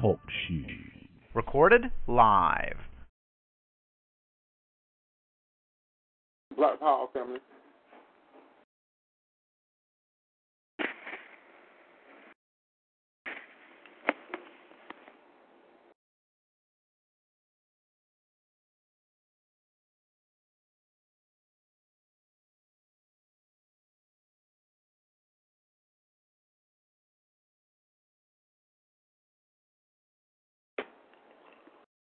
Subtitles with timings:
[0.00, 0.64] Talk shoe.
[1.34, 2.76] Recorded live.
[6.56, 7.40] Black Power family.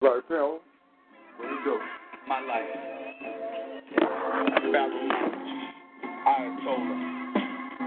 [0.02, 0.58] Black Power.
[1.38, 1.78] Here we go.
[2.28, 2.66] my life.
[4.72, 5.10] Barrel
[6.26, 6.98] Ayatollah,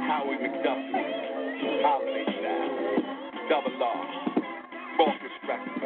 [0.06, 2.70] Howard McDuffie, Holiday Style,
[3.48, 3.98] Double R,
[4.96, 5.82] Focus Records,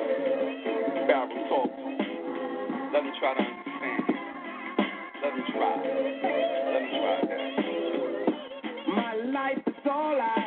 [1.08, 1.72] Barrel Talk.
[2.92, 4.04] Let me try to understand.
[5.24, 5.74] Let me try.
[6.74, 7.42] Let me try that.
[8.94, 10.37] My life is all I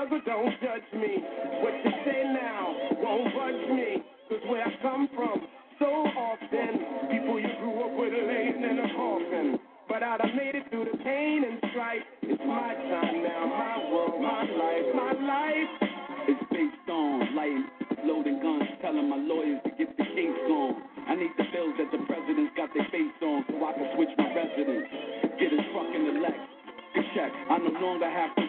[0.00, 1.20] struggle, don't judge me.
[1.60, 4.02] What you say now won't budge me.
[4.28, 5.46] Cause where I come from,
[5.78, 9.58] so often, people you grew up with laying in a coffin.
[9.88, 12.06] But I'd have made it through the pain and strife.
[12.22, 15.72] It's my time now, my world, my life, my life.
[16.28, 17.66] It's based on lighting,
[18.04, 20.80] loading guns, telling my lawyers to get the case on.
[21.08, 24.14] I need the bills that the president's got their face on so I can switch
[24.16, 24.86] my residence.
[25.36, 26.40] Get his fucking elect.
[27.14, 27.32] Check.
[27.50, 28.39] I no longer have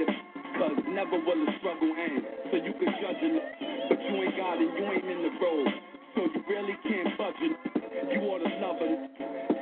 [0.00, 2.24] I cause never will a struggle end.
[2.48, 3.44] So you can judge it,
[3.92, 5.68] but you ain't got it, you ain't in the road.
[6.16, 7.52] So you really can't budge it.
[8.08, 9.00] You ought to love it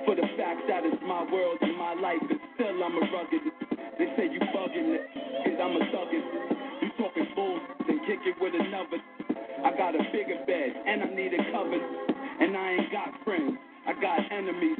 [0.06, 3.42] for the fact that it's my world and my life, and still I'm a rugged.
[3.98, 5.02] They say you bugging it,
[5.42, 6.26] cause I'm a thuggin'.
[6.78, 7.58] You talking bull,
[7.90, 9.02] then kick it with another.
[9.66, 11.74] I got a bigger bed, and I need a cover.
[12.40, 14.78] And I ain't got friends, I got enemies.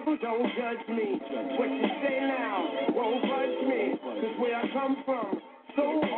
[0.00, 1.20] Struggle, don't judge me.
[1.58, 3.98] What you say now won't budge me.
[4.02, 5.40] Cause where I come from,
[5.76, 6.09] so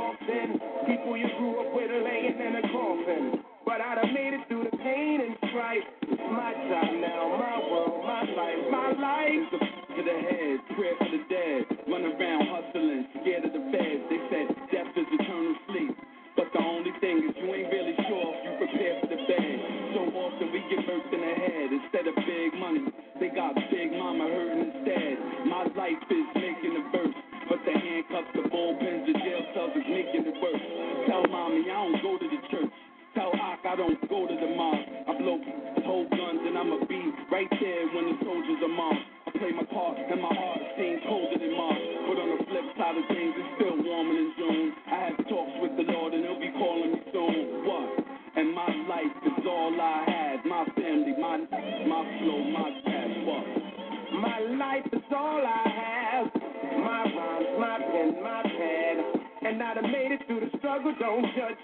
[60.98, 61.61] don't judge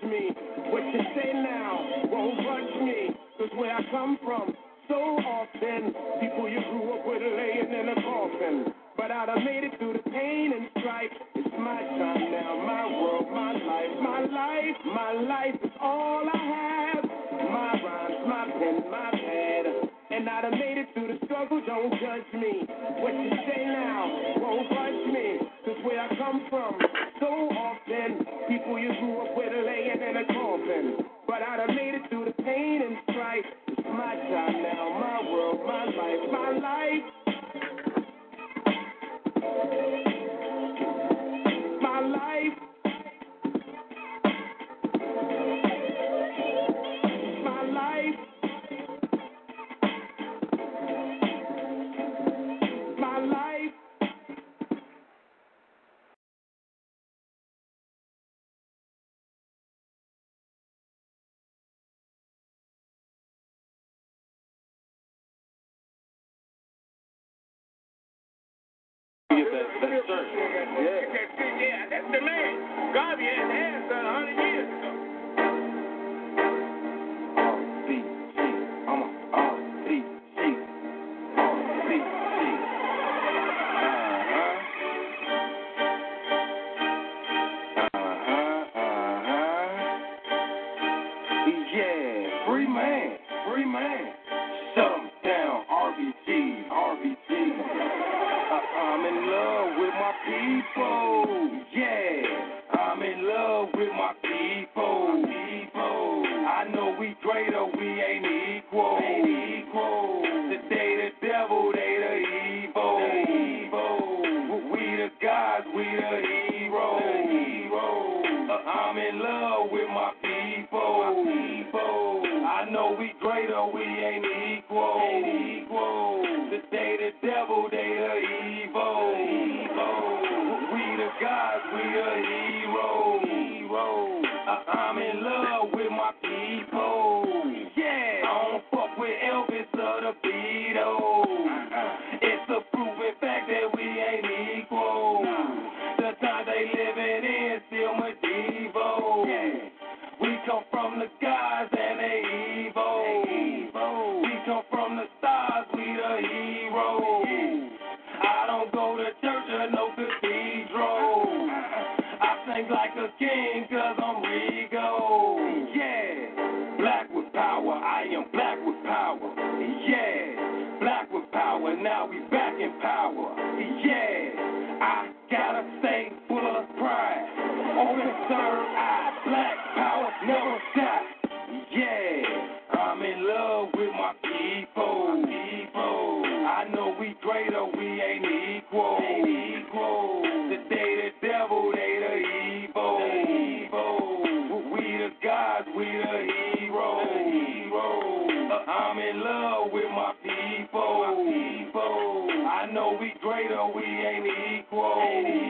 [202.99, 204.27] we greater, we ain't
[204.65, 204.95] equal.
[204.97, 205.48] Ain't equal.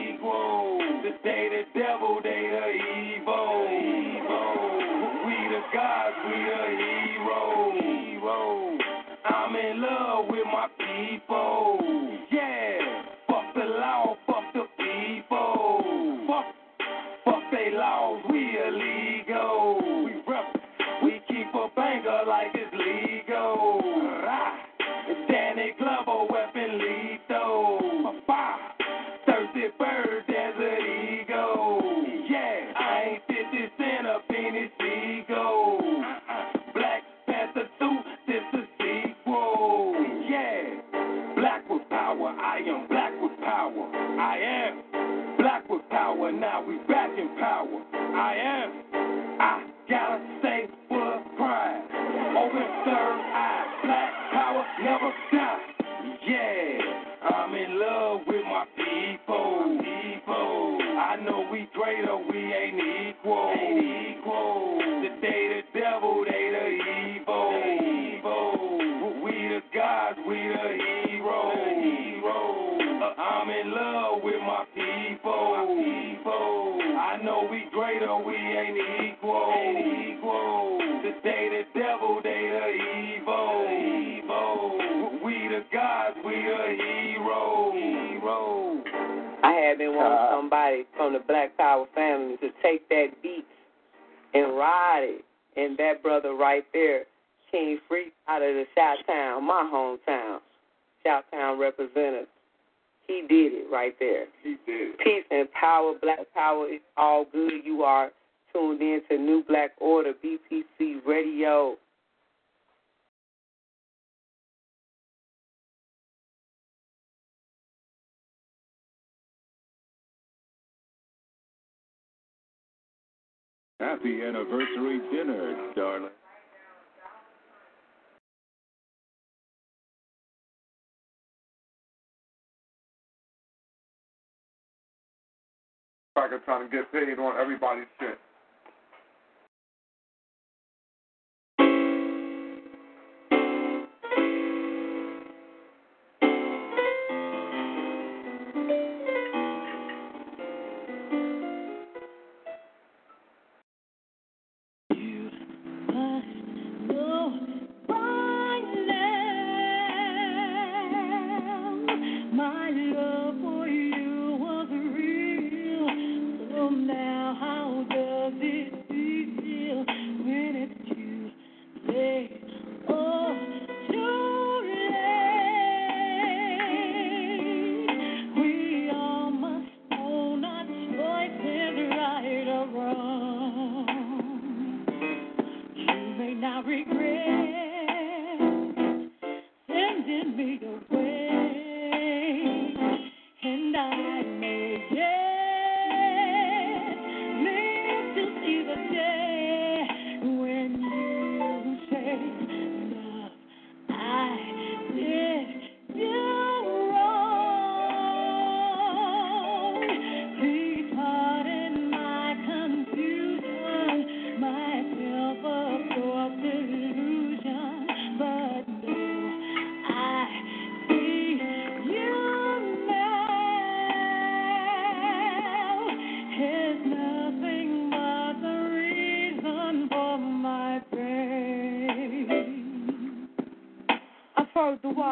[136.45, 138.19] trying to get paid on everybody's shit.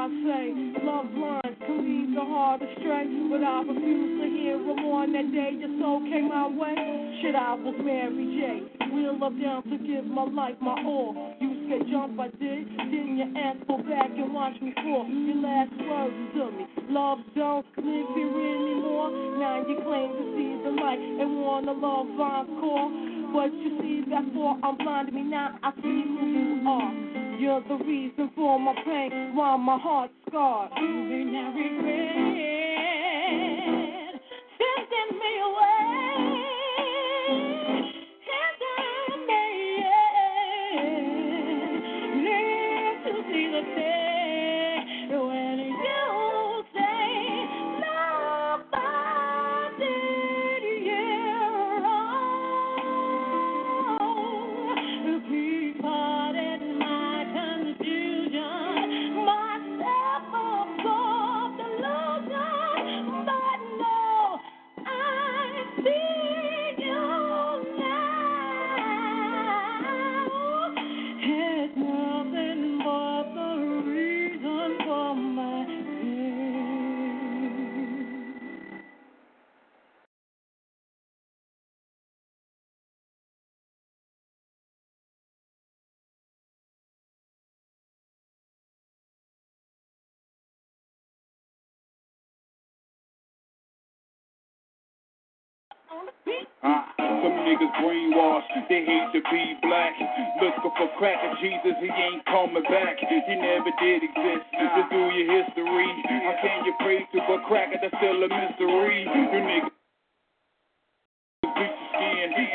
[0.07, 4.79] Wise say, love lines can lead the heart astray, but I refuse to hear them
[4.87, 6.75] on that day your soul came my way.
[7.21, 8.87] Shit, I was Mary J.
[8.93, 11.35] Wheel up down to give my life my all.
[11.41, 12.69] You said jump, I did.
[12.87, 15.07] Didn't your ass go back and watch me fall?
[15.07, 19.11] Your last words to me, love don't live here anymore.
[19.39, 22.91] Now you claim to see the light and want a love encore.
[23.33, 25.59] But you see, that's all I'm blind to me now.
[25.63, 27.26] I see who you are.
[27.39, 30.71] You're the reason for my pain, why my heart's scarred.
[30.77, 32.17] You may not regret
[34.57, 36.36] sending me away.
[98.65, 99.93] They hate to be black.
[100.41, 102.97] Looking for crack of Jesus, he ain't coming back.
[102.97, 104.45] He never did exist.
[104.57, 105.89] Just do your history.
[106.25, 109.05] How can you pray to a cracker that's still a mystery?
[109.05, 109.76] You niggas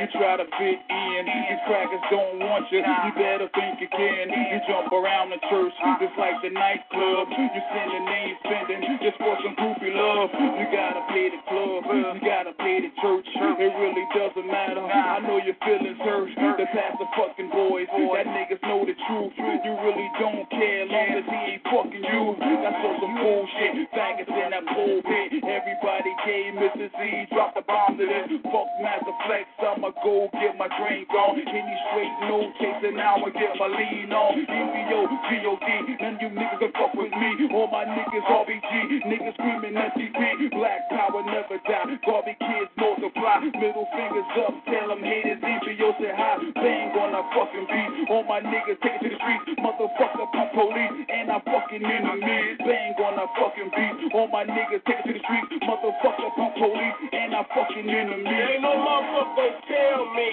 [0.02, 1.20] you try to fit in.
[1.30, 4.34] These crackers don't want you, you better think again.
[4.34, 5.70] You jump around the church,
[6.02, 7.30] just like the nightclub.
[7.30, 10.34] You sending name spending just for some goofy love.
[10.34, 13.30] You gotta play the club, you gotta play the church.
[13.30, 14.82] It really doesn't matter.
[14.82, 16.34] I know your feelings hurt.
[16.34, 19.38] The pastor fucking boys, that niggas know the truth.
[19.38, 22.22] You really don't care long as he ain't fucking you.
[22.42, 23.86] That's all some bullshit.
[23.94, 25.30] Faggots in that pulpit.
[25.46, 26.90] Everybody gave Mrs.
[26.90, 28.34] Z, dropped the bomb to this.
[28.50, 31.36] Fuck Master Flex, I'ma go get my drink on.
[31.36, 34.40] Any straight no chasing, now I get my lean on.
[34.40, 35.68] EVO, G-O-D,
[36.00, 37.30] none you niggas can fuck with me.
[37.52, 40.50] All my niggas RBG, niggas screaming SCP.
[40.52, 41.98] Black power never die.
[42.06, 43.44] Garvey kids multiply.
[43.52, 46.38] Middle fingers up, tell them haters EVO say hi.
[46.54, 48.10] Bang on a fucking beat.
[48.10, 49.60] All my niggas take it to the streets.
[49.60, 52.58] Motherfucker, pump police, and I'm fucking enemies.
[52.62, 54.14] Bang on a fucking beat.
[54.14, 55.64] All my niggas take it to the streets.
[55.64, 58.26] Motherfucker, pump police, and I'm fucking enemies.
[58.26, 59.50] Ain't no motherfucker
[59.82, 60.30] tell me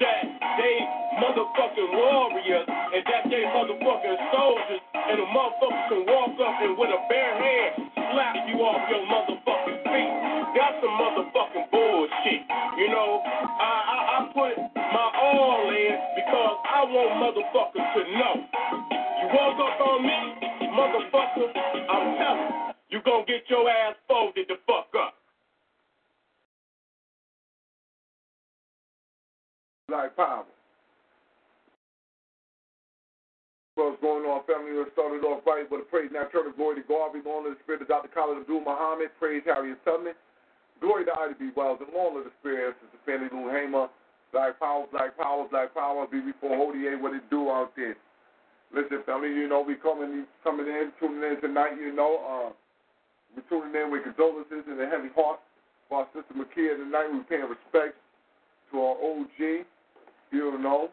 [0.00, 0.22] that
[0.56, 0.76] they
[1.20, 6.88] motherfucking warriors and that they motherfucking soldiers and a motherfucker can walk up and with
[6.88, 10.12] a bare hand slap you off your motherfucking feet.
[10.56, 12.42] That's some motherfucking bullshit.
[12.80, 18.34] You know, I, I, I put my all in because I want motherfuckers to know.
[19.20, 20.20] You walk up on me,
[20.72, 24.85] motherfucker, I'm telling you, you gonna get your ass folded the fuck
[29.88, 30.42] Black Power.
[33.76, 34.72] What's going on, family?
[34.74, 36.10] Let's start it off right with a praise.
[36.10, 37.12] Now turn the glory to God.
[37.12, 38.08] Be long to the spirit of Dr.
[38.08, 39.14] Khalid Abdul Muhammad.
[39.20, 40.16] Praise Harriet Tubman.
[40.80, 41.54] Glory to Ida B.
[41.54, 41.78] Wells.
[41.78, 43.86] And long to the spirit of the Fannie Lou Hamer.
[44.32, 46.08] Black Power, Black Power, Black Power.
[46.10, 46.98] Be before Holy A.
[46.98, 47.94] What it do out there.
[48.74, 52.18] Listen, family, you know, we coming coming in, tuning in tonight, you know.
[52.26, 52.50] Uh,
[53.36, 55.38] we're tuning in with condolences and a heavy heart
[55.88, 57.06] for our sister Makia tonight.
[57.12, 57.94] We're paying respect
[58.72, 59.68] to our OG,
[60.32, 60.88] you know,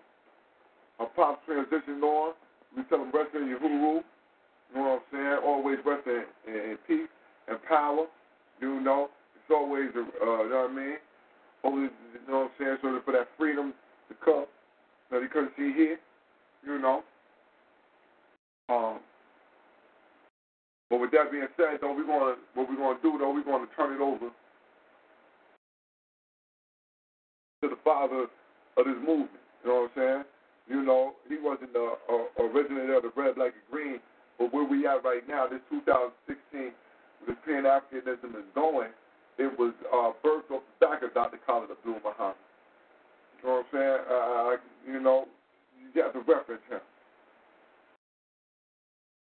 [0.99, 2.33] a pop transition on.
[2.75, 4.03] We tell them rest in your hooroo.
[4.73, 5.39] You know what I'm saying?
[5.45, 7.09] Always rest in, in, in peace
[7.47, 8.05] and power.
[8.61, 10.97] You know, it's always, uh, you know what I mean?
[11.63, 12.77] Always, you know what I'm saying?
[12.81, 13.73] So for that freedom
[14.09, 14.45] to come
[15.11, 15.99] that you couldn't see here,
[16.65, 17.03] you know.
[18.69, 18.99] Um,
[20.89, 23.33] but with that being said, though, we're going to what we're going to do though,
[23.33, 24.29] we're going to turn it over
[27.63, 28.27] to the Father
[28.77, 29.43] of this movement.
[29.63, 30.23] You know what I'm saying?
[30.67, 33.99] You know, he wasn't the uh, originator of the red, black, and green,
[34.39, 36.71] but where we at right now, this 2016,
[37.27, 38.89] this Pan Africanism is going,
[39.37, 41.39] it was uh, birthed off the back of Dr.
[41.45, 42.39] Khalid Abdul Muhammad.
[43.41, 43.99] You know what I'm saying?
[44.07, 45.25] Uh, you know,
[45.93, 46.79] you have to reference him.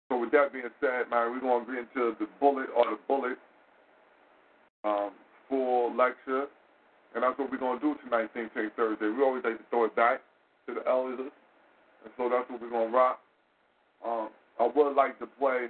[0.09, 2.99] So with that being said, man, we're going to get into the bullet or the
[3.09, 3.39] bullet
[4.85, 5.11] um,
[5.49, 6.47] full lecture.
[7.15, 9.09] And that's what we're going to do tonight, Think Tank Thursday.
[9.09, 10.21] We always like to throw it back
[10.67, 11.33] to the elders.
[12.05, 13.21] And so that's what we're going to rock.
[14.05, 14.29] Um,
[14.61, 15.67] I would like to play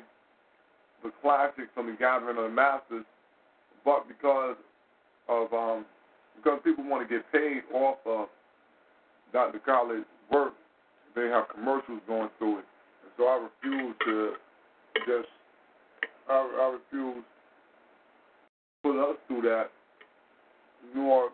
[1.02, 3.04] the classic from the Gathering of the Masters,
[3.84, 4.56] but because
[5.28, 5.84] of um,
[6.36, 8.28] because people want to get paid off of
[9.32, 9.58] Dr.
[9.58, 10.52] Khalid's work,
[11.14, 12.64] they have commercials going through it.
[13.02, 14.32] And so I refuse to
[15.06, 15.28] just
[16.28, 17.24] I, I refuse to
[18.82, 19.70] put us through that
[20.94, 21.30] nor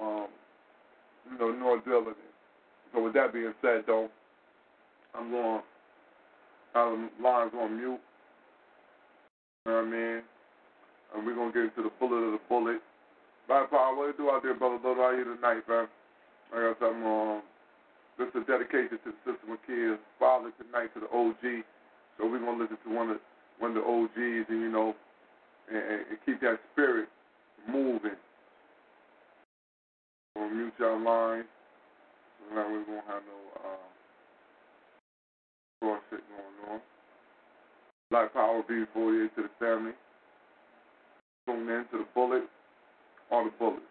[0.00, 0.28] um,
[1.30, 2.32] you know, nor deal with it.
[2.92, 4.08] So with that being said though,
[5.14, 5.62] I'm going
[6.74, 8.00] of lines on mute.
[9.66, 10.22] You know what I mean?
[11.14, 12.80] And we're gonna get into the bullet of the bullet.
[13.48, 14.76] Right, Paul, what do you do out there, brother?
[14.76, 15.88] Little out here tonight, man.
[16.52, 17.42] I got something um
[18.18, 21.64] this is a dedication to the sister McKee's father tonight to the OG.
[22.18, 23.18] So we're gonna listen to one of
[23.58, 24.94] one of the OGs and you know
[25.70, 27.08] and, and keep that spirit
[27.68, 28.18] moving.
[30.38, 31.44] We'll mute your line.
[32.38, 33.88] So now we won't have no uh,
[35.80, 36.80] cross shit going on.
[38.10, 39.92] Black Power B48 to the family.
[41.46, 42.44] Tune in to the bullet
[43.30, 43.82] all the bullet.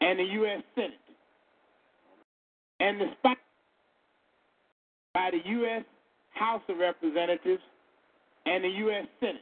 [0.00, 0.62] And the U.S.
[0.74, 0.92] Senate.
[2.80, 3.38] And the despite
[5.14, 5.84] by the U.S.
[6.30, 7.62] House of Representatives
[8.46, 9.06] and the U.S.
[9.20, 9.40] Senate.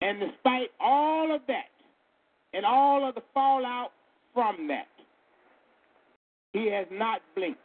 [0.00, 1.68] And despite all of that
[2.54, 3.90] and all of the fallout
[4.34, 4.86] from that,
[6.52, 7.60] he has not blinked.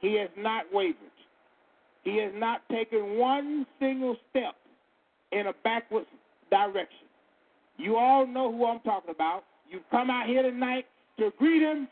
[0.00, 0.96] He has not wavered.
[2.04, 4.54] He has not taken one single step
[5.32, 6.06] in a backwards
[6.50, 7.08] direction.
[7.78, 9.44] You all know who I'm talking about.
[9.68, 10.86] You've come out here tonight
[11.18, 11.88] to greet him,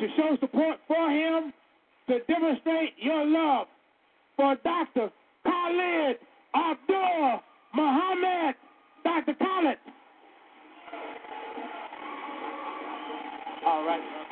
[0.00, 1.52] to show support for him,
[2.08, 3.66] to demonstrate your love
[4.36, 5.10] for Dr.
[5.44, 6.16] Khalid
[6.54, 7.40] Abdul
[7.74, 8.54] Muhammad.
[9.04, 9.34] Dr.
[9.34, 9.78] Khalid.
[13.86, 14.25] Right.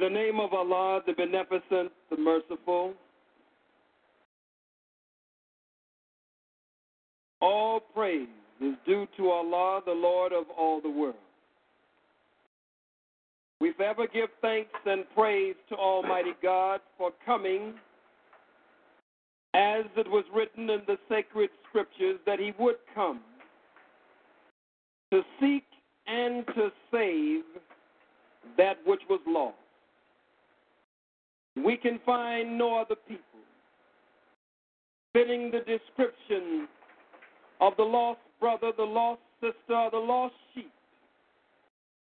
[0.00, 2.94] In the name of Allah, the Beneficent, the Merciful,
[7.42, 8.26] all praise
[8.62, 11.16] is due to Allah, the Lord of all the world.
[13.60, 17.74] We forever give thanks and praise to Almighty God for coming,
[19.52, 23.20] as it was written in the sacred scriptures that He would come
[25.12, 25.64] to seek
[26.06, 27.42] and to save
[28.56, 29.56] that which was lost.
[31.56, 33.24] We can find no other people
[35.12, 36.68] fitting the description
[37.60, 40.72] of the lost brother, the lost sister, the lost sheep,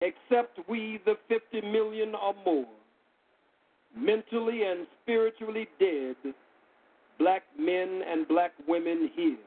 [0.02, 2.66] except we, the 50 million or more,
[3.96, 6.16] mentally and spiritually dead
[7.20, 9.38] black men and black women here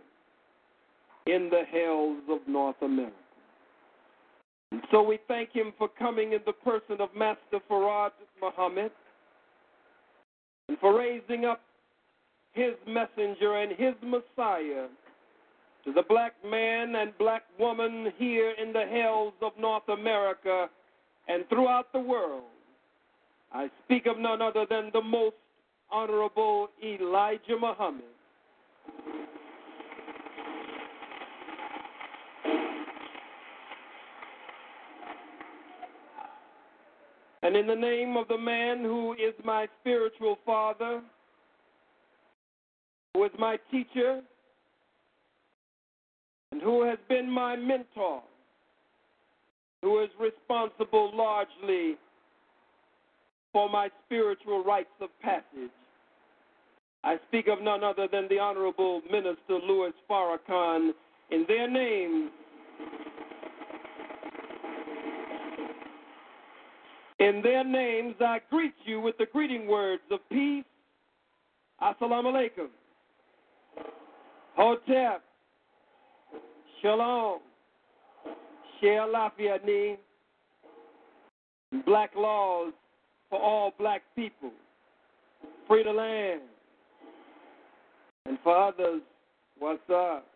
[1.27, 3.13] in the hells of North America.
[4.73, 8.93] And so we thank him for coming in the person of Master Fard Muhammad
[10.69, 11.61] and for raising up
[12.53, 14.87] his messenger and his Messiah
[15.85, 20.69] to the black man and black woman here in the hells of North America
[21.29, 22.43] and throughout the world.
[23.53, 25.37] I speak of none other than the most
[25.91, 28.05] honorable Elijah Muhammad.
[37.49, 41.01] And in the name of the man who is my spiritual father,
[43.15, 44.21] who is my teacher,
[46.53, 48.21] and who has been my mentor,
[49.81, 51.97] who is responsible largely
[53.55, 55.73] for my spiritual rites of passage.
[57.03, 60.91] I speak of none other than the Honorable Minister Louis Farrakhan.
[61.31, 62.31] In their names,
[67.19, 70.65] in their names, I greet you with the greeting words of peace.
[71.83, 72.69] Assalamu alaikum.
[74.57, 75.23] Hotep.
[76.81, 77.41] Shalom.
[78.81, 79.99] Share Lafayette.
[81.85, 82.73] Black laws
[83.31, 84.51] for all black people.
[85.67, 86.41] Free the land.
[88.27, 89.03] And for others,
[89.59, 90.27] what's up?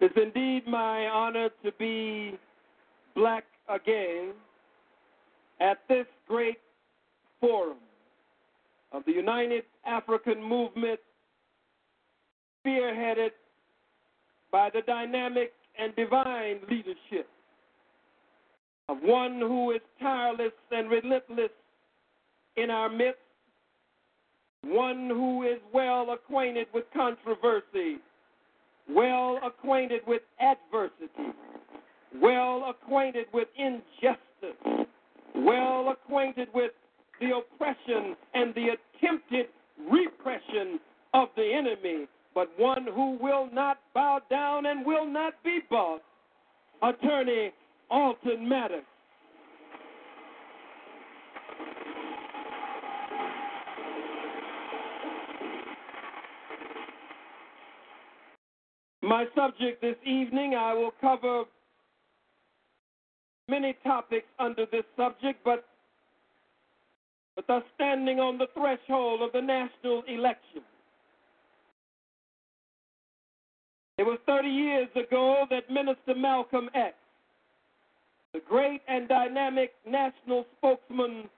[0.00, 2.38] It's indeed my honor to be
[3.16, 4.32] black again
[5.60, 6.58] at this great
[7.40, 7.78] forum
[8.92, 11.00] of the United African Movement,
[12.64, 13.30] spearheaded
[14.52, 17.28] by the dynamic and divine leadership
[18.88, 21.50] of one who is tireless and relentless
[22.56, 23.18] in our midst,
[24.62, 27.98] one who is well acquainted with controversy,
[28.88, 31.32] well acquainted with adversity,
[32.20, 34.86] well acquainted with injustice,
[35.34, 36.72] well acquainted with
[37.20, 39.46] the oppression and the attempted
[39.90, 40.78] repression
[41.14, 46.02] of the enemy, but one who will not bow down and will not be bought.
[46.82, 47.52] Attorney
[47.90, 48.84] Alton Maddox.
[59.02, 61.44] My subject this evening, I will cover
[63.48, 65.64] many topics under this subject, but
[67.36, 70.62] with us standing on the threshold of the national election.
[73.98, 76.94] It was 30 years ago that Minister Malcolm X,
[78.32, 81.28] the great and dynamic national spokesman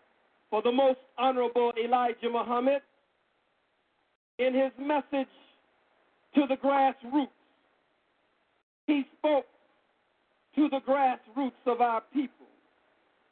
[0.51, 2.81] for the most honorable Elijah Muhammad,
[4.39, 5.29] in his message
[6.35, 7.29] to the grassroots,
[8.87, 9.47] he spoke
[10.59, 12.47] to the grassroots of our people.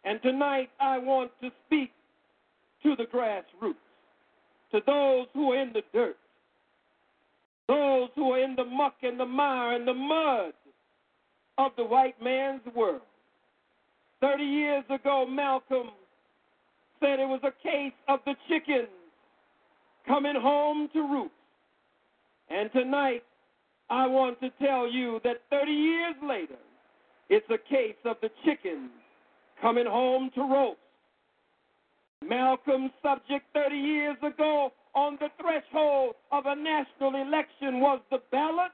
[0.04, 1.90] And tonight I want to speak
[2.84, 3.74] to the grassroots,
[4.70, 6.16] to those who are in the dirt,
[7.66, 10.52] those who are in the muck and the mire and the mud
[11.58, 13.00] of the white man's world.
[14.20, 15.90] Thirty years ago, Malcolm
[17.00, 18.86] said it was a case of the chickens
[20.06, 21.32] coming home to roost.
[22.50, 23.24] And tonight,
[23.90, 26.56] I want to tell you that 30 years later,
[27.28, 28.90] it's a case of the chickens
[29.60, 30.78] coming home to roast.
[32.26, 38.72] Malcolm's subject 30 years ago on the threshold of a national election was the ballot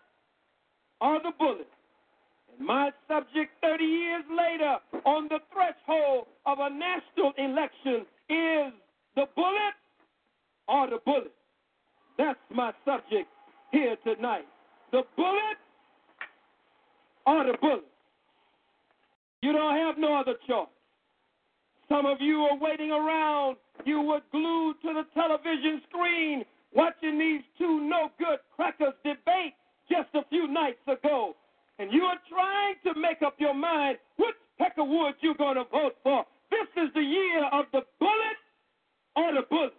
[1.01, 1.69] or the bullet.
[2.57, 8.73] And my subject 30 years later on the threshold of a national election is
[9.17, 9.77] the bullet
[10.69, 11.35] or the bullet.
[12.19, 13.29] That's my subject
[13.73, 14.47] here tonight.
[14.93, 15.59] The bullet
[17.27, 17.92] or the bullet.
[19.43, 20.69] You don't have no other choice.
[21.89, 23.57] Some of you are waiting around.
[23.85, 29.55] You were glued to the television screen watching these two no good crackers debate
[29.91, 31.35] just a few nights ago.
[31.79, 35.57] And you are trying to make up your mind which peck of wood you're going
[35.57, 36.25] to vote for.
[36.51, 38.39] This is the year of the bullet
[39.17, 39.75] or the bullet.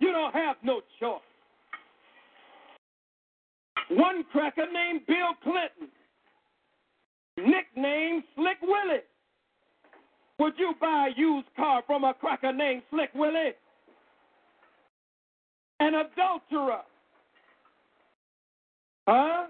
[0.00, 1.20] You don't have no choice.
[3.90, 5.92] One cracker named Bill Clinton,
[7.46, 9.02] nicknamed Slick Willie.
[10.38, 13.52] Would you buy a used car from a cracker named Slick Willie?
[15.80, 16.82] An adulterer.
[19.06, 19.46] Huh?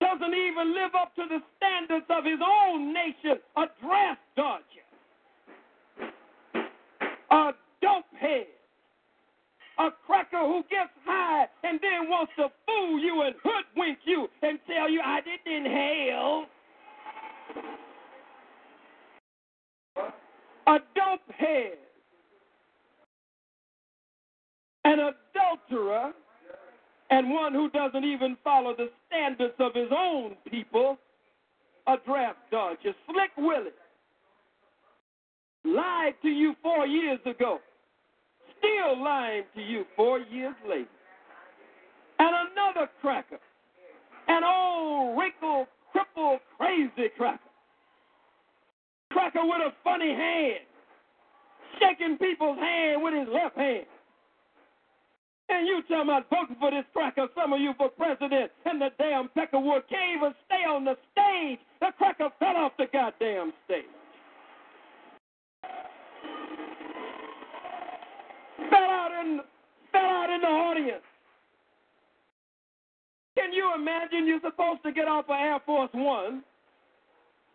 [0.00, 3.40] Doesn't even live up to the standards of his own nation.
[3.56, 4.62] A draft dodger.
[7.30, 7.52] A
[7.82, 8.53] dopehead.
[9.78, 14.58] A cracker who gets high and then wants to fool you and hoodwink you and
[14.66, 16.46] tell you, I didn't inhale.
[20.66, 21.78] a dope head,
[24.84, 26.12] an adulterer,
[27.10, 30.98] and one who doesn't even follow the standards of his own people,
[31.86, 32.94] a draft dodger.
[33.06, 33.70] Slick Willie
[35.64, 37.58] lied to you four years ago,
[38.64, 40.88] still lying to you four years later.
[42.18, 43.38] And another cracker,
[44.28, 47.40] an old, wrinkled, crippled, crazy cracker
[49.14, 50.66] cracker with a funny hand,
[51.78, 53.86] shaking people's hand with his left hand.
[55.48, 58.88] And you talking about voting for this cracker, some of you for president, and the
[58.98, 61.60] damn Peckerwood can't even stay on the stage.
[61.80, 63.84] The cracker fell off the goddamn stage.
[68.56, 69.40] Fell out in
[69.92, 71.02] fell out in the audience.
[73.36, 76.42] Can you imagine you're supposed to get off of Air Force One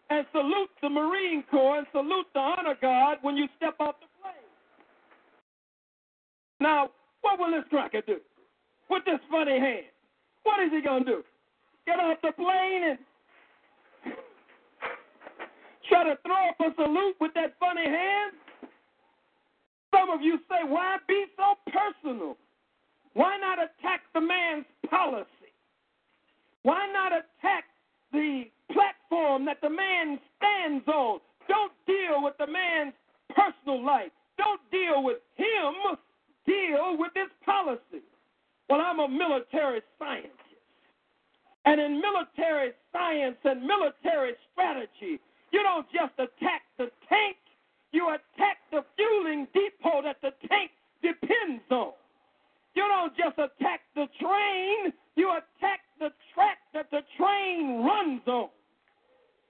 [0.09, 4.07] and salute the Marine Corps and salute the honor guard when you step off the
[4.21, 4.33] plane?
[6.59, 6.89] Now,
[7.21, 8.17] what will this cracker do
[8.89, 9.85] with this funny hand?
[10.43, 11.23] What is he going to do?
[11.85, 12.99] Get off the plane and
[15.87, 18.33] try to throw up a salute with that funny hand?
[19.93, 22.37] Some of you say, why be so personal?
[23.13, 25.53] Why not attack the man's policy?
[26.63, 27.65] Why not attack
[28.11, 31.19] the platform that the man stands on?
[31.47, 32.93] Don't deal with the man's
[33.29, 34.11] personal life.
[34.37, 35.97] Don't deal with him
[36.49, 38.01] deal with this policy?
[38.69, 40.33] Well, I'm a military scientist.
[41.65, 45.19] And in military science and military strategy,
[45.51, 47.37] you don't just attack the tank,
[47.91, 50.71] you attack the fueling depot that the tank
[51.01, 51.93] depends on.
[52.75, 58.49] You don't just attack the train, you attack the track that the train runs on.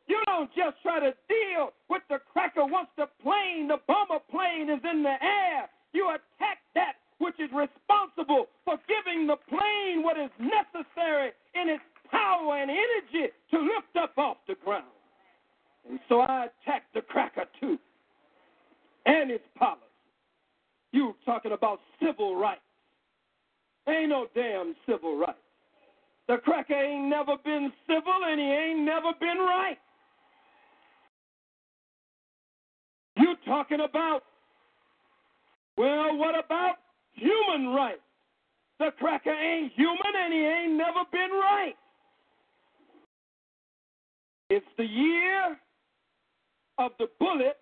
[0.07, 4.69] You don't just try to deal with the cracker once the plane, the bomber plane
[4.69, 5.69] is in the air.
[5.93, 11.83] You attack that which is responsible for giving the plane what is necessary in its
[12.09, 14.85] power and energy to lift up off the ground.
[15.87, 17.77] And so I attack the cracker too
[19.05, 19.81] and its policy.
[20.91, 22.61] You talking about civil rights.
[23.87, 25.37] Ain't no damn civil rights.
[26.27, 29.77] The cracker ain't never been civil and he ain't never been right.
[33.17, 34.21] You talking about
[35.77, 36.75] well, what about
[37.13, 38.01] human rights?
[38.79, 41.73] The cracker ain't human and he ain't never been right.
[44.49, 45.57] It's the year
[46.79, 47.57] of the bullet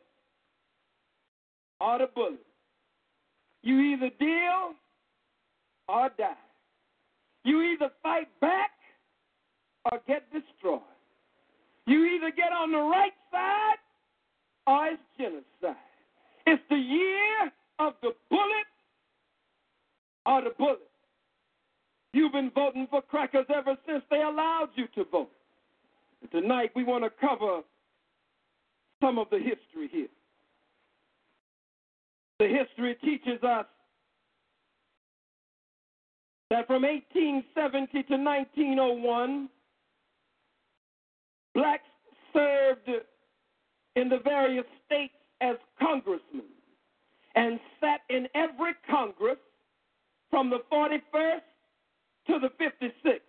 [1.79, 2.39] or the bullet.
[3.63, 4.73] You either deal
[5.87, 6.33] or die.
[7.43, 8.71] You either fight back
[9.91, 10.81] or get destroyed.
[11.85, 13.77] You either get on the right side
[14.67, 15.81] or it's genocide.
[16.45, 18.67] It's the year of the bullet
[20.25, 20.79] or the bullet.
[22.13, 25.31] You've been voting for crackers ever since they allowed you to vote.
[26.31, 27.61] Tonight we want to cover
[29.01, 30.07] some of the history here.
[32.39, 33.65] The history teaches us
[36.49, 39.49] that from 1870 to 1901,
[41.55, 41.83] blacks
[42.33, 42.89] served
[43.95, 46.45] in the various states as congressmen
[47.35, 49.37] and sat in every Congress
[50.29, 51.41] from the 41st
[52.27, 53.19] to the 56th,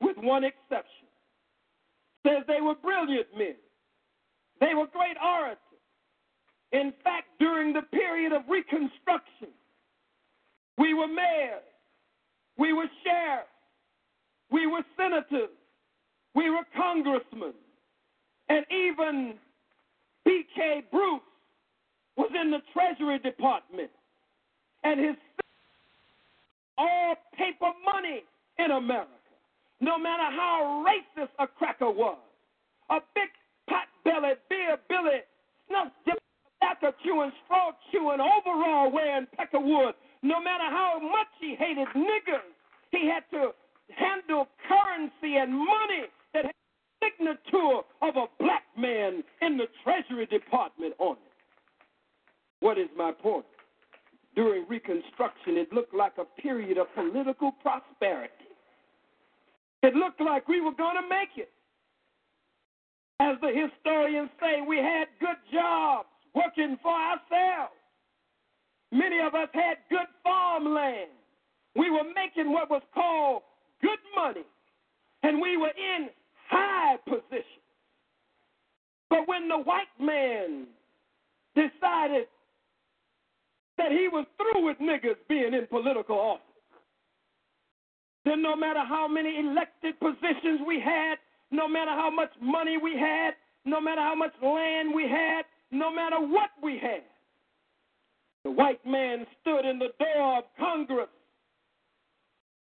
[0.00, 1.08] with one exception.
[2.26, 3.54] Says they were brilliant men.
[4.60, 5.58] They were great orators.
[6.72, 9.48] In fact, during the period of Reconstruction,
[10.76, 11.62] we were mayors,
[12.58, 13.48] we were sheriffs,
[14.50, 15.50] we were senators,
[16.34, 17.54] we were congressmen,
[18.48, 19.34] and even
[20.24, 20.82] B.K.
[20.90, 21.20] Bruce
[22.16, 23.90] was in the Treasury Department,
[24.84, 25.16] and his
[26.78, 28.24] all paper money
[28.58, 29.08] in America,
[29.80, 32.18] no matter how racist a cracker was.
[32.90, 33.28] A big
[33.68, 35.20] pot bellied, beer billy,
[35.68, 35.92] snuff
[36.60, 39.92] dip, chewing, straw chewing, overall wearing Peckerwood,
[40.22, 42.46] no matter how much he hated niggers,
[42.90, 43.52] he had to
[43.94, 46.54] handle currency and money that had
[47.00, 51.32] the signature of a black man in the Treasury Department on it.
[52.60, 53.46] What is my point?
[54.34, 58.32] During Reconstruction, it looked like a period of political prosperity.
[59.82, 61.50] It looked like we were going to make it.
[63.20, 67.74] As the historians say, we had good jobs working for ourselves.
[68.92, 71.10] Many of us had good farmland.
[71.74, 73.42] We were making what was called
[73.82, 74.46] good money,
[75.22, 76.08] and we were in
[76.48, 77.62] high position.
[79.10, 80.66] But when the white man
[81.54, 82.26] decided
[83.76, 86.42] that he was through with niggas being in political office,
[88.24, 91.16] then no matter how many elected positions we had,
[91.50, 93.32] no matter how much money we had,
[93.64, 97.02] no matter how much land we had, no matter what we had,
[98.44, 101.08] the white man stood in the door of Congress,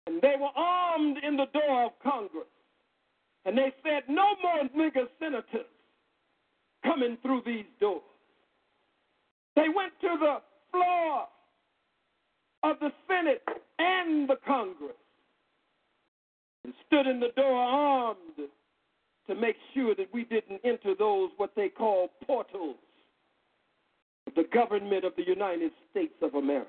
[0.07, 2.49] and they were armed in the door of Congress.
[3.45, 5.67] And they said, No more nigger senators
[6.85, 8.03] coming through these doors.
[9.57, 10.37] They went to the
[10.71, 11.27] floor
[12.63, 13.43] of the Senate
[13.79, 14.97] and the Congress
[16.65, 18.19] and stood in the door armed
[19.31, 22.77] to make sure that we didn't enter those what they call portals
[24.27, 26.69] of the government of the United States of America.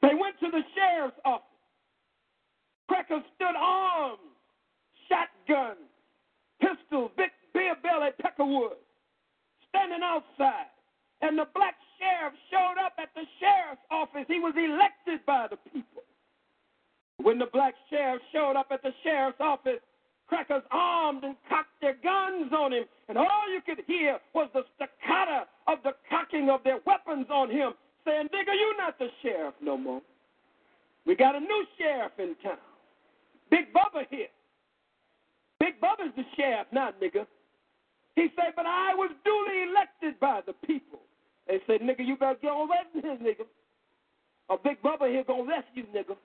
[0.00, 1.44] They went to the sheriff's office.
[2.88, 4.18] Crackers stood armed,
[5.08, 5.90] shotguns,
[6.60, 8.78] pistols, big beer belly peckerwood,
[9.68, 10.70] standing outside.
[11.20, 14.26] And the black sheriff showed up at the sheriff's office.
[14.28, 16.02] He was elected by the people.
[17.22, 19.80] When the black sheriff showed up at the sheriff's office,
[20.26, 22.84] crackers armed and cocked their guns on him.
[23.08, 27.50] And all you could hear was the staccato of the cocking of their weapons on
[27.50, 27.72] him,
[28.04, 30.02] saying, Nigga, you're not the sheriff no more.
[31.06, 32.58] We got a new sheriff in town.
[33.50, 34.28] Big Bubba here.
[35.60, 37.26] Big Bubba's the sheriff now, nigga.
[38.16, 41.00] He said, but I was duly elected by the people.
[41.46, 43.44] They said, nigga, you better get on that nigga.
[44.50, 46.16] A Big Bubba here gonna rescue, nigga.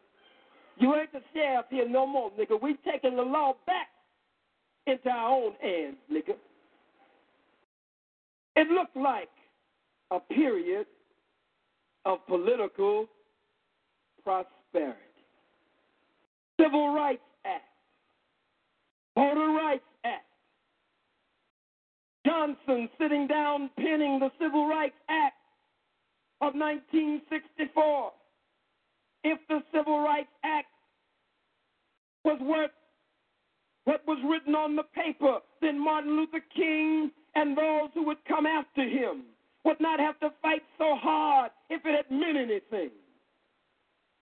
[0.80, 2.62] You ain't the sheriff here no more, nigga.
[2.62, 3.90] We taking the law back
[4.88, 6.36] into our own hands, nigga.
[8.56, 9.30] It looked like
[10.12, 10.86] a period
[12.06, 13.08] of political
[14.24, 15.00] prosperity.
[16.60, 17.64] Civil Rights Act,
[19.16, 20.26] Voter Rights Act.
[22.26, 25.36] Johnson sitting down penning the Civil Rights Act
[26.42, 28.12] of 1964.
[29.24, 30.68] If the Civil Rights Act
[32.24, 32.72] was worth
[33.86, 38.46] what was written on the paper, then Martin Luther King and those who would come
[38.46, 39.24] after him
[39.66, 42.92] would not have to fight so hard if it had meant anything.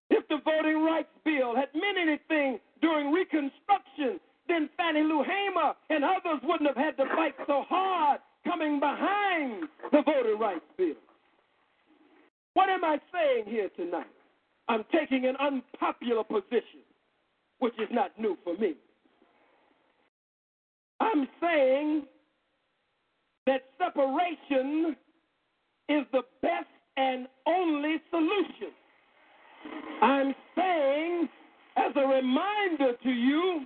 [0.09, 6.03] If the Voting Rights Bill had meant anything during Reconstruction, then Fannie Lou Hamer and
[6.03, 10.95] others wouldn't have had to fight so hard coming behind the Voting Rights Bill.
[12.53, 14.07] What am I saying here tonight?
[14.69, 16.83] I'm taking an unpopular position,
[17.59, 18.75] which is not new for me.
[20.99, 22.03] I'm saying
[23.45, 24.95] that separation
[25.89, 28.73] is the best and only solution.
[30.01, 31.29] I'm saying,
[31.77, 33.65] as a reminder to you,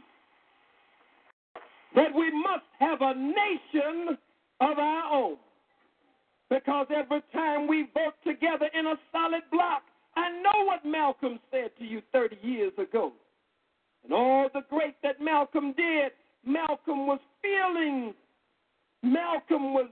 [1.95, 4.17] that we must have a nation
[4.61, 5.37] of our own.
[6.49, 9.83] Because every time we vote together in a solid block,
[10.21, 13.11] I know what Malcolm said to you 30 years ago.
[14.03, 16.11] And all the great that Malcolm did,
[16.45, 18.13] Malcolm was feeling,
[19.03, 19.89] Malcolm was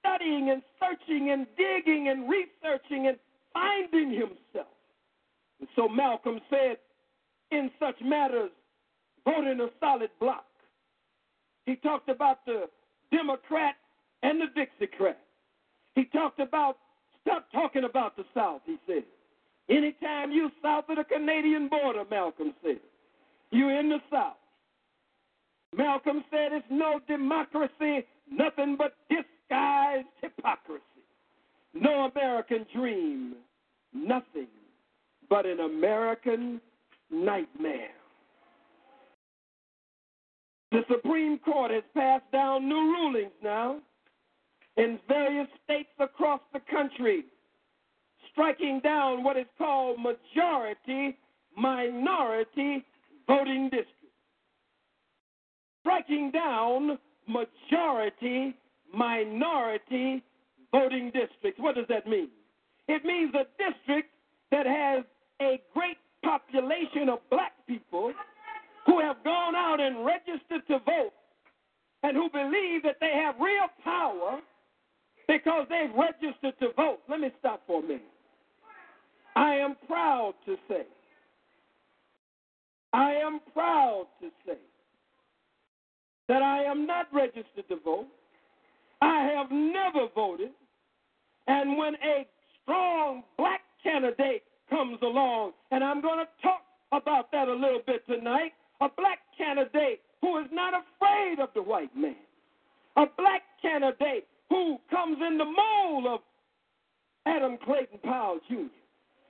[0.00, 3.16] studying and searching and digging and researching and
[3.52, 4.72] finding himself.
[5.60, 6.76] And so Malcolm said,
[7.50, 8.50] in such matters,
[9.24, 10.46] vote in a solid block.
[11.66, 12.64] He talked about the
[13.10, 13.76] Democrat
[14.22, 15.16] and the Dixiecrat.
[15.94, 16.78] He talked about,
[17.20, 19.04] stop talking about the South, he said.
[19.68, 22.80] Anytime you're south of the Canadian border, Malcolm said,
[23.50, 24.36] you're in the South.
[25.76, 30.82] Malcolm said it's no democracy, nothing but disguised hypocrisy.
[31.74, 33.34] No American dream,
[33.94, 34.48] nothing
[35.30, 36.60] but an American
[37.10, 37.88] nightmare.
[40.70, 43.78] The Supreme Court has passed down new rulings now
[44.76, 47.24] in various states across the country,
[48.32, 51.16] striking down what is called majority
[51.56, 52.84] minority
[53.26, 53.96] voting districts.
[55.80, 58.54] Striking down majority
[58.94, 60.22] minority
[60.70, 61.58] voting districts.
[61.58, 62.28] What does that mean?
[62.88, 64.10] It means a district
[64.50, 65.04] that has
[65.40, 68.12] a great population of black people
[68.86, 71.12] who have gone out and registered to vote
[72.02, 74.40] and who believe that they have real power
[75.28, 76.98] because they've registered to vote.
[77.08, 78.02] Let me stop for a minute.
[79.36, 80.82] I am proud to say,
[82.92, 84.58] I am proud to say
[86.28, 88.06] that I am not registered to vote.
[89.00, 90.50] I have never voted.
[91.46, 92.26] And when a
[92.62, 96.62] strong black candidate comes along, and I'm going to talk
[96.92, 98.52] about that a little bit tonight.
[98.80, 102.16] A black candidate who is not afraid of the white man.
[102.96, 106.20] A black candidate who comes in the mold of
[107.26, 108.81] Adam Clayton Powell Jr.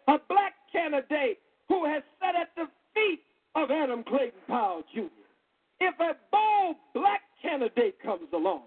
[0.08, 1.38] A black candidate
[1.68, 3.20] who has sat at the feet
[3.54, 5.08] of Adam Clayton Powell Jr.
[5.80, 8.62] If a bold black candidate comes along,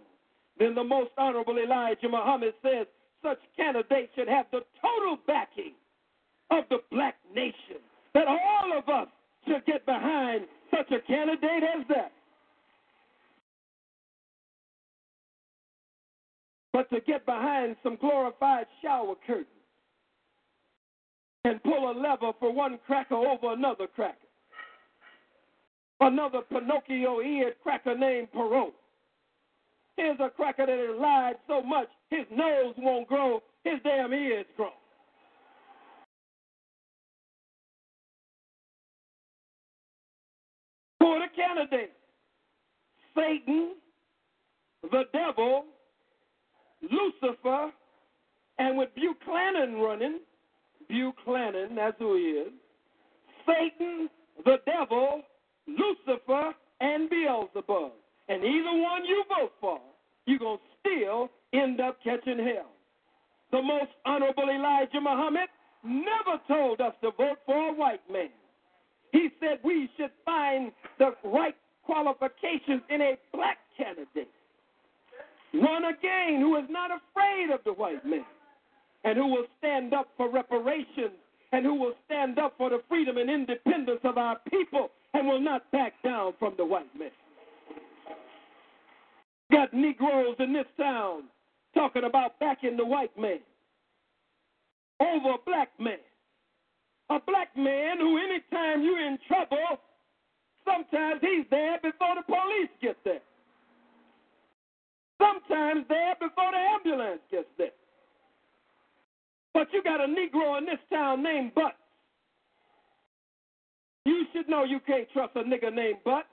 [0.57, 2.87] then the most honorable Elijah Muhammad says
[3.23, 5.73] such candidates should have the total backing
[6.51, 7.81] of the black nation.
[8.13, 9.07] That all of us
[9.47, 12.11] should get behind such a candidate as that.
[16.71, 19.47] But to get behind some glorified shower curtains
[21.45, 24.17] and pull a lever for one cracker over another cracker.
[26.01, 28.71] Another Pinocchio eared cracker named Perot.
[29.95, 34.45] Here's a cracker that has lied so much his nose won't grow, his damn ears
[34.57, 34.71] grow.
[40.99, 41.93] For the candidate,
[43.15, 43.75] Satan,
[44.83, 45.65] the devil,
[46.81, 47.71] Lucifer,
[48.57, 50.19] and with Buchanan running,
[50.87, 52.53] Buchanan, that's who he is,
[53.45, 54.09] Satan,
[54.43, 55.21] the devil,
[55.67, 57.91] Lucifer, and Beelzebub.
[58.27, 59.79] And either one you vote for,
[60.25, 62.71] you're going to still end up catching hell.
[63.51, 65.49] The most honorable Elijah Muhammad
[65.83, 68.29] never told us to vote for a white man.
[69.11, 71.55] He said we should find the right
[71.85, 74.31] qualifications in a black candidate.
[75.53, 78.25] One again who is not afraid of the white man
[79.05, 81.15] and who will stand up for reparations
[81.53, 85.39] and who will stand up for the freedom and independence of our people and will
[85.39, 87.11] not back down from the white man.
[89.51, 91.23] Got Negroes in this town
[91.75, 93.39] talking about backing the white man
[94.99, 95.99] over a black man.
[97.11, 99.79] A black man who, anytime you're in trouble,
[100.65, 103.21] sometimes he's there before the police get there.
[105.21, 107.69] Sometimes there before the ambulance gets there.
[109.55, 111.75] But you got a Negro in this town named Butts.
[114.03, 116.27] You should know you can't trust a nigga named Butts.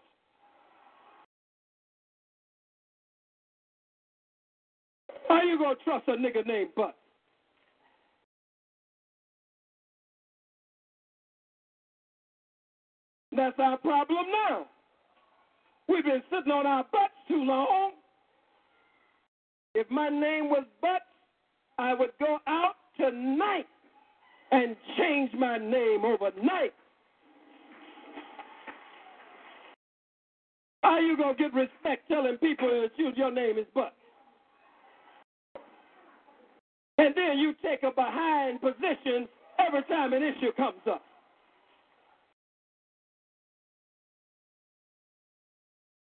[5.28, 6.94] How you gonna trust a nigga named Butts?
[13.30, 14.66] That's our problem now.
[15.88, 17.92] We've been sitting on our butts too long.
[19.76, 21.04] If my name was Butts,
[21.78, 23.66] I would go out tonight
[24.50, 26.74] and change my name overnight.
[30.82, 33.94] How you gonna get respect telling people that you, your name is Butts?
[36.98, 39.28] And then you take a behind position
[39.58, 41.02] every time an issue comes up.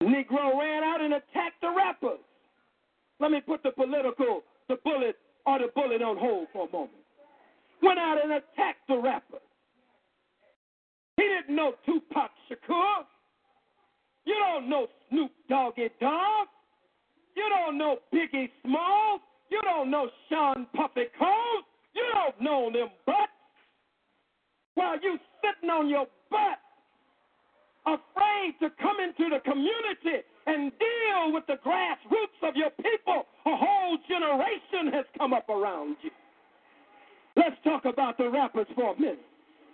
[0.03, 2.18] Negro ran out and attacked the rappers.
[3.20, 5.16] Let me put the political, the bullet,
[5.47, 6.93] or the bullet on hold for a moment.
[7.82, 9.38] Went out and attacked the rapper.
[11.16, 13.05] He didn't know Tupac Shakur.
[14.24, 16.49] You don't know Snoop Doggy Dogg.
[17.36, 19.20] You don't know Biggie Smalls.
[19.51, 21.66] You don't know Sean Puffy Combs.
[21.95, 23.32] You don't know them butts.
[24.74, 26.59] While you sitting on your butt
[27.84, 33.57] afraid to come into the community and deal with the grassroots of your people, a
[33.57, 36.11] whole generation has come up around you.
[37.36, 39.20] Let's talk about the rappers for a minute.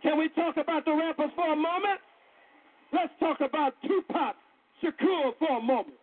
[0.03, 2.01] Can we talk about the rappers for a moment?
[2.93, 4.37] Let's talk about Tupac
[4.83, 5.97] Shakur for a moment.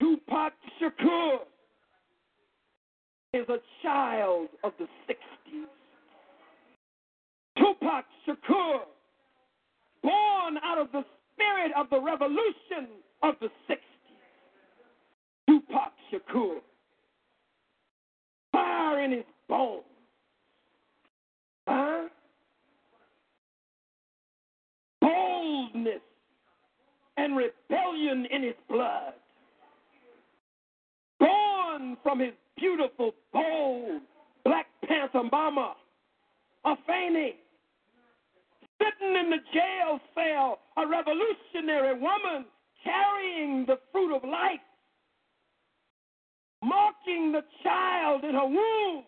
[0.00, 1.38] Tupac Shakur
[3.34, 5.66] is a child of the 60s.
[7.58, 8.80] Tupac Shakur
[10.02, 11.04] born out of the
[11.36, 12.88] spirit of the revolution
[13.22, 13.76] of the 60s.
[15.48, 16.56] Tupac Shakur.
[18.52, 19.82] Fire in his bones.
[21.68, 22.08] Huh?
[25.00, 26.00] Boldness
[27.16, 29.14] and rebellion in his blood.
[31.18, 34.02] Born from his beautiful, bold
[34.44, 35.74] Black Panther mama,
[36.64, 37.34] Afeni
[38.86, 42.46] sitting in the jail cell, a revolutionary woman
[42.84, 44.60] carrying the fruit of life,
[46.62, 49.04] marking the child in her womb,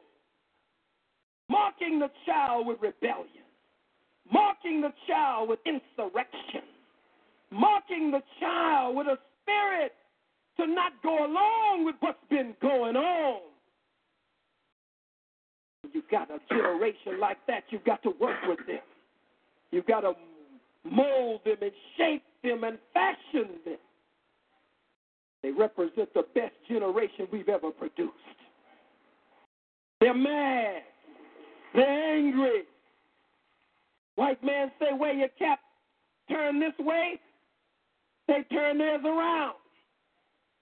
[1.48, 3.46] marking the child with rebellion,
[4.32, 6.62] marking the child with insurrection,
[7.50, 9.92] marking the child with a spirit
[10.58, 13.40] to not go along with what's been going on.
[15.92, 18.80] You got a generation like that, you've got to work with them.
[19.70, 20.12] You've got to
[20.84, 23.76] mold them and shape them and fashion them.
[25.42, 28.12] They represent the best generation we've ever produced.
[30.00, 30.82] They're mad.
[31.74, 32.62] They're angry.
[34.16, 35.60] White man say, wear your cap,
[36.28, 37.20] turn this way.
[38.26, 39.54] They turn theirs around.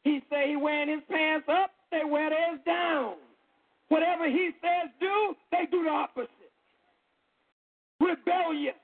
[0.04, 3.14] He say he wearing his pants up, they wear theirs down.
[3.88, 6.30] Whatever he says do, they do the opposite.
[8.00, 8.74] Rebellious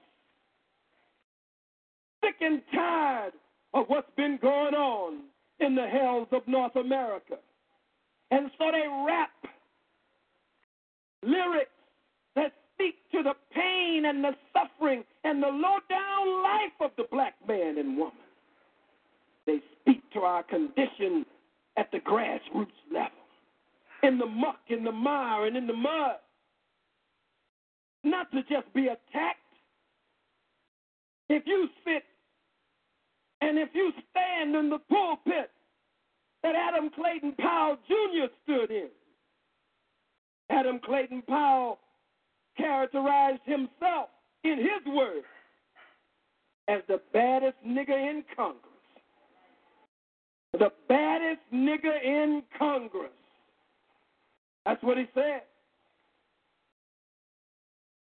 [2.23, 3.33] sick and tired
[3.75, 5.21] of what's been going on
[5.61, 7.37] in the hells of North America.
[8.31, 9.31] And so they rap
[11.23, 11.71] lyrics
[12.35, 17.05] that speak to the pain and the suffering and the low down life of the
[17.11, 18.15] black man and woman.
[19.47, 21.27] They speak to our condition
[21.77, 23.11] at the grassroots level,
[24.03, 26.17] in the muck, in the mire, and in the mud.
[28.05, 29.39] Not to just be attacked.
[31.29, 32.03] If you sit
[33.43, 35.51] and if you stand in the pulpit
[36.45, 38.33] that Adam Clayton Powell Jr.
[38.45, 38.89] stood in,
[40.49, 41.79] Adam Clayton Powell
[42.57, 44.11] characterized himself
[44.45, 45.27] in his words
[46.69, 48.63] as the baddest nigger in Congress.
[50.53, 53.11] The baddest nigger in Congress.
[54.65, 55.43] That's what he said.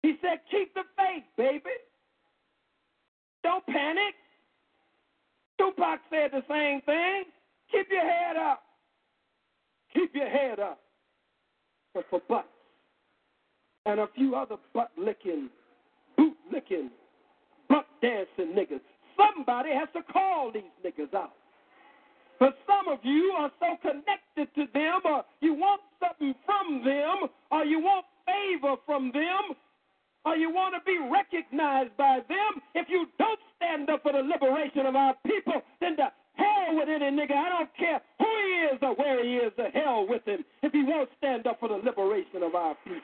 [0.02, 1.76] He said, keep the faith, baby.
[3.42, 4.14] Don't panic.
[5.58, 7.24] Tupac said the same thing.
[7.70, 8.62] Keep your head up.
[9.94, 10.80] Keep your head up.
[11.94, 12.48] But for butts
[13.86, 15.48] and a few other butt licking,
[16.16, 16.90] boot licking,
[17.68, 18.80] butt dancing niggas,
[19.16, 21.32] somebody has to call these niggas out.
[22.38, 27.30] For some of you are so connected to them, or you want something from them,
[27.50, 29.56] or you want favor from them,
[30.26, 32.60] or you want to be recognized by them.
[32.74, 36.88] If you don't stand up for the liberation of our people, then the hell with
[36.88, 37.36] any nigga.
[37.36, 40.72] I don't care who he is or where he is, the hell with him if
[40.72, 43.00] he won't stand up for the liberation of our people.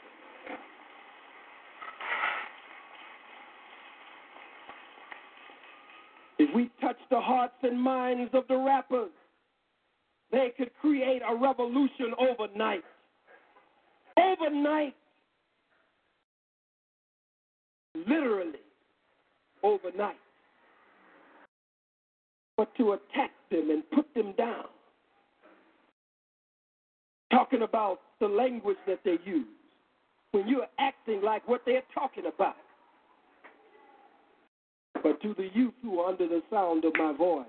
[6.38, 9.10] If we touch the hearts and minds of the rappers,
[10.32, 12.82] they could create a revolution overnight.
[14.18, 14.96] Overnight.
[17.94, 18.60] Literally,
[19.62, 20.16] overnight.
[22.56, 24.64] But to attack them and put them down,
[27.30, 29.46] talking about the language that they use,
[30.32, 32.56] when you're acting like what they're talking about.
[35.02, 37.46] But to the youth who are under the sound of my voice,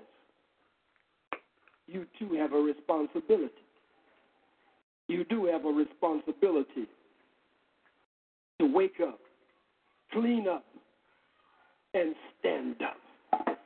[1.86, 3.52] you too have a responsibility.
[5.08, 6.88] You do have a responsibility
[8.58, 9.20] to wake up,
[10.14, 10.64] clean up,
[11.92, 13.58] and stand up.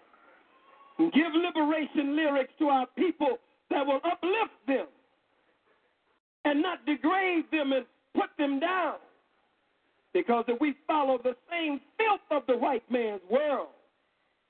[0.99, 3.39] Give liberation lyrics to our people
[3.71, 4.87] that will uplift them
[6.45, 7.85] and not degrade them and
[8.15, 8.95] put them down.
[10.13, 13.69] Because if we follow the same filth of the white man's world,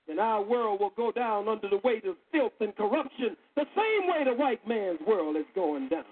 [0.06, 4.08] then our world will go down under the weight of filth and corruption, the same
[4.08, 6.04] way the white man's world is going down.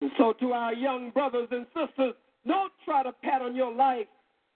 [0.00, 2.14] And so, to our young brothers and sisters,
[2.48, 4.06] don't try to pat on your life.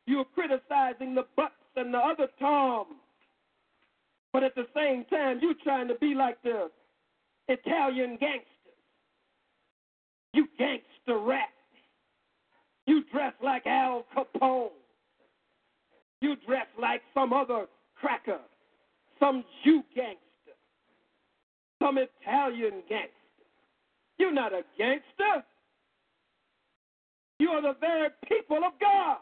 [0.06, 2.96] You're criticizing the butts and the other Toms.
[4.32, 6.70] But at the same time, you're trying to be like the
[7.48, 8.46] Italian gangsters.
[10.32, 11.50] You gangster rap.
[12.86, 14.70] You dress like Al Capone.
[16.20, 17.66] You dress like some other
[18.00, 18.38] cracker,
[19.18, 20.18] some Jew gangster,
[21.82, 23.10] some Italian gangster.
[24.18, 25.44] You're not a gangster.
[27.42, 29.16] You are the very people of God.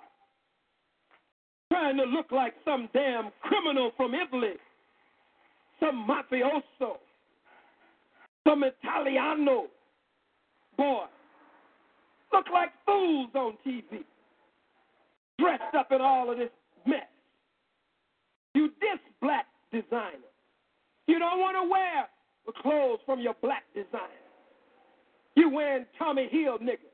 [1.72, 4.56] Trying to look like some damn criminal from Italy,
[5.80, 6.98] some mafioso,
[8.46, 9.68] some Italiano
[10.76, 11.04] boy.
[12.30, 14.04] Look like fools on TV.
[15.38, 16.50] Dressed up in all of this
[16.84, 17.08] mess.
[18.52, 20.20] You diss black designers.
[21.06, 22.06] You don't want to wear
[22.44, 24.20] the clothes from your black designer.
[25.36, 26.89] You wearing Tommy Hilfiger.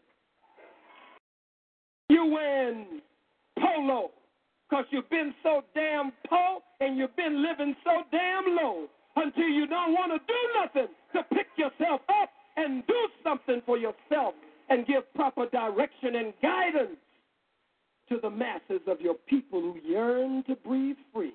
[2.08, 3.00] You win
[3.58, 4.10] polo
[4.68, 8.86] because you've been so damn poor and you've been living so damn low
[9.16, 13.78] until you don't want to do nothing to pick yourself up and do something for
[13.78, 14.34] yourself
[14.68, 16.96] and give proper direction and guidance
[18.08, 21.34] to the masses of your people who yearn to breathe free.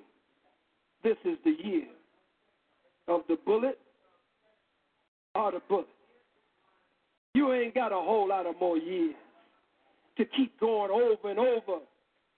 [1.02, 1.86] This is the year
[3.08, 3.78] of the bullet
[5.34, 5.86] or the bullet.
[7.34, 9.14] You ain't got a whole lot of more years
[10.16, 11.80] to keep going over and over,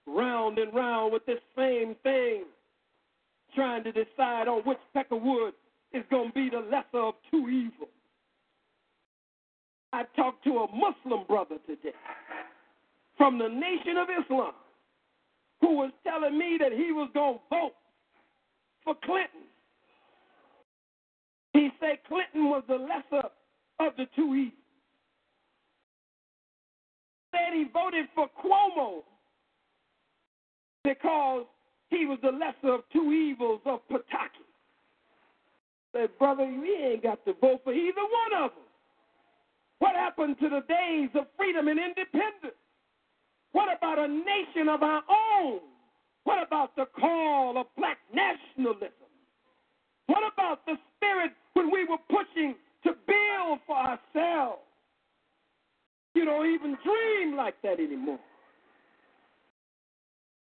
[0.07, 2.43] round and round with this same thing,
[3.53, 5.53] trying to decide on which peck of wood
[5.93, 7.89] is going to be the lesser of two evils.
[9.93, 11.95] I talked to a Muslim brother today
[13.17, 14.51] from the Nation of Islam
[15.61, 17.75] who was telling me that he was going to vote
[18.83, 19.47] for Clinton.
[21.53, 23.27] He said Clinton was the lesser
[23.79, 24.64] of the two evils.
[27.35, 29.03] Said he voted for Cuomo
[30.83, 31.45] because
[31.89, 34.45] he was the lesser of two evils of Pataki.
[35.91, 38.63] Said, brother, you ain't got to vote for either one of them.
[39.79, 40.15] What happened?
[40.15, 42.55] happened to the days of freedom and independence?
[43.51, 45.59] What about a nation of our own?
[46.23, 49.09] What about the call of black nationalism?
[50.07, 54.61] What about the spirit when we were pushing to build for ourselves?
[56.15, 58.19] You don't even dream like that anymore.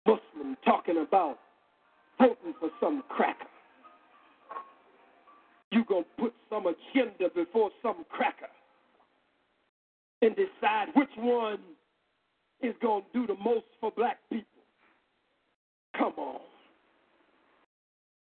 [0.05, 1.38] Muslim talking about
[2.18, 3.45] voting for some cracker.
[5.72, 8.47] You gonna put some agenda before some cracker
[10.22, 11.59] and decide which one
[12.61, 14.45] is gonna do the most for black people.
[15.97, 16.39] Come on.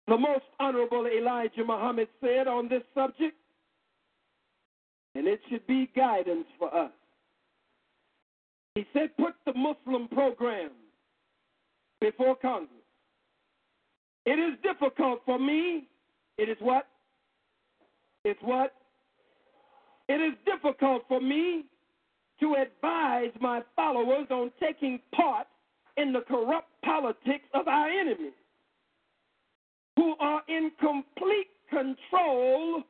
[0.07, 3.37] The most honorable Elijah Muhammad said on this subject,
[5.15, 6.91] and it should be guidance for us.
[8.75, 10.71] He said, put the Muslim program
[11.99, 12.69] before Congress.
[14.25, 15.87] It is difficult for me.
[16.37, 16.87] It is what?
[18.23, 18.73] It's what?
[20.07, 21.65] It is difficult for me
[22.39, 25.47] to advise my followers on taking part
[25.97, 28.33] in the corrupt politics of our enemies,
[29.95, 32.83] who are in complete control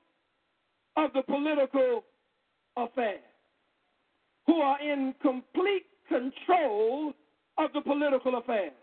[0.97, 2.03] of the political
[2.77, 3.19] affairs,
[4.51, 7.13] who are in complete control
[7.57, 8.73] of the political affairs.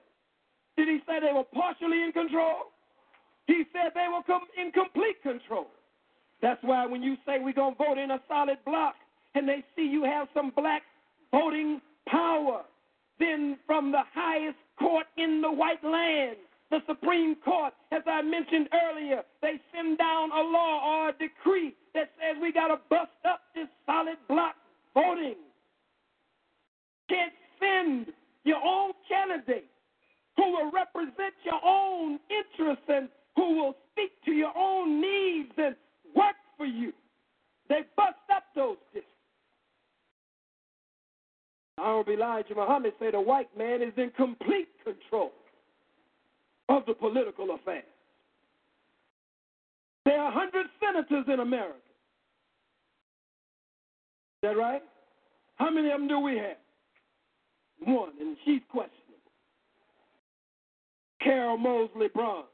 [0.78, 2.72] Did he say they were partially in control?
[3.46, 5.66] He said they were com- in complete control.
[6.40, 8.94] That's why when you say we're going to vote in a solid block
[9.34, 10.82] and they see you have some black
[11.32, 12.62] voting power,
[13.18, 16.36] then from the highest court in the white land,
[16.70, 21.74] the Supreme Court, as I mentioned earlier, they send down a law or a decree
[21.92, 24.54] that says we got to bust up this solid block
[24.94, 25.36] voting.
[27.08, 28.06] Can't send
[28.44, 29.68] your own candidate
[30.36, 35.74] who will represent your own interests and who will speak to your own needs and
[36.14, 36.92] work for you.
[37.68, 39.12] They bust up those districts.
[41.78, 45.32] Honorable Elijah Muhammad said a white man is in complete control
[46.68, 47.84] of the political affairs.
[50.04, 51.74] There are 100 senators in America.
[54.42, 54.82] Is that right?
[55.56, 56.56] How many of them do we have?
[57.84, 58.94] One, and she's questionable.
[61.22, 62.44] Carol Moseley Braun.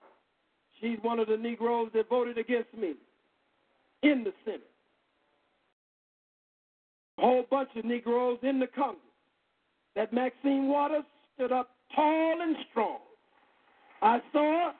[0.81, 2.95] She's one of the Negroes that voted against me
[4.03, 4.71] in the Senate.
[7.19, 9.01] A whole bunch of Negroes in the Congress.
[9.97, 11.05] That Maxine Waters
[11.35, 12.99] stood up tall and strong.
[14.03, 14.73] I saw.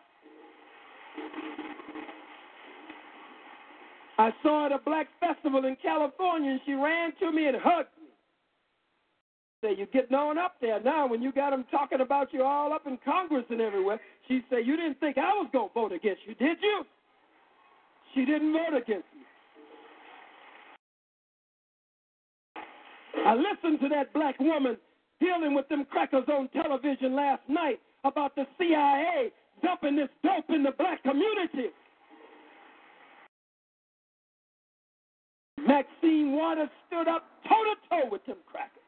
[4.19, 7.89] I saw at a black festival in California, and she ran to me and hugged.
[9.65, 12.75] Say, you're getting on up there now when you got them talking about you all
[12.75, 13.99] up in Congress and everywhere.
[14.29, 16.85] She said, you didn't think I was going to vote against you, did you?
[18.15, 19.23] She didn't vote against me.
[23.25, 24.77] I listened to that black woman
[25.19, 30.63] dealing with them crackers on television last night about the CIA dumping this dope in
[30.63, 31.71] the black community.
[35.67, 38.84] Maxine Waters stood up toe to toe with them crackers.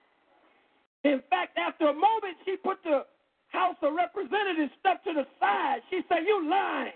[1.07, 3.05] In fact, after a moment, she put the
[3.49, 5.79] House of Representatives stuff to the side.
[5.89, 6.93] She said, You lying.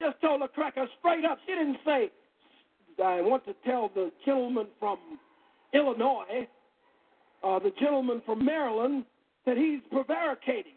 [0.00, 1.38] Just told the cracker straight up.
[1.46, 2.10] She didn't say,
[3.02, 4.98] I want to tell the gentleman from
[5.72, 6.48] Illinois,
[7.44, 9.04] uh, the gentleman from Maryland,
[9.46, 10.72] that he's prevaricating.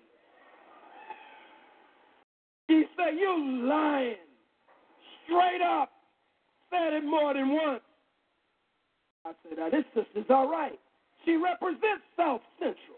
[2.68, 4.18] He said, You lying.
[5.26, 5.89] Straight up.
[6.70, 7.82] Said it more than once.
[9.26, 10.80] I said, Now, this sister's all right.
[11.28, 12.98] She represents South Central.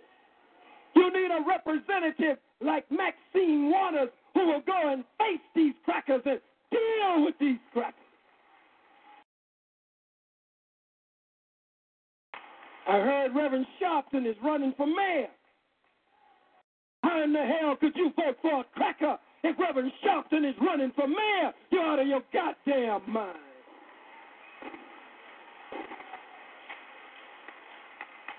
[0.95, 6.39] You need a representative like Maxine Waters who will go and face these crackers and
[6.69, 7.95] deal with these crackers.
[12.87, 15.29] I heard Reverend Sharpton is running for mayor.
[17.01, 20.91] How in the hell could you vote for a cracker if Reverend Sharpton is running
[20.95, 21.51] for mayor?
[21.71, 23.48] You're out of your goddamn mind.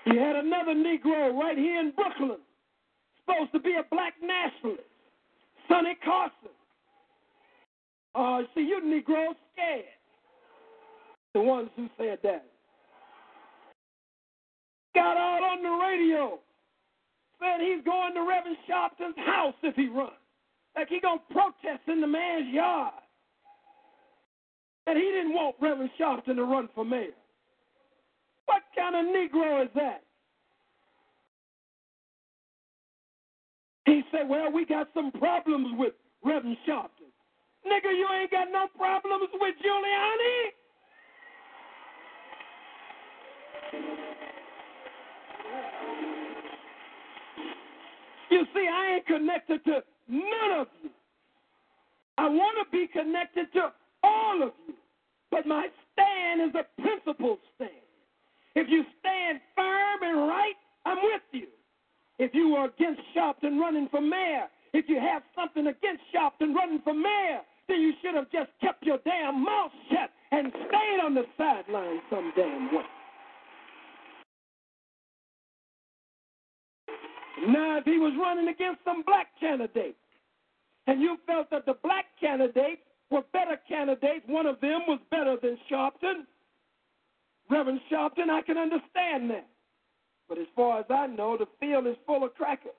[0.05, 2.39] You had another Negro right here in Brooklyn,
[3.19, 4.83] supposed to be a black nationalist,
[5.67, 6.49] Sonny Carson.
[8.15, 9.85] Uh, see, you Negroes scared.
[11.33, 12.45] The ones who said that.
[14.93, 16.39] Got out on the radio,
[17.39, 20.11] said he's going to Reverend Sharpton's house if he runs.
[20.75, 22.93] Like he gonna protest in the man's yard.
[24.85, 27.11] That he didn't want Reverend Sharpton to run for mayor.
[28.51, 30.03] What kind of Negro is that?
[33.85, 37.07] He said, Well, we got some problems with Reverend Sharpton.
[37.65, 40.51] Nigga, you ain't got no problems with Giuliani?
[48.31, 50.89] You see, I ain't connected to none of you.
[52.17, 53.71] I want to be connected to
[54.03, 54.73] all of you.
[55.29, 57.90] But my stand is a principled stand.
[58.55, 61.47] If you stand firm and right, I'm with you.
[62.19, 66.81] If you are against Sharpton running for mayor, if you have something against Sharpton running
[66.83, 71.13] for mayor, then you should have just kept your damn mouth shut and stayed on
[71.13, 72.83] the sideline some damn way.
[77.47, 79.97] Now, if he was running against some black candidates,
[80.87, 85.37] and you felt that the black candidates were better candidates, one of them was better
[85.41, 86.25] than Sharpton,
[87.51, 89.45] Reverend Sharpton, I can understand that.
[90.29, 92.71] But as far as I know, the field is full of crackers.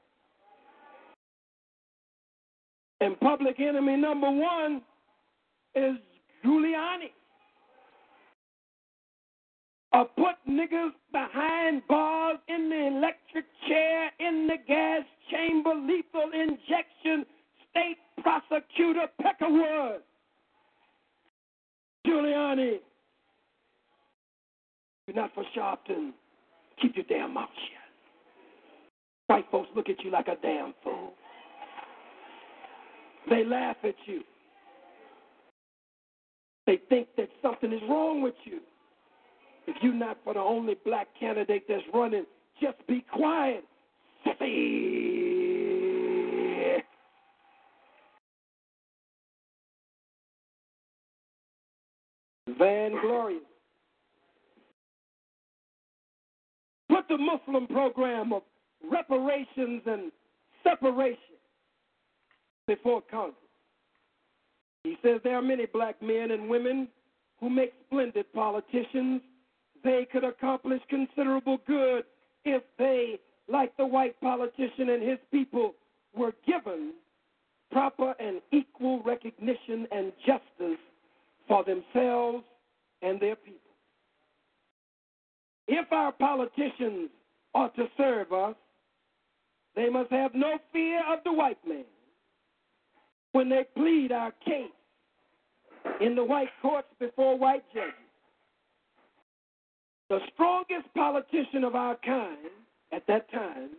[3.00, 4.80] And public enemy number one
[5.74, 5.96] is
[6.44, 7.10] Giuliani.
[9.92, 17.26] Or put niggas behind bars in the electric chair, in the gas chamber, lethal injection,
[17.70, 19.98] state prosecutor Peckerwood.
[22.06, 22.78] Giuliani.
[25.12, 26.12] You're not for Sharpton.
[26.80, 27.82] Keep your damn mouth shut.
[29.26, 31.12] White folks look at you like a damn fool.
[33.28, 34.22] They laugh at you.
[36.66, 38.60] They think that something is wrong with you.
[39.66, 42.24] If you're not for the only black candidate that's running,
[42.60, 43.64] just be quiet.
[44.26, 45.22] Sissy.
[52.58, 52.92] Van
[57.12, 58.42] the Muslim program of
[58.90, 60.10] reparations and
[60.62, 61.36] separation
[62.66, 63.36] before Congress.
[64.82, 66.88] He says there are many black men and women
[67.38, 69.20] who make splendid politicians.
[69.84, 72.04] They could accomplish considerable good
[72.46, 75.74] if they, like the white politician and his people,
[76.16, 76.94] were given
[77.70, 80.80] proper and equal recognition and justice
[81.46, 82.44] for themselves
[83.02, 83.61] and their people.
[85.74, 87.08] If our politicians
[87.54, 88.54] are to serve us,
[89.74, 91.86] they must have no fear of the white man
[93.32, 94.66] when they plead our case
[96.02, 97.94] in the white courts before white judges.
[100.10, 102.36] The strongest politician of our kind
[102.92, 103.70] at that time,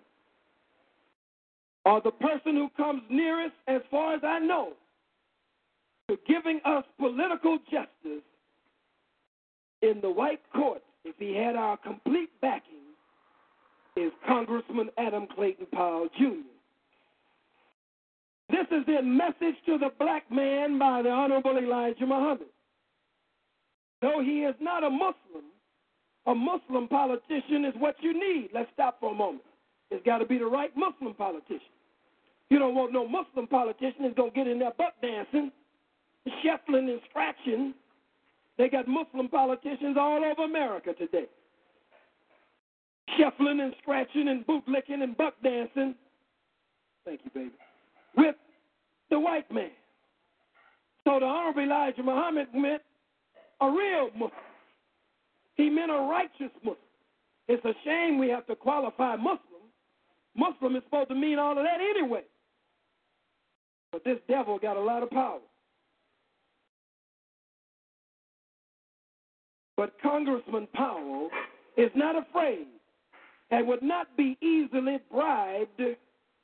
[1.86, 4.74] or the person who comes nearest, as far as I know,
[6.10, 8.26] to giving us political justice
[9.84, 12.74] in the white courts, if he had our complete backing,
[13.96, 16.42] is Congressman Adam Clayton Powell Jr.
[18.50, 22.48] This is a message to the black man by the Honorable Elijah Muhammad.
[24.02, 25.46] Though he is not a Muslim,
[26.26, 28.50] a Muslim politician is what you need.
[28.54, 29.44] Let's stop for a moment.
[29.92, 31.62] It's got to be the right Muslim politician.
[32.50, 35.52] You don't want no Muslim politician that's going to get in there butt dancing,
[36.44, 37.74] shuffling and scratching.
[38.58, 41.26] They got Muslim politicians all over America today.
[43.18, 45.96] Shuffling and scratching and bootlicking and buck dancing.
[47.06, 47.52] Thank you, baby
[48.16, 48.36] with
[49.10, 49.72] the white man.
[51.06, 52.82] So the Honorable Elijah Muhammad meant
[53.62, 54.32] a real Muslim.
[55.56, 56.78] He meant a righteous Muslim.
[57.48, 59.40] It's a shame we have to qualify Muslim.
[60.36, 62.24] Muslim is supposed to mean all of that anyway.
[63.92, 65.40] But this devil got a lot of power.
[69.76, 71.30] But Congressman Powell
[71.78, 72.68] is not afraid
[73.52, 75.82] and would not be easily bribed,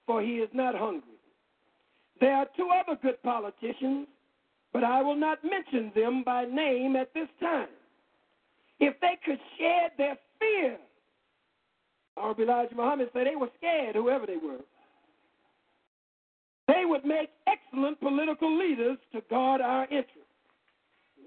[0.06, 1.04] for he is not hungry.
[2.20, 4.08] There are two other good politicians,
[4.74, 7.70] but I will not mention them by name at this time.
[8.80, 10.78] If they could shed their fear,
[12.18, 14.60] Honorable Elijah Muhammad said they were scared, whoever they were.
[16.68, 20.16] They would make excellent political leaders to guard our interests.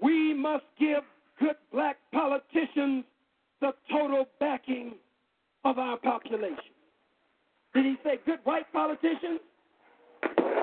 [0.01, 1.03] We must give
[1.39, 3.05] good black politicians
[3.61, 4.93] the total backing
[5.63, 6.57] of our population.
[7.73, 9.39] Did he say good white politicians?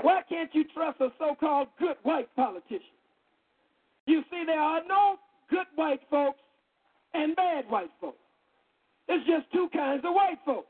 [0.03, 2.95] Why can't you trust a so called good white politician?
[4.07, 5.17] You see, there are no
[5.49, 6.41] good white folks
[7.15, 8.19] and bad white folks.
[9.09, 10.69] There's just two kinds of white folks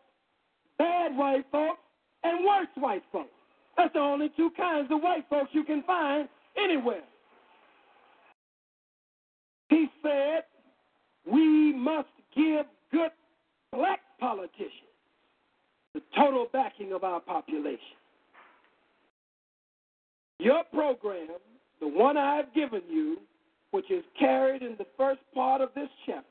[0.79, 1.81] bad white folks
[2.25, 3.29] and worse white folks.
[3.77, 6.27] That's the only two kinds of white folks you can find
[6.57, 7.03] anywhere.
[9.71, 10.43] He said,
[11.25, 13.13] We must give good
[13.73, 14.91] black politicians
[15.95, 17.97] the total backing of our population.
[20.39, 21.29] Your program,
[21.81, 23.19] the one I've given you,
[23.71, 26.27] which is carried in the first part of this chapter,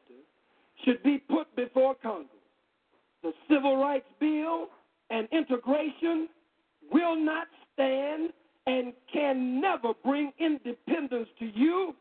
[0.86, 2.30] should be put before Congress.
[3.22, 4.68] The Civil Rights Bill
[5.10, 6.30] and integration
[6.92, 8.30] will not stand
[8.66, 11.94] and can never bring independence to you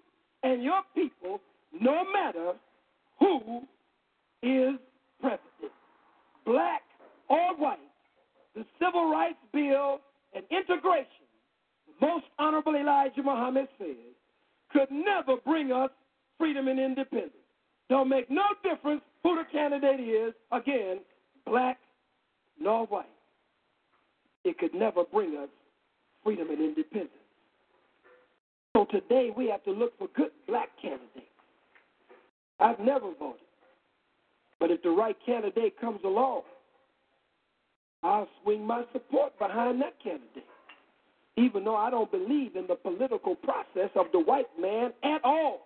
[0.43, 1.41] and your people,
[1.81, 2.53] no matter
[3.19, 3.63] who
[4.43, 4.75] is
[5.21, 5.73] president,
[6.45, 6.83] black
[7.29, 7.79] or white.
[8.55, 10.01] The Civil Rights Bill
[10.35, 11.27] and integration,
[12.01, 13.97] most honorable Elijah Muhammad says,
[14.73, 15.91] could never bring us
[16.39, 17.33] freedom and independence.
[17.89, 21.01] Don't make no difference who the candidate is, again,
[21.47, 21.79] black
[22.61, 23.07] nor white.
[24.45, 25.49] It could never bring us
[26.23, 27.11] freedom and independence.
[28.79, 31.27] So today we have to look for good black candidates.
[32.61, 33.41] I've never voted.
[34.61, 36.43] But if the right candidate comes along,
[38.05, 40.47] I'll swing my support behind that candidate.
[41.37, 45.63] Even though I don't believe in the political process of the white man at all.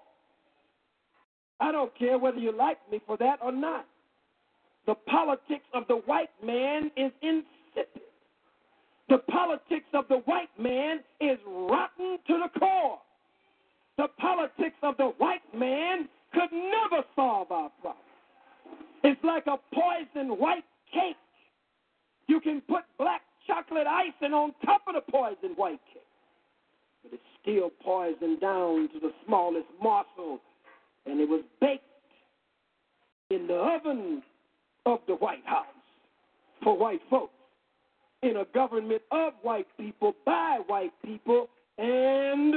[1.60, 3.84] I don't care whether you like me for that or not.
[4.86, 8.11] The politics of the white man is insipid.
[9.12, 12.98] The politics of the white man is rotten to the core.
[13.98, 18.02] The politics of the white man could never solve our problem.
[19.04, 21.16] It's like a poison white cake.
[22.26, 26.02] You can put black chocolate icing on top of the poison white cake,
[27.02, 30.40] but it's still poisoned down to the smallest morsel,
[31.04, 31.84] and it was baked
[33.28, 34.22] in the oven
[34.86, 35.66] of the White House
[36.64, 37.34] for white folks,
[38.22, 41.48] in a government of white people, by white people,
[41.78, 42.54] and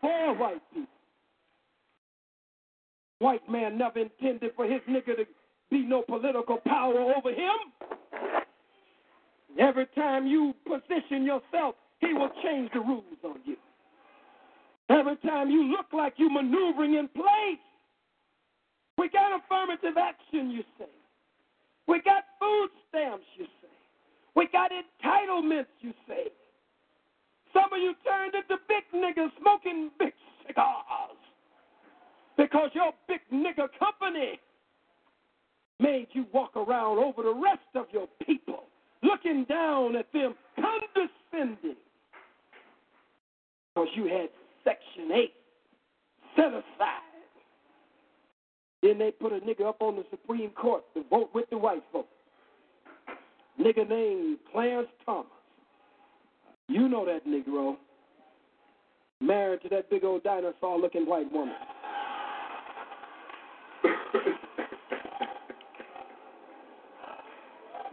[0.00, 0.88] for white people.
[3.18, 5.26] White man never intended for his nigga to
[5.70, 7.56] be no political power over him.
[9.58, 13.56] Every time you position yourself, he will change the rules on you.
[14.88, 17.60] Every time you look like you maneuvering in place,
[18.96, 20.86] we got affirmative action, you say.
[21.86, 23.59] We got food stamps, you say.
[24.40, 26.28] We got entitlements, you say.
[27.52, 30.14] Some of you turned into big niggas smoking big
[30.46, 31.18] cigars
[32.38, 34.40] because your big nigga company
[35.78, 38.62] made you walk around over the rest of your people,
[39.02, 41.76] looking down at them, condescending,
[43.74, 44.30] because you had
[44.64, 45.32] Section 8
[46.34, 47.02] set aside.
[48.82, 51.84] Then they put a nigga up on the Supreme Court to vote with the white
[51.92, 52.08] folks.
[53.60, 55.26] Nigga named Clarence Thomas.
[56.68, 57.76] You know that Negro.
[59.20, 61.54] Married to that big old dinosaur looking white woman.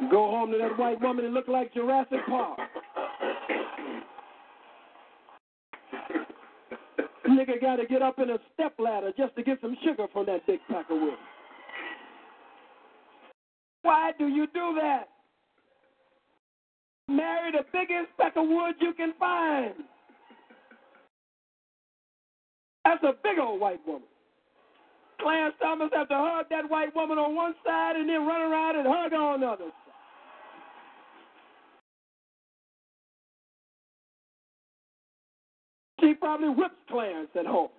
[0.09, 2.59] Go home to that white woman and look like Jurassic Park.
[7.27, 10.27] Nigga got to get up in a step ladder just to get some sugar from
[10.27, 11.17] that big pack of wood.
[13.81, 15.09] Why do you do that?
[17.07, 19.73] Marry the biggest pack of wood you can find.
[22.85, 24.07] That's a big old white woman.
[25.21, 28.77] Clarence Thomas have to hug that white woman on one side and then run around
[28.77, 29.71] and hug her on the other side.
[36.01, 37.69] She probably whips Clarence at home.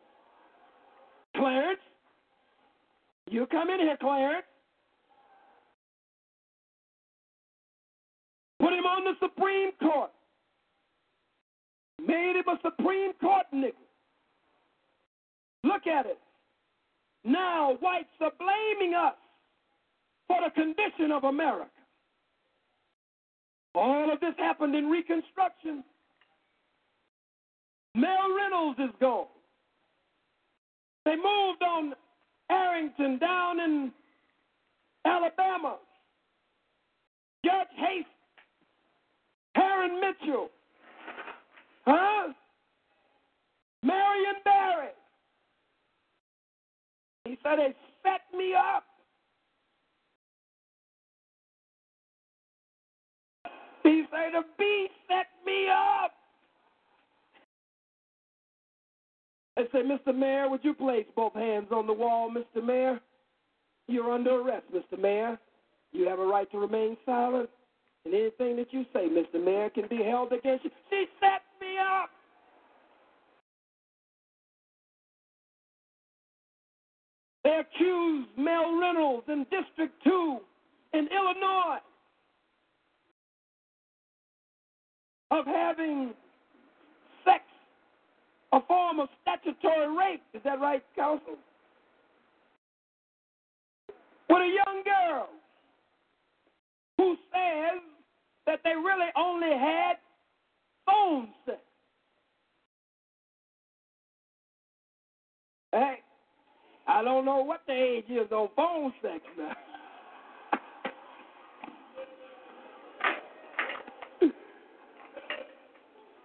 [1.37, 1.81] Clarence,
[3.31, 4.45] you come in here, Clarence.
[8.61, 10.11] Put him on the Supreme Court.
[12.05, 13.73] Made him a Supreme Court nigga.
[15.65, 16.19] Look at it.
[17.25, 19.15] Now whites are blaming us
[20.27, 21.71] for the condition of America.
[23.75, 25.85] All of this happened in Reconstruction.
[27.95, 29.27] Mel Reynolds is gone.
[31.05, 31.95] They moved on
[32.51, 33.93] Arrington down in
[35.05, 35.77] Alabama.
[37.45, 38.05] Judge Hayes,
[39.79, 40.49] Herron Mitchell,
[41.87, 42.33] huh?
[43.83, 44.89] Marion Barry.
[47.25, 48.85] He said they set me up.
[53.85, 56.13] He said the bee set me up.
[59.57, 60.17] They say, Mr.
[60.17, 62.65] Mayor, would you place both hands on the wall, Mr.
[62.65, 63.01] Mayor?
[63.87, 65.01] You're under arrest, Mr.
[65.01, 65.39] Mayor.
[65.93, 67.49] You have a right to remain silent,
[68.05, 69.43] and anything that you say, Mr.
[69.43, 70.71] Mayor, can be held against you.
[70.91, 72.11] She set me up.
[77.45, 80.39] They accused Mel Reynolds in District 2
[80.95, 81.79] in Illinois
[85.31, 86.15] of having
[87.25, 87.43] sex,
[88.53, 90.23] a form of statutory rape.
[90.35, 91.37] Is that right, counsel?
[94.29, 95.29] with a young girl
[96.99, 97.81] who says
[98.47, 99.95] that they really only had
[100.85, 101.59] phone sex.
[105.73, 105.99] Hey,
[106.87, 109.57] I don't know what the age is on phone sex now.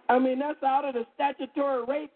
[0.08, 2.12] I mean, that's out of the statutory rape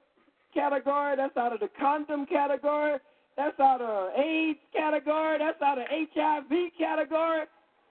[0.54, 1.16] category.
[1.16, 2.98] That's out of the condom category.
[3.36, 5.38] That's out of AIDS category.
[5.38, 7.44] That's out of HIV category.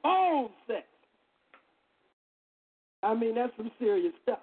[0.07, 0.85] Phone sex.
[3.03, 4.39] I mean, that's some serious stuff.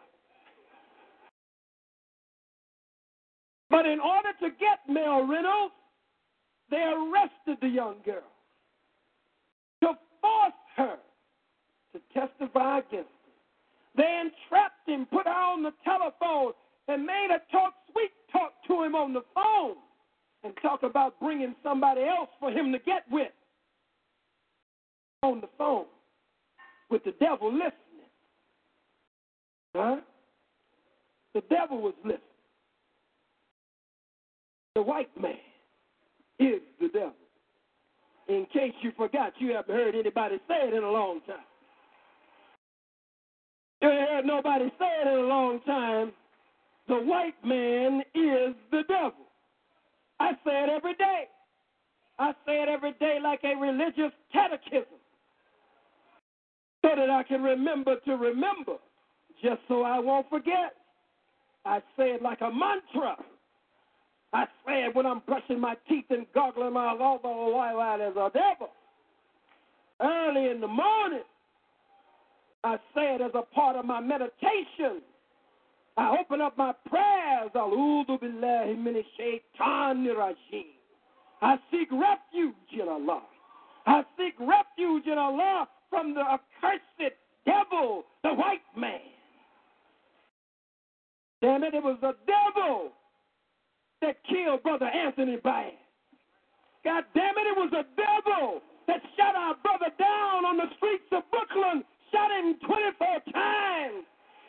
[3.71, 5.73] But in order to get Mel Reynolds,
[6.71, 8.29] they arrested the young girl
[9.83, 9.89] to
[10.21, 10.97] force her
[11.95, 13.35] to testify against him.
[13.97, 16.53] They entrapped him, put her on the telephone,
[16.89, 19.77] and made her talk sweet talk to him on the phone
[20.43, 23.33] and talk about bringing somebody else for him to get with
[25.25, 25.87] on the phone
[26.91, 27.73] with the devil listening.
[29.75, 29.97] Huh?
[31.35, 32.21] The devil was listening.
[34.75, 35.35] The white man
[36.39, 37.13] is the devil.
[38.29, 41.37] In case you forgot, you haven't heard anybody say it in a long time.
[43.83, 46.13] You ain't heard nobody say it in a long time.
[46.89, 49.27] The white man is the devil.
[50.21, 51.25] I say it every day.
[52.19, 55.01] I say it every day like a religious catechism
[56.85, 58.77] so that I can remember to remember,
[59.43, 60.75] just so I won't forget.
[61.65, 63.17] I say it like a mantra.
[64.35, 68.17] I say it when I'm brushing my teeth and gargling my all the while as
[68.17, 68.69] a devil.
[70.03, 71.23] Early in the morning,
[72.65, 75.01] I say it as a part of my meditation.
[75.97, 77.51] I open up my prayers.
[81.41, 83.23] I seek refuge in Allah.
[83.87, 87.15] I seek refuge in Allah from the accursed
[87.47, 88.99] devil, the white man.
[91.41, 92.91] Damn it, it was the devil
[94.03, 95.79] that killed Brother Anthony Baez.
[96.83, 101.07] God damn it, it was the devil that shot our brother down on the streets
[101.13, 104.03] of Brooklyn, shot him 24 times.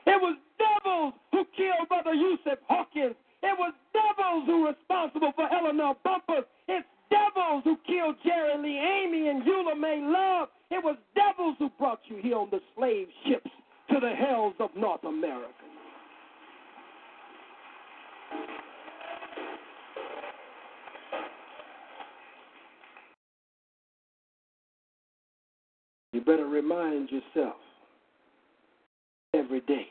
[0.08, 3.16] It was devils who killed Brother Yusuf Hawkins.
[3.43, 6.50] It was devils who were responsible for Eleanor Bumpurs.
[6.68, 10.49] It's devils who killed Jerry Lee Amy and Eula May Love.
[10.72, 13.49] It was devils who brought you here on the slave ships
[13.91, 15.53] to the hells of North America.
[26.13, 27.55] You better remind yourself
[29.34, 29.88] every day.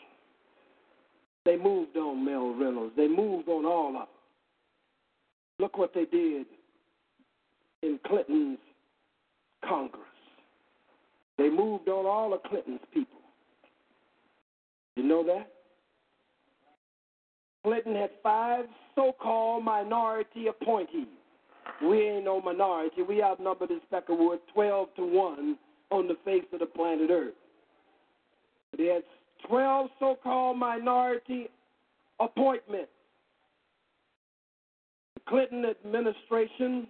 [1.45, 2.95] They moved on Mel Reynolds.
[2.97, 4.07] They moved on all of them.
[5.61, 6.47] Look what they did
[7.85, 8.59] in Clinton's
[9.67, 10.03] Congress.
[11.37, 13.21] They moved on all of Clinton's people.
[14.97, 15.51] You know that?
[17.65, 21.07] Clinton had five so called minority appointees.
[21.83, 23.03] We ain't no minority.
[23.03, 25.57] We outnumber this Peckerwood 12 to 1
[25.91, 27.35] on the face of the planet Earth.
[28.71, 29.03] But he had
[29.49, 31.49] 12 so called minority
[32.21, 32.91] appointments.
[35.15, 36.87] The Clinton administration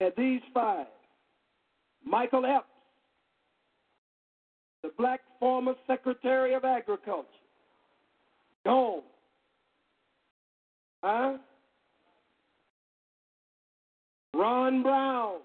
[0.00, 0.86] had these five
[2.04, 2.64] Michael Espy,
[4.82, 7.28] the black former Secretary of Agriculture,
[8.64, 9.02] gone.
[11.02, 11.38] Huh?
[14.34, 15.38] Ron Brown,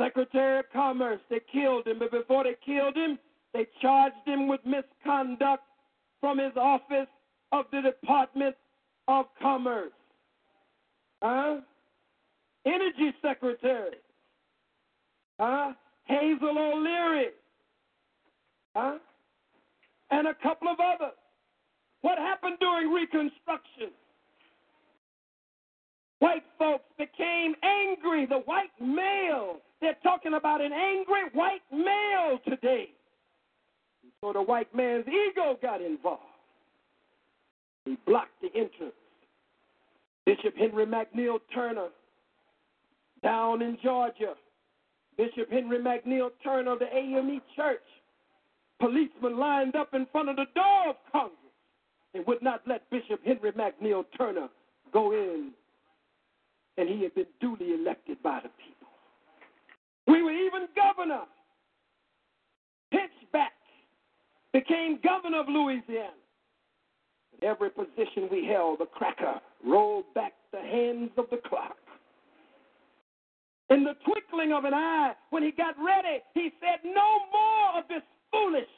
[0.00, 1.20] Secretary of Commerce.
[1.28, 3.18] They killed him, but before they killed him,
[3.52, 5.62] they charged him with misconduct
[6.20, 7.08] from his office
[7.52, 8.56] of the Department
[9.08, 9.92] of Commerce.
[11.22, 11.60] Huh?
[12.64, 13.96] Energy Secretary.
[15.38, 15.72] Huh?
[16.04, 17.30] Hazel O'Leary.
[18.74, 18.98] Huh?
[20.10, 21.16] And a couple of others.
[22.02, 23.90] What happened during Reconstruction?
[26.18, 28.26] White folks became angry.
[28.26, 29.56] The white male.
[29.80, 32.90] They're talking about an angry white male today.
[34.20, 36.22] So the white man's ego got involved.
[37.84, 38.94] He blocked the entrance.
[40.24, 41.88] Bishop Henry McNeal Turner,
[43.22, 44.34] down in Georgia,
[45.16, 47.80] Bishop Henry McNeal Turner of the AME Church,
[48.80, 51.36] policemen lined up in front of the door of Congress
[52.14, 54.48] and would not let Bishop Henry McNeal Turner
[54.92, 55.52] go in
[56.78, 58.88] and he had been duly elected by the people.
[60.06, 61.22] We were even governor.
[62.92, 63.50] Pinchback
[64.52, 66.10] became governor of Louisiana.
[67.42, 71.76] Every position we held, the cracker rolled back the hands of the clock.
[73.72, 77.88] In the twinkling of an eye, when he got ready, he said, No more of
[77.88, 78.68] this foolishness.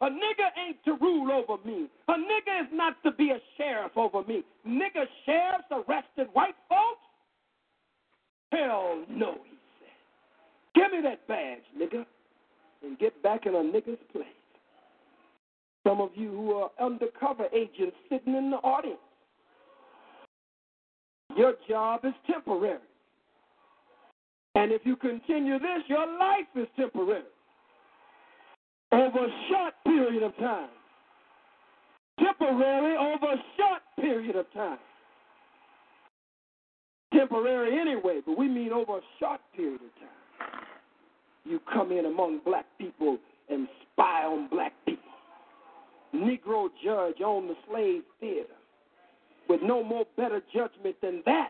[0.00, 1.86] A nigger ain't to rule over me.
[2.08, 4.42] A nigger is not to be a sheriff over me.
[4.66, 7.04] Nigger sheriffs arrested white folks?
[8.52, 9.92] Hell no, he said.
[10.74, 12.06] Give me that badge, nigger,
[12.82, 14.24] and get back in a nigger's place.
[15.86, 18.98] Some of you who are undercover agents sitting in the audience,
[21.36, 22.78] your job is temporary.
[24.60, 27.22] And if you continue this, your life is temporary
[28.92, 30.68] over a short period of time.
[32.18, 34.76] Temporary over a short period of time.
[37.14, 40.60] Temporary anyway, but we mean over a short period of time.
[41.46, 43.16] You come in among black people
[43.48, 45.02] and spy on black people.
[46.14, 48.44] Negro judge on the slave theater
[49.48, 51.48] with no more better judgment than that.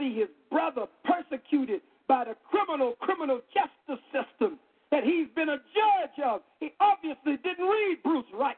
[0.00, 4.58] See his brother persecuted by the criminal criminal justice system
[4.90, 6.40] that he's been a judge of.
[6.58, 8.56] He obviously didn't read Bruce Wright.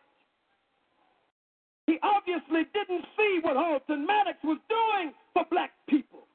[1.86, 6.26] He obviously didn't see what Alton Maddox was doing for black people.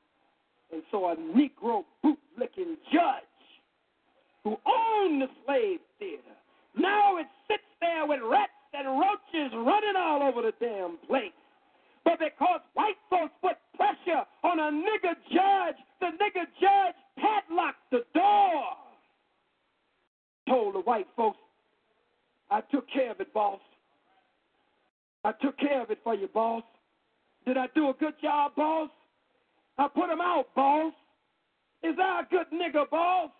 [0.73, 3.23] And so a Negro bootlicking judge
[4.43, 6.35] who owned the slave theater,
[6.77, 11.31] now it sits there with rats and roaches running all over the damn place.
[12.07, 18.05] But because white folks put pressure on a nigger judge, the nigger judge padlocked the
[18.13, 18.63] door
[20.47, 21.37] told the white folks,
[22.49, 23.59] I took care of it, boss.
[25.25, 26.63] I took care of it for you, boss.
[27.45, 28.89] Did I do a good job, boss?
[29.77, 30.93] I put him out, boss.
[31.83, 33.31] Is that a good nigger, boss?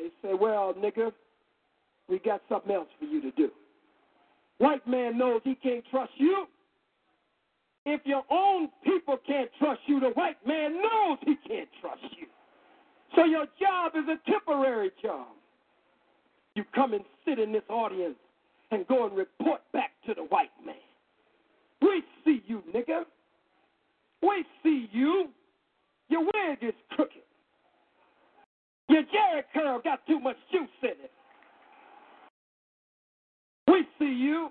[0.00, 1.12] They say, well, nigger,
[2.08, 3.50] we got something else for you to do.
[4.60, 6.44] White man knows he can't trust you.
[7.86, 12.26] If your own people can't trust you, the white man knows he can't trust you.
[13.16, 15.28] So your job is a temporary job.
[16.54, 18.16] You come and sit in this audience
[18.70, 20.74] and go and report back to the white man.
[21.80, 23.04] We see you, nigga.
[24.22, 25.30] We see you.
[26.10, 27.22] Your wig is crooked.
[28.90, 31.10] Your Jheri curl got too much juice in it.
[34.00, 34.50] See you.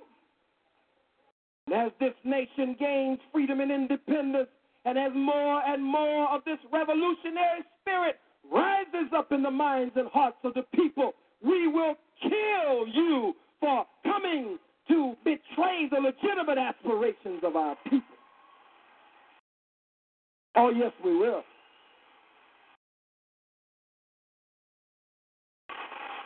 [1.68, 4.48] And as this nation gains freedom and independence,
[4.86, 8.20] and as more and more of this revolutionary spirit
[8.52, 13.86] rises up in the minds and hearts of the people, we will kill you for
[14.04, 18.02] coming to betray the legitimate aspirations of our people.
[20.56, 21.44] Oh, yes, we will.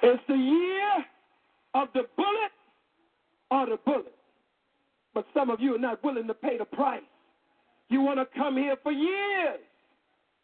[0.01, 1.05] It's the year
[1.75, 2.52] of the bullet
[3.53, 4.15] or the bullet.
[5.13, 7.01] But some of you are not willing to pay the price.
[7.89, 9.59] You want to come here for years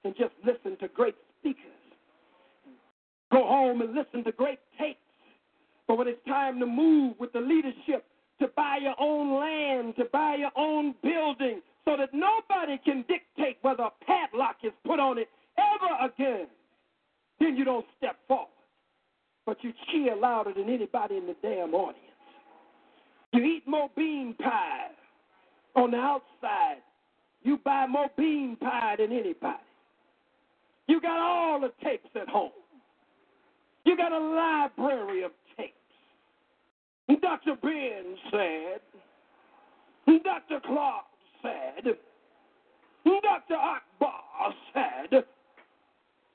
[0.04, 1.66] and just listen to great speakers.
[3.32, 5.00] Go home and listen to great tapes.
[5.88, 8.06] But when it's time to move with the leadership,
[8.40, 13.58] to buy your own land, to buy your own building, so that nobody can dictate
[13.64, 15.28] whether a padlock is put on it
[15.58, 16.48] ever again,
[17.40, 18.48] then you don't step forward.
[19.46, 22.09] But you cheer louder than anybody in the damn audience.
[23.34, 24.88] You eat more bean pie
[25.76, 26.78] on the outside.
[27.44, 29.58] You buy more bean pie than anybody.
[30.88, 32.52] You got all the tapes at home.
[33.86, 35.74] You got a library of tapes.
[37.22, 37.56] Dr.
[37.62, 38.82] Ben said,
[40.24, 40.60] Dr.
[40.66, 41.06] Clarke
[41.42, 41.96] said,
[43.06, 43.56] Dr.
[43.56, 45.24] Akbar said,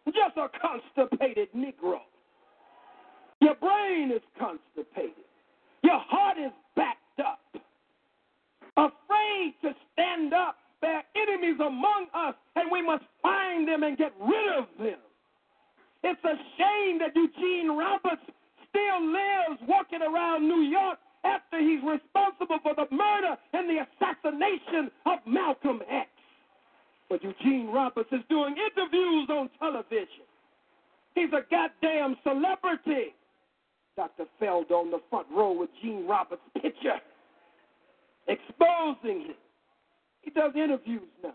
[0.06, 1.98] just a constipated Negro.
[3.40, 5.24] Your brain is constipated.
[5.84, 7.44] Your heart is backed up.
[8.76, 13.96] Afraid to stand up there are enemies among us, and we must find them and
[13.96, 15.00] get rid of them.
[16.02, 18.20] It's a shame that Eugene Roberts
[18.68, 24.90] still lives walking around New York after he's responsible for the murder and the assassination
[25.06, 26.08] of Malcolm X.
[27.08, 30.28] But Eugene Roberts is doing interviews on television.
[31.14, 33.16] He's a goddamn celebrity.
[33.96, 34.24] Dr.
[34.38, 37.00] Feld on the front row with Gene Roberts' picture,
[38.26, 39.34] exposing him.
[40.22, 41.34] He does interviews now.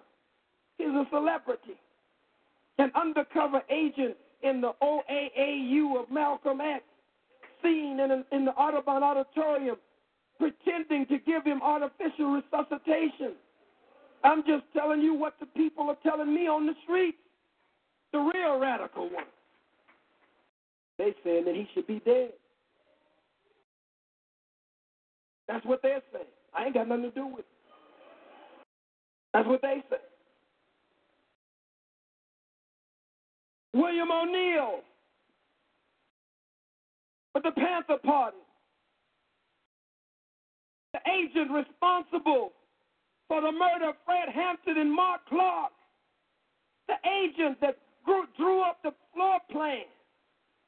[0.77, 1.77] He's a celebrity.
[2.77, 6.83] An undercover agent in the OAAU of Malcolm X,
[7.61, 9.75] seen in, in the Audubon Auditorium,
[10.37, 13.33] pretending to give him artificial resuscitation.
[14.23, 17.15] I'm just telling you what the people are telling me on the street.
[18.11, 19.27] The real radical ones.
[20.97, 22.31] They saying that he should be dead.
[25.49, 26.25] That's what they're saying.
[26.55, 27.45] I ain't got nothing to do with it.
[29.33, 29.97] That's what they say.
[33.73, 34.81] William O'Neal
[37.33, 38.37] with the Panther Party,
[40.93, 42.51] the agent responsible
[43.27, 45.71] for the murder of Fred Hampton and Mark Clark,
[46.87, 49.85] the agent that grew, drew up the floor plan,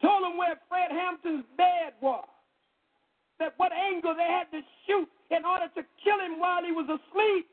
[0.02, 2.28] told him where Fred Hampton's bed was,
[3.41, 6.85] that what angle they had to shoot in order to kill him while he was
[6.85, 7.49] asleep.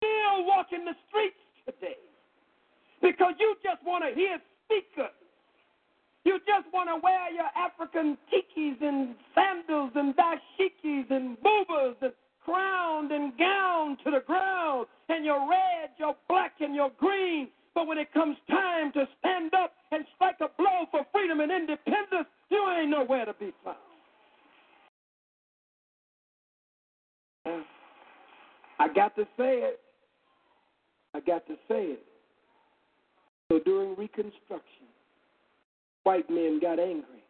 [0.00, 2.00] Still walking the streets today
[3.02, 5.12] because you just want to hear speakers.
[6.24, 12.12] You just want to wear your African tikis and sandals and dashikis and boobas and
[12.44, 17.48] crowned and gowned to the ground and your red, your black, and your green.
[17.78, 21.52] But when it comes time to stand up and strike a blow for freedom and
[21.52, 23.76] independence, you ain't nowhere to be found.
[28.80, 29.78] I got to say it.
[31.14, 32.02] I got to say it.
[33.48, 34.88] So during Reconstruction,
[36.02, 37.22] white men got angry.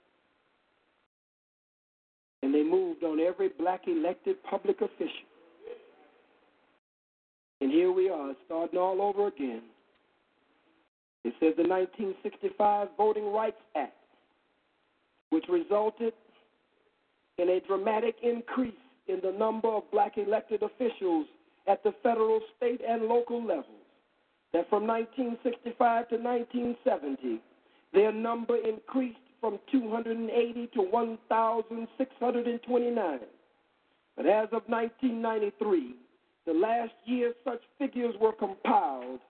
[2.42, 5.28] And they moved on every black elected public official.
[7.60, 9.60] And here we are, starting all over again.
[11.24, 13.96] It says the 1965 Voting Rights Act,
[15.30, 16.12] which resulted
[17.38, 18.72] in a dramatic increase
[19.08, 21.26] in the number of black elected officials
[21.66, 23.66] at the federal, state, and local levels,
[24.52, 27.40] that from 1965 to 1970,
[27.92, 33.20] their number increased from 280 to 1,629.
[34.16, 35.94] But as of 1993,
[36.46, 39.20] the last year such figures were compiled,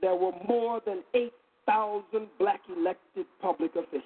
[0.00, 4.02] there were more than 8,000 black elected public officials.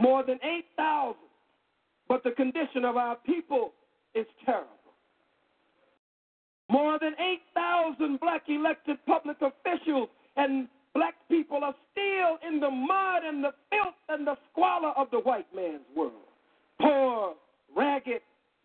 [0.00, 1.16] More than 8,000.
[2.08, 3.72] But the condition of our people
[4.14, 4.68] is terrible.
[6.70, 7.14] More than
[7.56, 13.52] 8,000 black elected public officials and black people are still in the mud and the
[13.70, 16.12] filth and the squalor of the white man's world.
[16.80, 17.34] Poor,
[17.74, 18.22] ragged,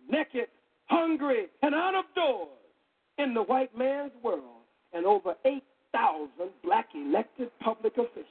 [0.09, 0.47] naked,
[0.85, 2.49] hungry, and out of doors
[3.17, 4.41] in the white man's world.
[4.93, 5.35] And over
[5.95, 8.25] 8,000 black elected public officials.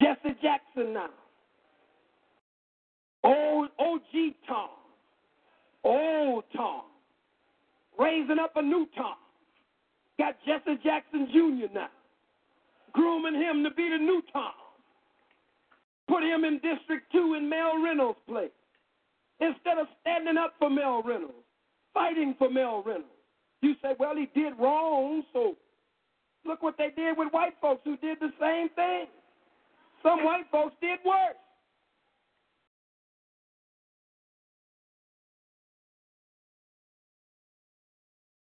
[0.00, 1.10] Jesse Jackson now.
[3.24, 4.68] Old OG Tom.
[5.84, 6.82] Old Tom
[7.98, 9.14] raising up a new Tom.
[10.18, 11.72] Got Jesse Jackson Jr.
[11.72, 11.88] now,
[12.92, 14.52] grooming him to be the new Tom.
[16.08, 18.50] Put him in District 2 in Mel Reynolds' place.
[19.40, 21.34] Instead of standing up for Mel Reynolds,
[21.94, 23.11] fighting for Mel Reynolds.
[23.62, 25.54] You say, well, he did wrong, so
[26.44, 29.06] look what they did with white folks who did the same thing.
[30.02, 31.36] Some white folks did worse.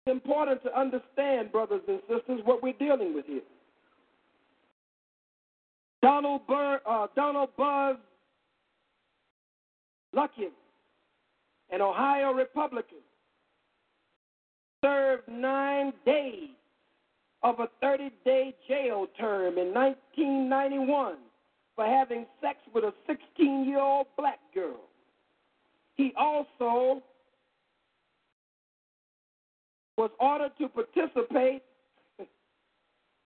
[0.06, 3.42] It's important to understand, brothers and sisters, what we're dealing with here.
[6.02, 7.96] Donald, Bur- uh, Donald Buzz
[10.16, 10.56] Lukens,
[11.70, 12.98] an Ohio Republican,
[14.84, 16.50] served nine days
[17.42, 21.16] of a 30 day jail term in 1991
[21.74, 24.80] for having sex with a 16 year old black girl.
[25.96, 27.02] He also
[29.96, 31.62] was ordered to participate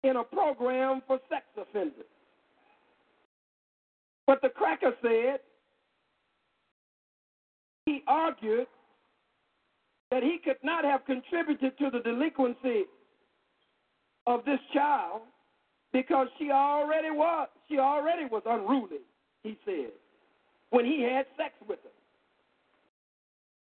[0.03, 2.05] in a program for sex offenders.
[4.25, 5.39] But the cracker said
[7.85, 8.67] he argued
[10.11, 12.83] that he could not have contributed to the delinquency
[14.27, 15.21] of this child
[15.93, 18.99] because she already was she already was unruly,
[19.43, 19.91] he said,
[20.69, 21.89] when he had sex with her.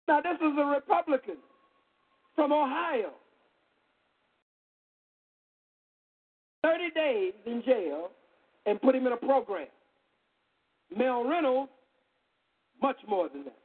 [0.07, 1.37] Now this is a Republican
[2.35, 3.11] from Ohio.
[6.63, 8.11] 30 days in jail
[8.67, 9.67] and put him in a program.
[10.97, 11.71] Mel Reynolds,
[12.83, 13.59] much more than that.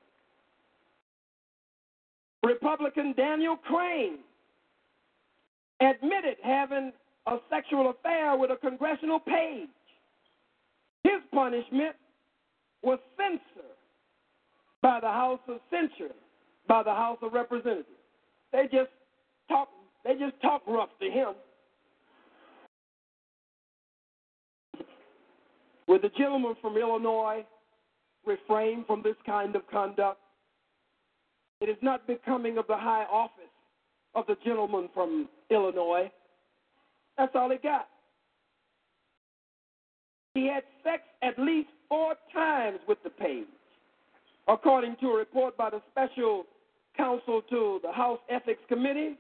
[2.43, 4.19] Republican Daniel Crane
[5.81, 6.91] admitted having
[7.27, 9.69] a sexual affair with a congressional page.
[11.03, 11.95] His punishment
[12.81, 13.71] was censored
[14.81, 16.13] by the House of Censure,
[16.67, 17.87] by the House of Representatives.
[18.51, 18.91] They just
[19.47, 19.69] talk
[20.03, 21.33] they just talk rough to him.
[25.87, 27.45] Would the gentleman from Illinois
[28.25, 30.19] refrain from this kind of conduct?
[31.63, 33.45] It is not becoming of the high office
[34.15, 36.11] of the gentleman from Illinois.
[37.17, 37.87] That's all he got.
[40.33, 43.47] He had sex at least four times with the page,
[44.49, 46.43] according to a report by the special
[46.97, 49.15] counsel to the House Ethics Committee.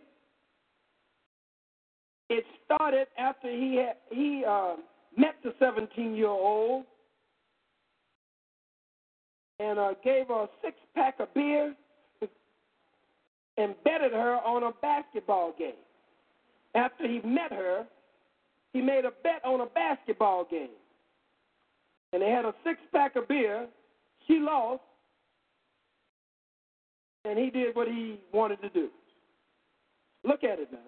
[2.29, 4.75] It started after he had, he uh,
[5.15, 6.83] met the 17 year old
[9.59, 11.73] and uh, gave her a six pack of beer
[13.83, 15.73] betted her on a basketball game.
[16.75, 17.85] After he met her,
[18.73, 20.69] he made a bet on a basketball game.
[22.11, 23.67] And they had a six pack of beer.
[24.27, 24.81] She lost,
[27.25, 28.89] and he did what he wanted to do.
[30.23, 30.79] Look at it now.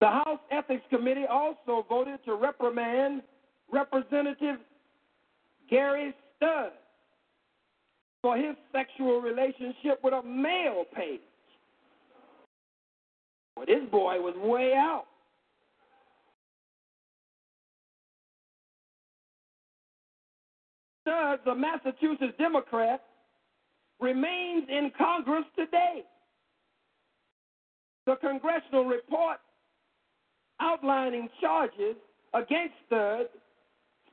[0.00, 3.22] The House Ethics Committee also voted to reprimand
[3.70, 4.56] Representative
[5.68, 6.72] Gary Studd
[8.22, 11.20] for his sexual relationship with a male page.
[13.56, 15.06] Well, this boy was way out.
[21.02, 23.02] Studd, the Massachusetts Democrat,
[24.00, 26.04] remains in Congress today.
[28.06, 29.38] The congressional report
[30.60, 31.96] outlining charges
[32.34, 33.26] against Studd,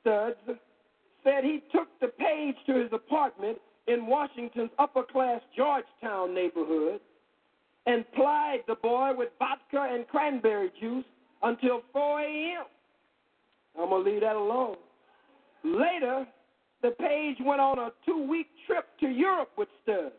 [0.01, 0.35] Studs
[1.23, 3.57] said he took the page to his apartment
[3.88, 6.99] in Washington's upper class Georgetown neighborhood
[7.85, 11.05] and plied the boy with vodka and cranberry juice
[11.43, 12.65] until 4 a.m.
[13.80, 14.76] I'm going to leave that alone.
[15.64, 16.26] Later,
[16.81, 20.11] the page went on a two week trip to Europe with Studd,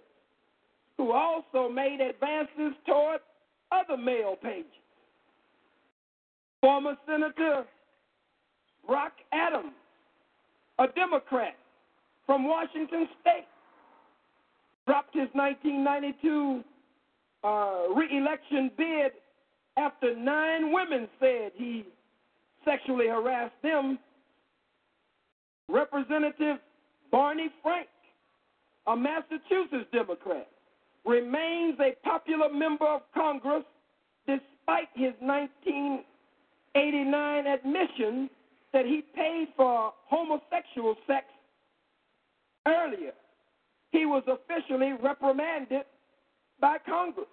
[0.96, 3.20] who also made advances toward
[3.70, 4.66] other male pages.
[6.60, 7.64] Former Senator
[8.86, 9.74] Brock Adams,
[10.78, 11.56] a Democrat
[12.26, 13.46] from Washington State,
[14.88, 16.64] dropped his 1992
[17.44, 19.12] uh, re-election bid
[19.76, 21.84] after nine women said he
[22.64, 23.98] sexually harassed them.
[25.68, 26.56] Representative
[27.12, 27.88] Barney Frank,
[28.86, 30.48] a Massachusetts Democrat,
[31.04, 33.64] remains a popular member of Congress
[34.26, 38.30] despite his 1989 admission
[38.72, 41.26] that he paid for homosexual sex
[42.66, 43.12] earlier.
[43.90, 45.84] He was officially reprimanded
[46.60, 47.26] by Congress.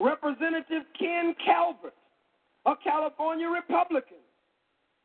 [0.00, 1.94] Representative Ken Calvert,
[2.66, 4.18] a California Republican,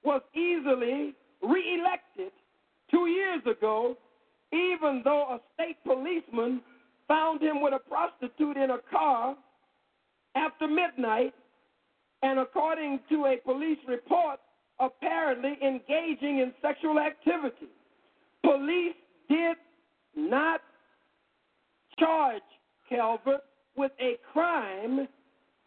[0.03, 2.31] was easily reelected
[2.91, 3.95] two years ago,
[4.51, 6.61] even though a state policeman
[7.07, 9.35] found him with a prostitute in a car
[10.35, 11.33] after midnight,
[12.23, 14.39] and according to a police report,
[14.79, 17.67] apparently engaging in sexual activity.
[18.43, 18.95] Police
[19.29, 19.57] did
[20.15, 20.61] not
[21.97, 22.41] charge
[22.89, 23.41] Calvert
[23.75, 25.07] with a crime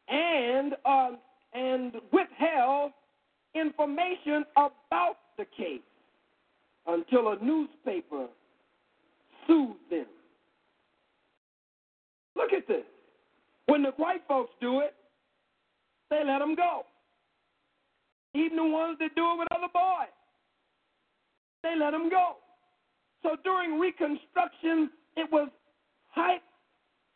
[0.08, 1.18] and um,
[1.54, 2.92] and withheld
[3.54, 5.80] information about the case
[6.86, 8.26] until a newspaper
[9.46, 10.06] sued them.
[12.34, 12.84] Look at this.
[13.66, 14.94] When the white folks do it,
[16.10, 16.82] they let them go.
[18.34, 20.08] Even the ones that do it with other boys,
[21.62, 22.36] they let them go.
[23.22, 25.48] So during Reconstruction, it was
[26.10, 26.42] hype,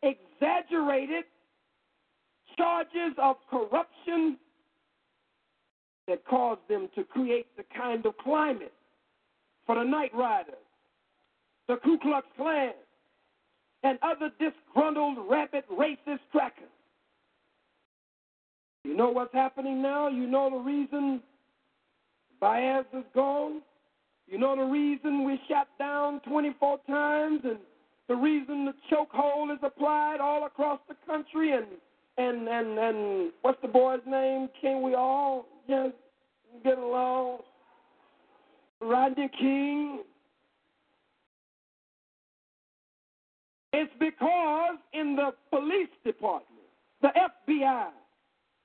[0.03, 1.25] exaggerated
[2.57, 4.37] charges of corruption
[6.07, 8.73] that caused them to create the kind of climate
[9.65, 10.55] for the Night Riders,
[11.67, 12.71] the Ku Klux Klan,
[13.83, 16.63] and other disgruntled, rabid, racist crackers.
[18.83, 20.07] You know what's happening now?
[20.07, 21.21] You know the reason
[22.39, 23.61] Baez is gone?
[24.27, 27.57] You know the reason we shot down 24 times and
[28.09, 31.65] the reason the chokehold is applied all across the country and
[32.17, 34.49] and and and what's the boy's name?
[34.61, 35.95] Can we all just
[36.63, 37.39] get along?
[38.81, 40.03] Rodney King.
[43.73, 46.45] It's because in the police department,
[47.01, 47.89] the FBI,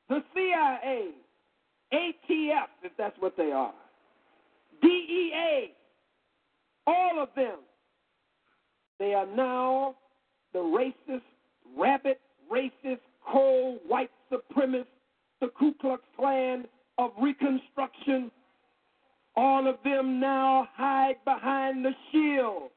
[0.08, 1.08] the CIA,
[1.92, 3.74] ATF, if that's what they are,
[4.82, 5.72] DEA,
[6.86, 7.58] all of them,
[8.98, 9.94] they are now
[10.52, 11.22] the racist,
[11.76, 12.16] rabid,
[12.52, 13.00] racist,
[13.30, 14.86] cold, white supremacist,
[15.40, 16.64] the Ku Klux Klan
[16.98, 18.30] of Reconstruction.
[19.34, 22.70] All of them now hide behind the shield.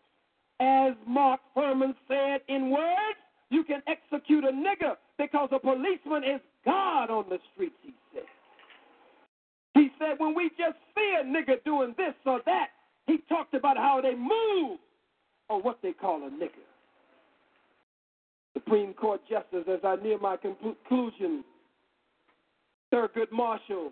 [0.60, 3.19] As Mark Fuhrman said in words,
[3.49, 8.23] you can execute a nigger because a policeman is God on the streets, he said.
[9.76, 12.70] He said, when we just see a nigger doing this or that,
[13.06, 14.80] he talked about how they move
[15.50, 16.66] or what they call a nigger.
[18.54, 21.44] Supreme Court Justice, as I near my conclusion,
[22.92, 23.92] Thurgood Marshall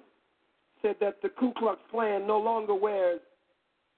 [0.82, 3.20] said that the Ku Klux Klan no longer wears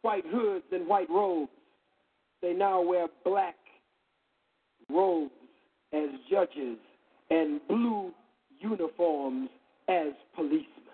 [0.02, 1.52] white hoods and white robes.
[2.42, 3.56] they now wear black
[4.90, 5.32] robes
[5.94, 6.78] as judges
[7.30, 8.12] and blue
[8.60, 9.50] uniforms
[9.88, 10.85] as policemen.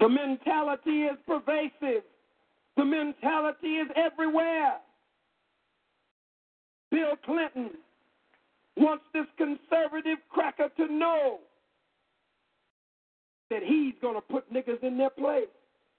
[0.00, 2.02] The mentality is pervasive.
[2.76, 4.76] The mentality is everywhere.
[6.90, 7.70] Bill Clinton
[8.76, 11.38] wants this conservative cracker to know
[13.50, 15.48] that he's going to put niggas in their place.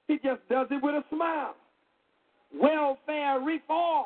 [0.07, 1.55] He just does it with a smile.
[2.53, 4.05] Welfare reform.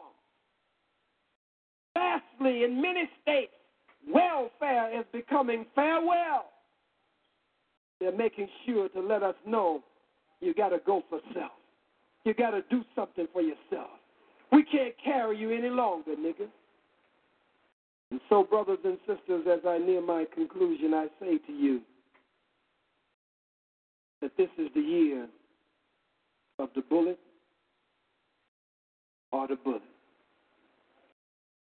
[1.94, 3.52] Vastly, in many states,
[4.12, 6.51] welfare is becoming farewell.
[8.02, 9.84] They're making sure to let us know
[10.42, 11.52] you got to go for self.
[12.26, 13.92] You got to do something for yourself.
[14.52, 16.48] We can't carry you any longer, nigga.
[18.10, 21.82] And so, brothers and sisters, as I near my conclusion, I say to you
[24.20, 25.28] that this is the year
[26.58, 27.20] of the bullet
[29.32, 29.84] or the bullet.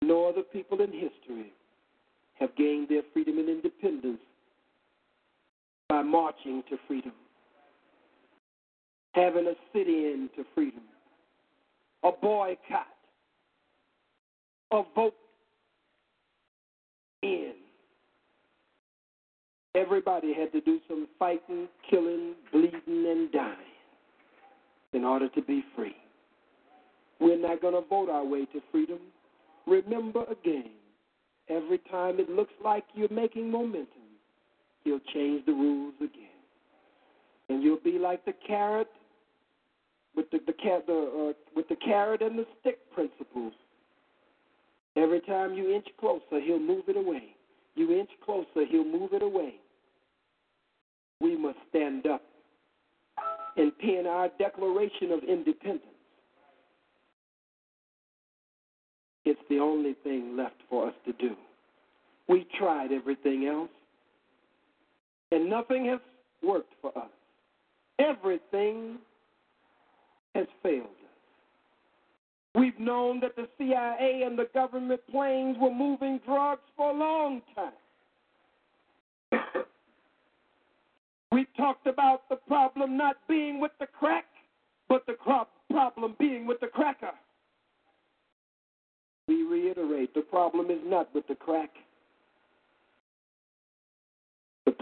[0.01, 1.53] No other people in history
[2.41, 4.21] have gained their freedom and independence
[5.95, 7.13] by marching to freedom,
[9.13, 10.83] having a sit in to freedom,
[12.03, 12.89] a boycott,
[14.73, 15.15] a vote
[17.23, 17.53] in.
[19.77, 23.57] Everybody had to do some fighting, killing, bleeding, and dying
[24.95, 25.95] in order to be free.
[27.21, 28.99] We're not going to vote our way to freedom.
[29.69, 30.71] Remember again,
[31.49, 34.04] every time it looks like you're making momentum,
[34.85, 36.29] he'll change the rules again.
[37.49, 38.89] And you'll be like the carrot
[40.15, 40.55] with the, the,
[40.87, 43.53] the uh, with the carrot and the stick principles.
[44.97, 47.35] Every time you inch closer, he'll move it away.
[47.75, 49.55] You inch closer, he'll move it away.
[51.21, 52.23] We must stand up
[53.57, 55.83] and pen our Declaration of Independence.
[59.25, 61.35] It's the only thing left for us to do.
[62.29, 63.71] We tried everything else,
[65.33, 66.01] and nothing has
[66.43, 67.11] worked for us.
[67.99, 68.99] Everything
[70.35, 70.91] has failed us.
[72.55, 77.43] We've known that the CIA and the government planes were moving drugs for a long
[77.55, 77.73] time.
[81.33, 84.27] we talked about the problem not being with the crack,
[84.89, 85.17] but the
[85.71, 87.11] problem being with the cracker.
[89.27, 91.71] We reiterate the problem is not with the crack,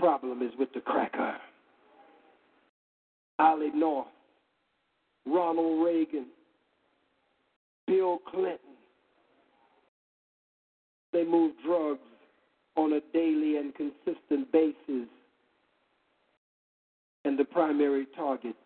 [0.03, 1.37] problem is with the cracker.
[3.39, 4.09] Ollie North,
[5.25, 6.27] Ronald Reagan,
[7.87, 8.59] Bill Clinton.
[11.13, 12.01] They move drugs
[12.75, 15.09] on a daily and consistent basis,
[17.25, 18.57] and the primary target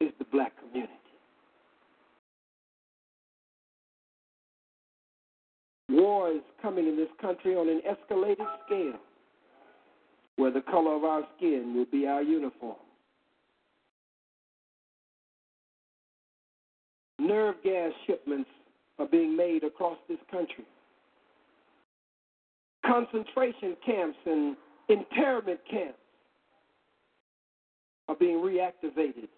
[0.00, 0.92] is the black community.
[5.90, 8.98] War is coming in this country on an escalated scale
[10.36, 12.76] where the color of our skin will be our uniform.
[17.18, 18.50] Nerve gas shipments
[18.98, 20.64] are being made across this country.
[22.84, 24.56] Concentration camps and
[24.88, 25.98] internment camps
[28.08, 29.28] are being reactivated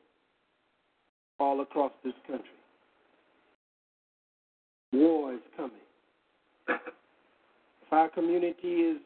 [1.39, 2.49] all across this country.
[4.93, 5.73] War is coming.
[6.69, 8.99] If our community is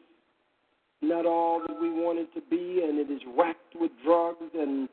[1.01, 4.89] not all that we want it to be and it is racked with drugs and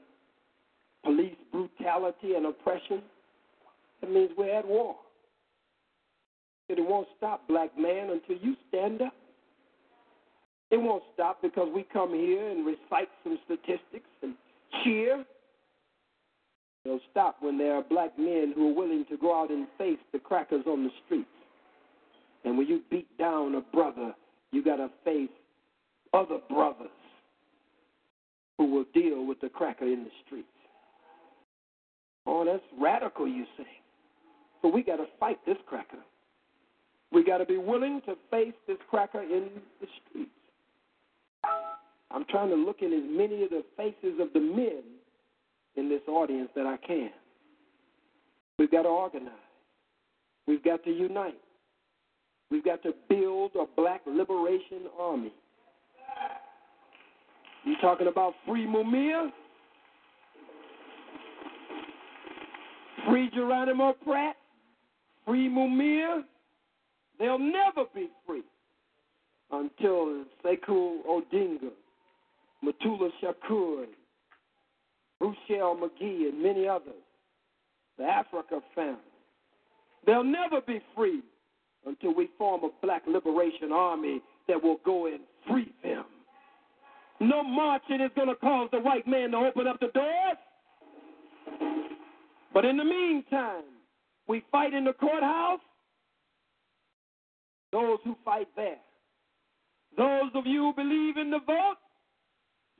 [1.04, 3.02] police brutality and oppression,
[4.00, 4.96] that means we're at war.
[6.68, 9.14] It won't stop, black man, until you stand up.
[10.70, 14.34] It won't stop because we come here and recite some statistics and
[14.82, 15.24] cheer.
[16.84, 19.98] It'll stop when there are black men who are willing to go out and face
[20.12, 21.28] the crackers on the streets.
[22.44, 24.12] And when you beat down a brother,
[24.52, 25.30] you got to face
[26.12, 26.88] other brothers
[28.58, 30.48] who will deal with the cracker in the streets.
[32.26, 33.66] Oh, that's radical, you say.
[34.62, 35.98] But we got to fight this cracker.
[37.12, 39.48] We got to be willing to face this cracker in
[39.80, 40.30] the streets.
[42.10, 44.82] I'm trying to look in as many of the faces of the men
[45.76, 47.10] in this audience that I can.
[48.58, 49.32] We've got to organize.
[50.46, 51.38] We've got to unite.
[52.50, 55.32] We've got to build a black liberation army.
[57.66, 59.30] You talking about free Mumia?
[63.08, 64.36] Free Geronimo Pratt?
[65.26, 66.22] Free Mumia?
[67.18, 68.44] They'll never be free
[69.50, 71.70] until Sekou Odinga,
[72.64, 73.86] Mutulu Shakur,
[75.20, 76.92] Ruchell Magee, and many others,
[77.98, 78.98] the Africa family,
[80.06, 81.20] They'll never be free
[81.84, 85.95] until we form a black liberation army that will go and free them.
[87.20, 90.36] No marching is going to cause the white man to open up the doors.
[92.52, 93.64] But in the meantime,
[94.26, 95.60] we fight in the courthouse.
[97.72, 98.78] Those who fight there.
[99.96, 101.76] Those of you who believe in the vote,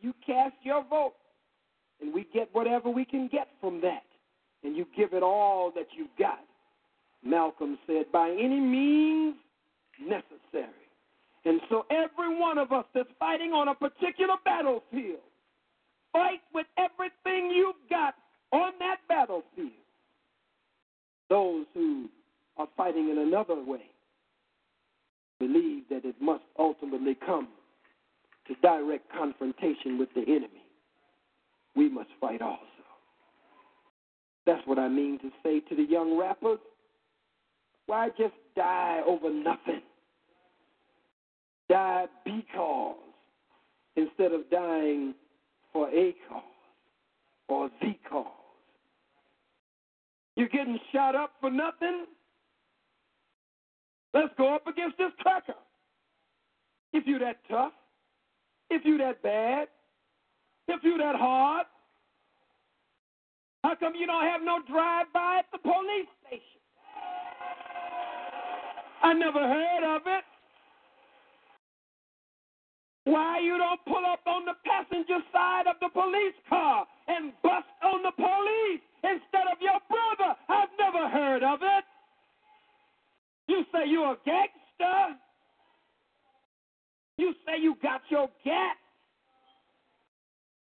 [0.00, 1.14] you cast your vote.
[2.00, 4.04] And we get whatever we can get from that.
[4.64, 6.40] And you give it all that you've got.
[7.24, 9.34] Malcolm said, by any means
[10.00, 10.85] necessary.
[11.46, 15.20] And so every one of us that's fighting on a particular battlefield,
[16.12, 18.14] fight with everything you've got
[18.52, 19.70] on that battlefield.
[21.30, 22.08] Those who
[22.56, 23.82] are fighting in another way
[25.38, 27.48] believe that it must ultimately come
[28.48, 30.64] to direct confrontation with the enemy.
[31.76, 32.60] We must fight also.
[34.46, 36.58] That's what I mean to say to the young rappers.
[37.86, 39.82] Why just die over nothing?
[41.68, 42.96] Die because
[43.96, 45.14] instead of dying
[45.72, 46.42] for a cause
[47.48, 48.26] or the cause.
[50.36, 52.06] You're getting shot up for nothing?
[54.12, 55.54] Let's go up against this cracker.
[56.92, 57.72] If you're that tough,
[58.70, 59.68] if you're that bad,
[60.68, 61.66] if you're that hard,
[63.62, 66.60] how come you don't have no drive-by at the police station?
[69.02, 70.24] I never heard of it.
[73.06, 77.70] Why you don't pull up on the passenger side of the police car and bust
[77.84, 80.34] on the police instead of your brother?
[80.48, 81.84] I've never heard of it.
[83.46, 85.20] You say you're a gangster.
[87.16, 88.76] You say you got your gat.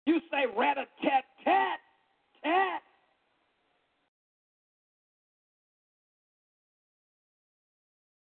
[0.05, 1.79] You say rat a tat tat
[2.43, 2.81] tat.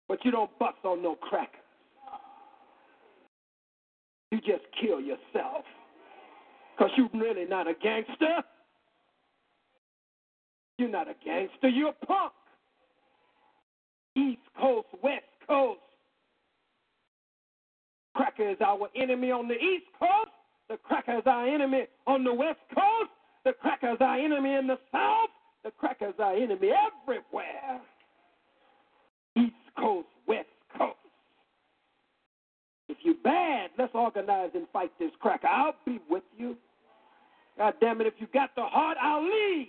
[0.07, 1.64] But you don't bust on no cracker.
[4.31, 5.65] You just kill yourself.
[6.77, 8.43] Because you're really not a gangster.
[10.79, 12.33] You're not a gangster, you're a punk.
[14.17, 15.81] East Coast, West Coast.
[18.17, 20.31] Cracker is our enemy on the East Coast.
[20.69, 23.11] The cracker is our enemy on the West Coast.
[23.45, 25.31] The cracker is our enemy in the South.
[25.63, 27.81] The cracker is our enemy everywhere.
[29.37, 30.14] East Coast, Coast.
[33.05, 35.47] You're bad, let's organize and fight this cracker.
[35.47, 36.57] I'll be with you.
[37.59, 39.69] God damn it, if you got the heart, I'll lead.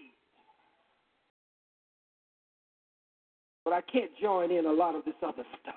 [3.66, 5.76] But I can't join in a lot of this other stuff.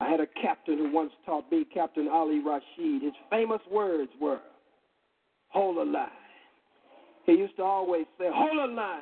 [0.00, 3.02] I had a captain who once taught me, Captain Ali Rashid.
[3.02, 4.38] His famous words were,
[5.48, 6.08] hold a line.
[7.26, 9.00] He used to always say, hold a line.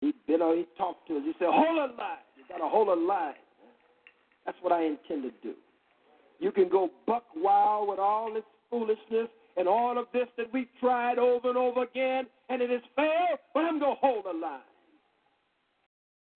[0.00, 1.22] He'd been on, he talked to us.
[1.24, 2.18] He said, hold a line.
[2.36, 3.34] You got to hold a line.
[4.46, 5.54] That's what I intend to do.
[6.38, 10.68] You can go buck wild with all this foolishness and all of this that we've
[10.80, 14.38] tried over and over again, and it has failed, but I'm going to hold a
[14.38, 14.60] line.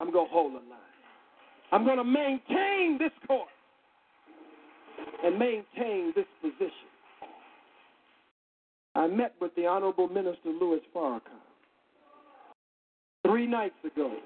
[0.00, 0.90] I'm going to hold a line.
[1.72, 3.48] I'm going to maintain this course
[5.22, 6.88] and maintain this position.
[8.94, 11.20] I met with the Honorable Minister Louis Farrakhan
[13.24, 14.16] three nights ago.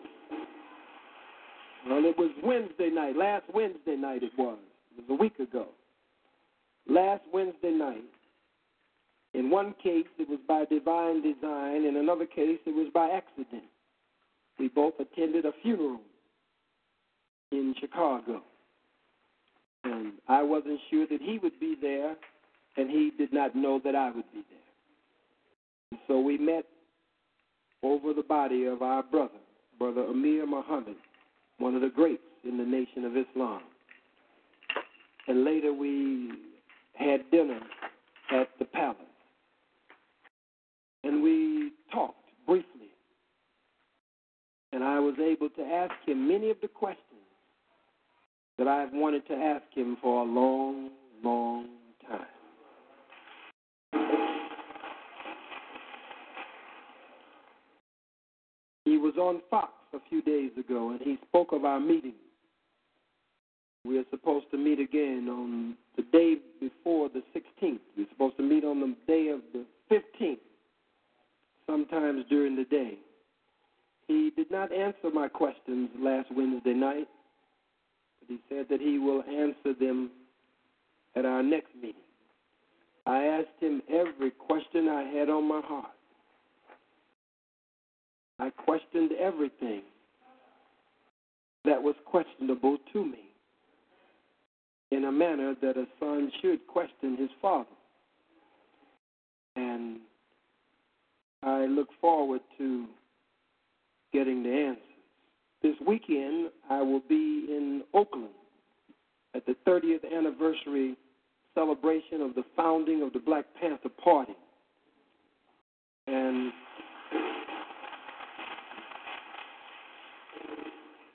[1.88, 3.16] Well, it was Wednesday night.
[3.16, 4.58] Last Wednesday night it was.
[4.96, 5.66] It was a week ago.
[6.88, 8.04] Last Wednesday night.
[9.34, 11.84] In one case, it was by divine design.
[11.84, 13.64] In another case, it was by accident.
[14.58, 16.00] We both attended a funeral
[17.50, 18.42] in Chicago.
[19.82, 22.14] And I wasn't sure that he would be there,
[22.76, 24.58] and he did not know that I would be there.
[25.90, 26.64] And so we met
[27.82, 29.34] over the body of our brother,
[29.78, 30.96] Brother Amir Muhammad,
[31.58, 33.62] one of the greats in the Nation of Islam.
[35.26, 36.30] And later we
[36.94, 37.60] had dinner
[38.30, 38.98] at the palace.
[41.02, 42.16] And we talked
[42.46, 42.90] briefly.
[44.72, 47.04] And I was able to ask him many of the questions
[48.58, 50.90] that I've wanted to ask him for a long,
[51.22, 51.68] long
[52.08, 52.26] time.
[58.84, 62.14] He was on Fox a few days ago and he spoke of our meeting.
[63.84, 67.80] We are supposed to meet again on the day before the 16th.
[67.96, 70.38] We're supposed to meet on the day of the 15th,
[71.66, 72.98] sometimes during the day.
[74.08, 77.08] He did not answer my questions last Wednesday night,
[78.20, 80.10] but he said that he will answer them
[81.14, 82.00] at our next meeting.
[83.06, 85.92] I asked him every question I had on my heart.
[88.38, 89.82] I questioned everything
[91.64, 93.20] that was questionable to me
[94.90, 97.68] in a manner that a son should question his father.
[99.56, 99.98] And
[101.42, 102.86] I look forward to
[104.12, 104.82] getting the answers.
[105.62, 108.28] This weekend, I will be in Oakland
[109.34, 110.96] at the 30th anniversary
[111.54, 114.34] celebration of the founding of the Black Panther Party.
[116.06, 116.52] And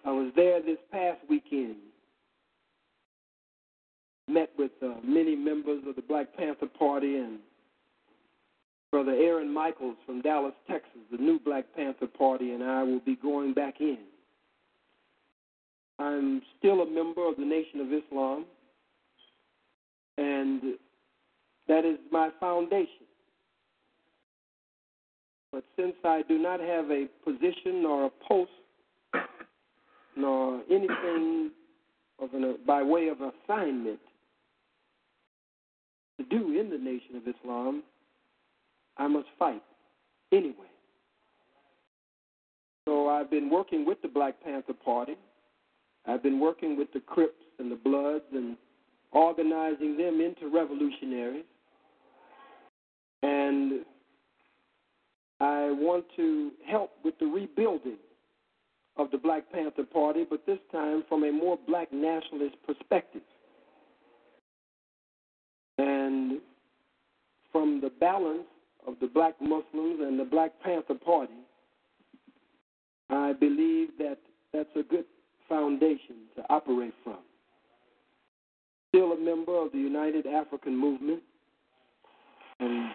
[0.10, 1.76] I was there this past weekend.
[4.28, 7.38] Met with uh, many members of the Black Panther Party and
[8.92, 13.18] Brother Aaron Michaels from Dallas, Texas, the new Black Panther Party, and I will be
[13.18, 14.00] going back in.
[16.00, 18.46] I'm still a member of the Nation of Islam,
[20.18, 20.62] and
[21.68, 23.06] that is my foundation.
[25.52, 28.50] But since I do not have a position or a post
[30.16, 31.52] nor anything
[32.22, 34.00] of an, by way of assignment
[36.18, 37.84] to do in the Nation of Islam,
[38.98, 39.64] I must fight
[40.32, 40.54] anyway.
[42.86, 45.16] So I've been working with the Black Panther Party.
[46.06, 48.58] I've been working with the Crips and the Bloods and
[49.12, 51.46] organizing them into revolutionaries.
[53.22, 53.86] And
[55.40, 57.98] I want to help with the rebuilding
[59.00, 63.22] of the Black Panther Party, but this time from a more black nationalist perspective.
[65.78, 66.40] And
[67.52, 68.44] from the balance
[68.86, 71.34] of the black Muslims and the Black Panther Party,
[73.10, 74.18] I believe that
[74.54, 75.06] that's a good
[75.48, 77.20] foundation to operate from.
[78.90, 81.22] Still a member of the United African Movement,
[82.60, 82.92] and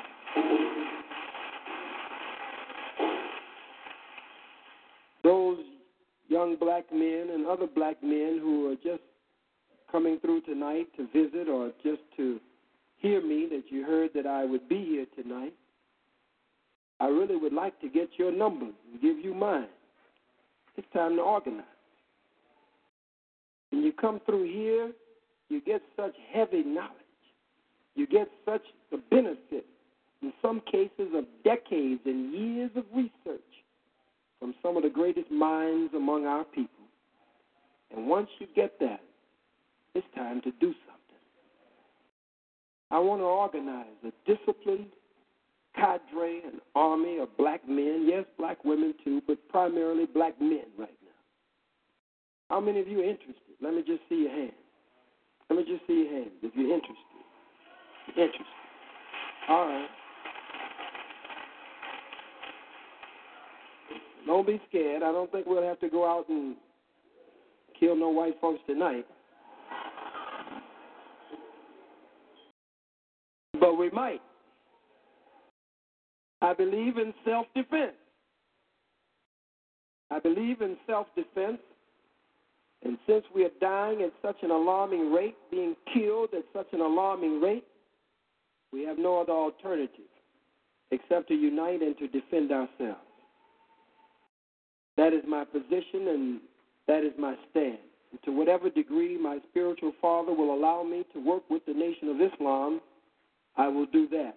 [6.34, 9.04] young black men and other black men who are just
[9.92, 12.40] coming through tonight to visit or just to
[12.96, 15.54] hear me that you heard that I would be here tonight.
[16.98, 19.68] I really would like to get your numbers and give you mine.
[20.76, 21.66] It's time to organize.
[23.70, 24.90] When you come through here,
[25.48, 26.90] you get such heavy knowledge.
[27.94, 29.66] You get such the benefit,
[30.20, 33.53] in some cases, of decades and years of research
[34.44, 36.84] from some of the greatest minds among our people.
[37.96, 39.00] And once you get that,
[39.94, 41.22] it's time to do something.
[42.90, 44.90] I want to organize a disciplined
[45.74, 50.98] cadre, an army of black men, yes, black women too, but primarily black men right
[51.02, 52.50] now.
[52.50, 53.56] How many of you are interested?
[53.62, 54.52] Let me just see your hands.
[55.48, 56.98] Let me just see your hands if you're interested.
[58.08, 58.44] Interested.
[59.48, 59.88] All right.
[64.26, 65.02] Don't be scared.
[65.02, 66.56] I don't think we'll have to go out and
[67.78, 69.06] kill no white folks tonight.
[73.60, 74.20] But we might.
[76.42, 77.92] I believe in self defense.
[80.10, 81.58] I believe in self defense.
[82.82, 86.82] And since we are dying at such an alarming rate, being killed at such an
[86.82, 87.64] alarming rate,
[88.72, 90.04] we have no other alternative
[90.90, 93.00] except to unite and to defend ourselves.
[94.96, 96.40] That is my position and
[96.86, 97.78] that is my stand.
[98.10, 102.08] And to whatever degree my spiritual father will allow me to work with the Nation
[102.08, 102.80] of Islam,
[103.56, 104.36] I will do that.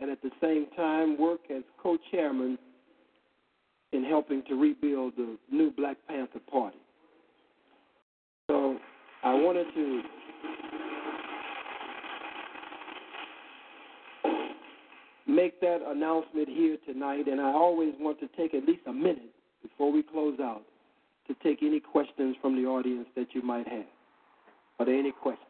[0.00, 2.58] And at the same time, work as co chairman
[3.92, 6.76] in helping to rebuild the new Black Panther Party.
[8.50, 8.76] So
[9.22, 10.02] I wanted to
[15.46, 19.30] make that announcement here tonight, and I always want to take at least a minute
[19.62, 20.62] before we close out
[21.28, 23.86] to take any questions from the audience that you might have.
[24.80, 25.46] Are there any questions?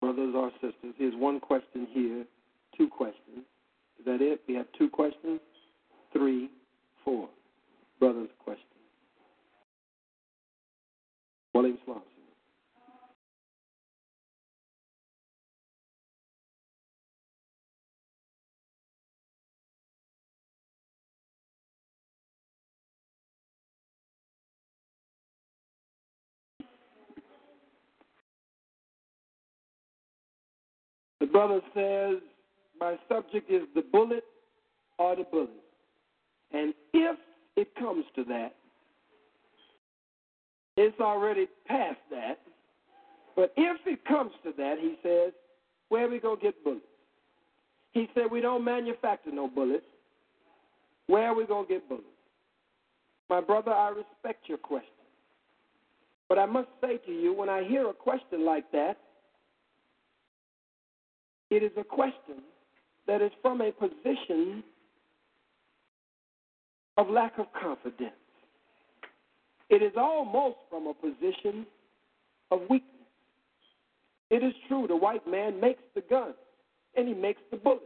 [0.00, 2.24] Brothers or sisters, here's one question here,
[2.78, 3.44] two questions.
[3.98, 4.40] Is that it?
[4.48, 5.40] We have two questions?
[6.14, 6.48] Three,
[7.04, 7.28] four.
[8.00, 8.64] Brothers, question.
[11.52, 12.15] William Slauson.
[31.36, 32.22] Brother says,
[32.80, 34.24] My subject is the bullet
[34.98, 35.50] or the bullet.
[36.52, 37.18] And if
[37.56, 38.54] it comes to that,
[40.78, 42.38] it's already past that.
[43.34, 45.34] But if it comes to that, he says,
[45.90, 46.86] where we going to get bullets?
[47.92, 49.84] He said, We don't manufacture no bullets.
[51.06, 52.06] Where are we going to get bullets?
[53.28, 54.88] My brother, I respect your question.
[56.30, 58.96] But I must say to you, when I hear a question like that,
[61.50, 62.42] it is a question
[63.06, 64.62] that is from a position
[66.96, 68.12] of lack of confidence.
[69.68, 71.66] It is almost from a position
[72.50, 72.90] of weakness.
[74.30, 76.34] It is true the white man makes the gun
[76.96, 77.82] and he makes the bullet.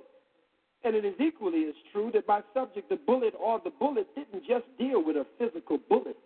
[0.84, 4.46] And it is equally as true that my subject, the bullet or the bullet, didn't
[4.46, 6.16] just deal with a physical bullet,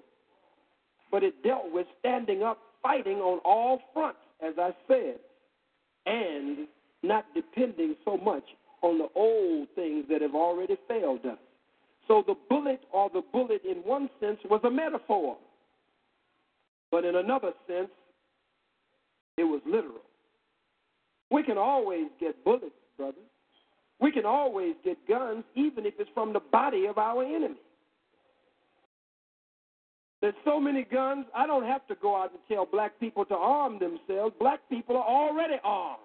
[1.10, 5.18] but it dealt with standing up, fighting on all fronts, as I said,
[6.06, 6.68] and
[7.04, 8.44] not depending so much
[8.82, 11.38] on the old things that have already failed us.
[12.08, 15.36] So the bullet or the bullet, in one sense, was a metaphor,
[16.90, 17.88] but in another sense,
[19.36, 20.02] it was literal.
[21.30, 23.16] We can always get bullets, brother.
[24.00, 27.56] We can always get guns, even if it's from the body of our enemy.
[30.20, 33.34] There's so many guns, I don't have to go out and tell black people to
[33.34, 34.34] arm themselves.
[34.38, 36.00] Black people are already armed.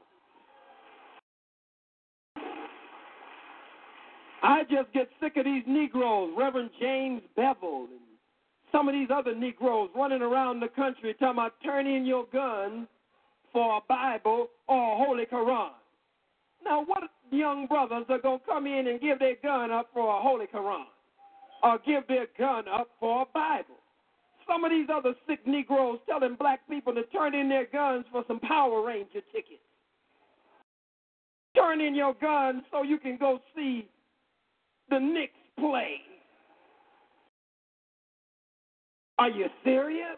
[4.41, 7.99] I just get sick of these Negroes, Reverend James Bevel, and
[8.71, 12.87] some of these other Negroes running around the country talking about turn in your gun
[13.51, 15.71] for a Bible or a Holy Quran.
[16.63, 20.17] Now, what young brothers are going to come in and give their gun up for
[20.17, 20.85] a Holy Quran
[21.63, 23.75] or give their gun up for a Bible?
[24.47, 28.23] Some of these other sick Negroes telling black people to turn in their guns for
[28.27, 29.61] some Power Ranger tickets.
[31.55, 33.87] Turn in your gun so you can go see
[34.89, 35.97] the Knicks play.
[39.17, 40.17] Are you serious?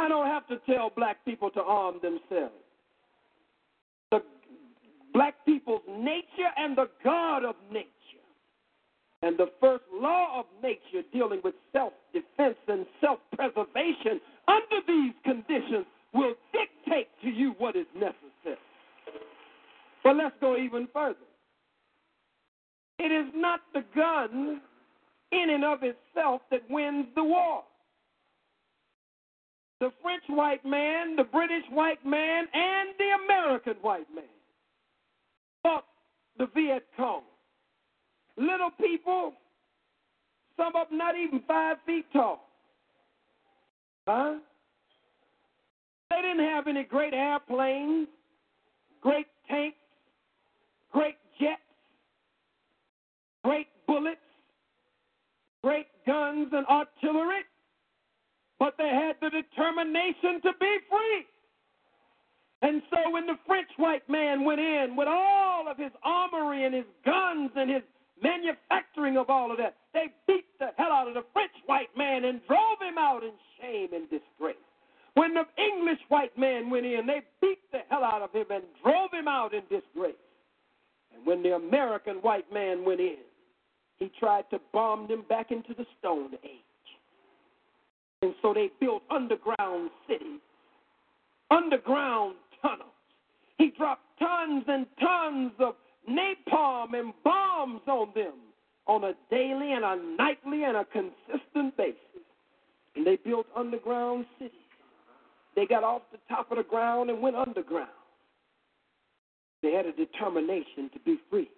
[0.00, 2.54] I don't have to tell black people to arm themselves.
[4.10, 4.22] The
[5.12, 7.86] black people's nature and the God of nature.
[9.22, 15.12] And the first law of nature dealing with self defense and self preservation under these
[15.22, 15.84] conditions
[16.14, 18.29] will dictate to you what is necessary.
[20.02, 21.16] But let's go even further.
[22.98, 24.60] It is not the gun
[25.32, 27.62] in and of itself that wins the war.
[29.80, 34.24] The French white man, the British white man, and the American white man
[35.62, 35.86] fought
[36.38, 37.22] the Viet Cong.
[38.36, 39.32] Little people,
[40.56, 42.46] some of them not even five feet tall.
[44.06, 44.36] Huh?
[46.10, 48.08] They didn't have any great airplanes,
[49.00, 49.76] great tanks,
[50.92, 51.60] great jets,
[53.44, 54.20] great bullets,
[55.62, 57.42] great guns and artillery,
[58.58, 61.26] but they had the determination to be free.
[62.62, 66.74] And so when the French white man went in with all of his armory and
[66.74, 67.82] his guns and his
[68.22, 72.24] manufacturing of all of that, they beat the hell out of the French white man
[72.24, 74.56] and drove him out in shame and disgrace.
[75.14, 78.62] When the English white man went in, they beat the hell out of him and
[78.82, 80.14] drove him out in disgrace.
[81.14, 83.16] And when the American white man went in,
[83.98, 86.60] he tried to bomb them back into the Stone Age.
[88.22, 90.40] And so they built underground cities,
[91.50, 92.88] underground tunnels.
[93.58, 95.74] He dropped tons and tons of
[96.08, 98.34] napalm and bombs on them
[98.86, 101.96] on a daily and a nightly and a consistent basis.
[102.96, 104.52] And they built underground cities.
[105.56, 107.88] They got off the top of the ground and went underground.
[109.62, 111.50] They had a determination to be free.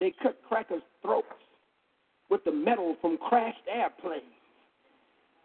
[0.00, 1.26] They cut crackers' throats
[2.28, 4.24] with the metal from crashed airplanes.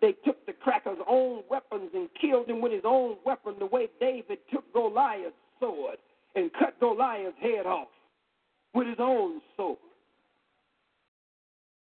[0.02, 3.88] They took the cracker's own weapons and killed him with his own weapon, the way
[4.00, 5.98] David took Goliath's sword
[6.36, 7.88] and cut Goliath's head off
[8.74, 9.78] with his own sword.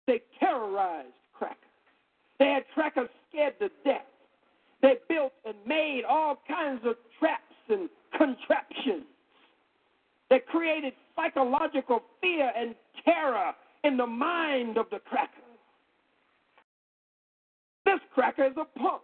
[0.07, 1.59] They terrorized crackers.
[2.39, 4.07] They had crackers scared to death.
[4.83, 9.05] They built and made all kinds of traps and contraptions
[10.31, 12.75] that created psychological fear and
[13.05, 13.53] terror
[13.85, 15.31] in the mind of the cracker.
[17.85, 19.03] This cracker is a punk.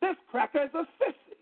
[0.00, 1.34] This cracker is a sissy.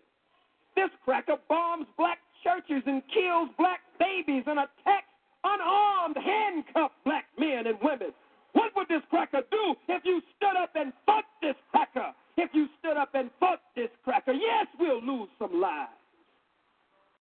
[0.75, 5.13] This cracker bombs black churches and kills black babies and attacks
[5.43, 8.13] unarmed, handcuffed black men and women.
[8.53, 12.11] What would this cracker do if you stood up and fought this cracker?
[12.37, 15.91] If you stood up and fought this cracker, yes, we'll lose some lives.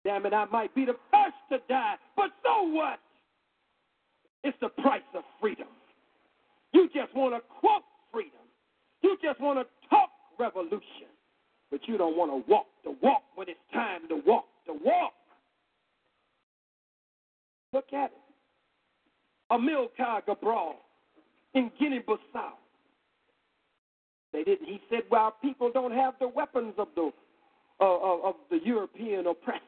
[0.06, 3.00] Damn it, I might be the first to die, but so what?
[4.44, 5.68] It's the price of freedom.
[6.74, 8.32] You just want to quote freedom.
[9.02, 10.10] You just want to talk
[10.40, 11.08] revolution.
[11.72, 15.14] but you don't want to walk the walk when it's time to walk the walk.
[17.74, 18.18] Look at it.
[19.52, 20.76] Amilcar Cabral
[21.56, 22.52] in Guinea-Bissau.
[24.32, 24.68] They didn't.
[24.68, 27.12] He said, "Well, people don't have the weapons of the
[27.80, 27.86] uh,
[28.30, 29.62] of the European oppressor."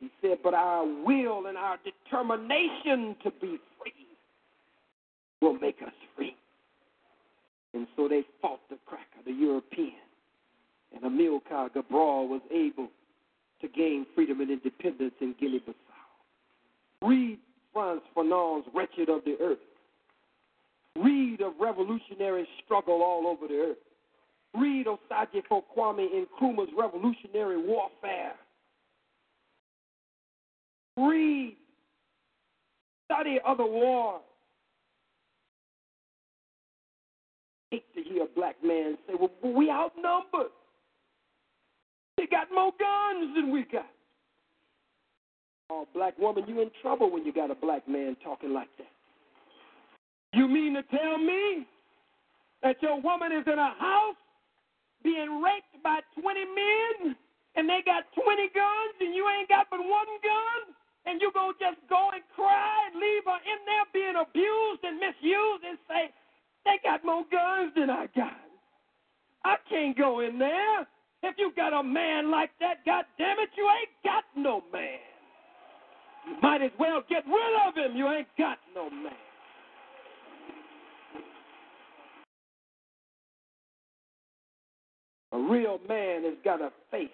[0.00, 4.06] He said, "But our will and our determination to be free
[5.40, 6.36] will make us free."
[7.74, 10.00] And so they fought the cracker, the European,
[10.92, 12.88] and Amilcar Cabral was able
[13.60, 15.74] to gain freedom and independence in Guinea-Bissau.
[17.02, 17.38] Read
[17.72, 19.58] Frantz Fanon's Wretched of the Earth.
[20.96, 23.78] Read of revolutionary struggle all over the earth.
[24.54, 28.34] Read Osagyefo Kwame Nkrumah's revolutionary warfare.
[30.98, 31.56] Read,
[33.04, 34.22] study other wars.
[37.70, 40.50] Hate to hear a black man say, well, we outnumbered.
[42.16, 43.86] They got more guns than we got.
[45.70, 48.88] Oh, black woman, you in trouble when you got a black man talking like that.
[50.32, 51.66] You mean to tell me
[52.62, 54.16] that your woman is in a house
[55.04, 57.14] being raped by 20 men
[57.54, 60.74] and they got 20 guns and you ain't got but one gun?
[61.08, 65.00] And you go just go and cry and leave her in there being abused and
[65.00, 66.12] misused and say,
[66.66, 68.36] they got more guns than I got.
[69.44, 70.80] I can't go in there.
[71.22, 75.00] If you got a man like that, God damn it, you ain't got no man.
[76.26, 77.96] You might as well get rid of him.
[77.96, 79.12] You ain't got no man.
[85.32, 87.08] A real man has got a face.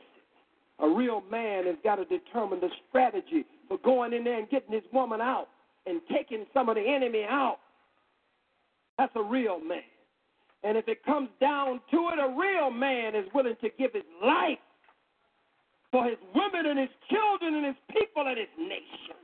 [0.81, 4.73] A real man has got to determine the strategy for going in there and getting
[4.73, 5.49] his woman out
[5.87, 7.59] and taking some of the enemy out.
[8.99, 9.83] That's a real man.
[10.63, 14.03] And if it comes down to it, a real man is willing to give his
[14.23, 14.59] life
[15.93, 19.21] for his women and his children and his people and his nation.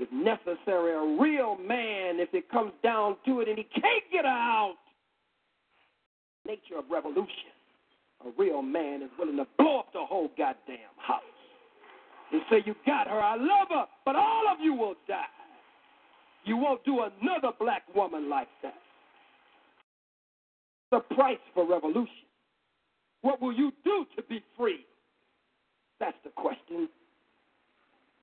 [0.00, 4.24] If necessary, a real man, if it comes down to it and he can't get
[4.24, 4.74] her out,
[6.46, 7.53] nature of revolution,
[8.24, 11.22] a real man is willing to blow up the whole goddamn house
[12.32, 15.24] and say, You got her, I love her, but all of you will die.
[16.44, 18.74] You won't do another black woman like that.
[20.90, 22.12] The price for revolution.
[23.22, 24.84] What will you do to be free?
[25.98, 26.88] That's the question.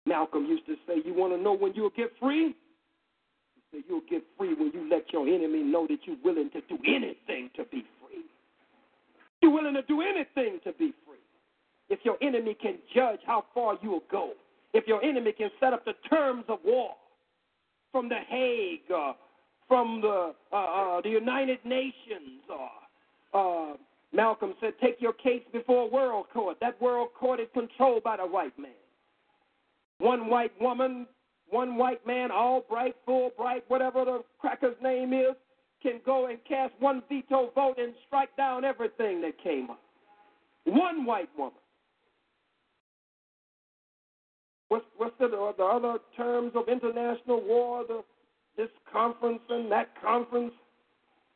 [0.06, 2.56] Malcolm used to say, You want to know when you'll get free?
[3.56, 6.61] He said, You'll get free when you let your enemy know that you're willing to
[6.61, 8.26] do anything to be free.
[9.42, 11.18] You're willing to do anything to be free.
[11.90, 14.32] If your enemy can judge how far you'll go,
[14.74, 16.92] if your enemy can set up the terms of war
[17.92, 19.14] from The Hague, uh,
[19.68, 22.42] from the, uh, uh, the United Nations,
[23.34, 23.74] uh,
[24.14, 26.58] Malcolm said, take your case before a world court.
[26.62, 28.72] That world court is controlled by the white man.
[30.00, 31.08] One white woman,
[31.50, 35.36] one white man, Albright, Fulbright, whatever the cracker's name is,
[35.82, 39.82] can go and cast one veto vote and strike down everything that came up.
[40.66, 41.53] One white woman.
[44.70, 48.03] What's, what's the, uh, the other terms of international war, the,
[48.56, 50.53] this conference and that conference?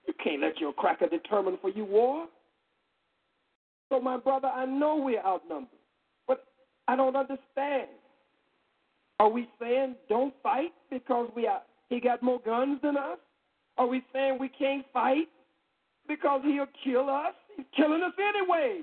[0.07, 2.27] You can't let your cracker determine for you war.
[3.89, 5.67] So, my brother, I know we're outnumbered,
[6.27, 6.45] but
[6.87, 7.89] I don't understand.
[9.19, 13.17] Are we saying don't fight because we are, he got more guns than us?
[13.77, 15.27] Are we saying we can't fight
[16.07, 17.33] because he'll kill us?
[17.55, 18.81] He's killing us anyway.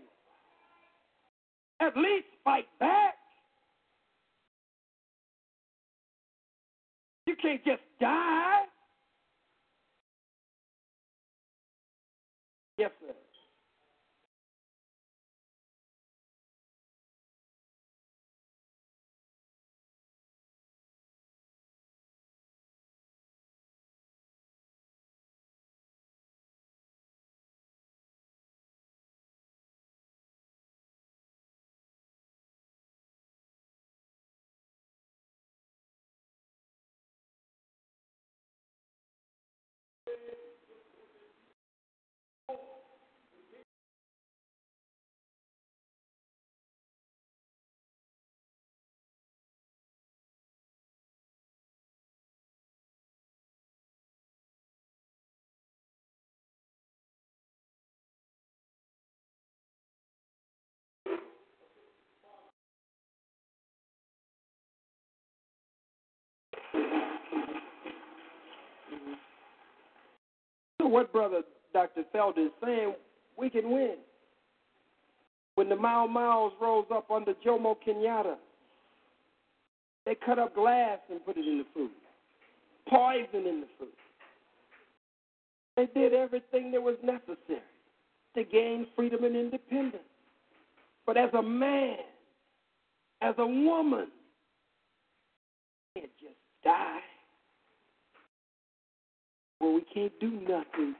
[1.81, 3.14] At least fight back.
[7.27, 8.41] You can't just die.
[70.82, 71.42] So what brother
[71.72, 72.02] Dr.
[72.12, 72.94] Felder is saying,
[73.38, 73.96] we can win.
[75.54, 78.34] When the Mau Mau's rose up under Jomo Kenyatta,
[80.04, 81.90] they cut up glass and put it in the food,
[82.88, 83.88] poison in the food.
[85.76, 87.60] They did everything that was necessary
[88.34, 90.02] to gain freedom and independence.
[91.06, 91.98] But as a man,
[93.20, 94.09] as a woman,
[95.94, 96.34] can't just
[96.64, 96.98] die.
[99.62, 100.97] Well, we can't do nothing.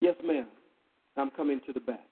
[0.00, 0.46] Yes, ma'am.
[1.16, 2.04] I'm coming to the back.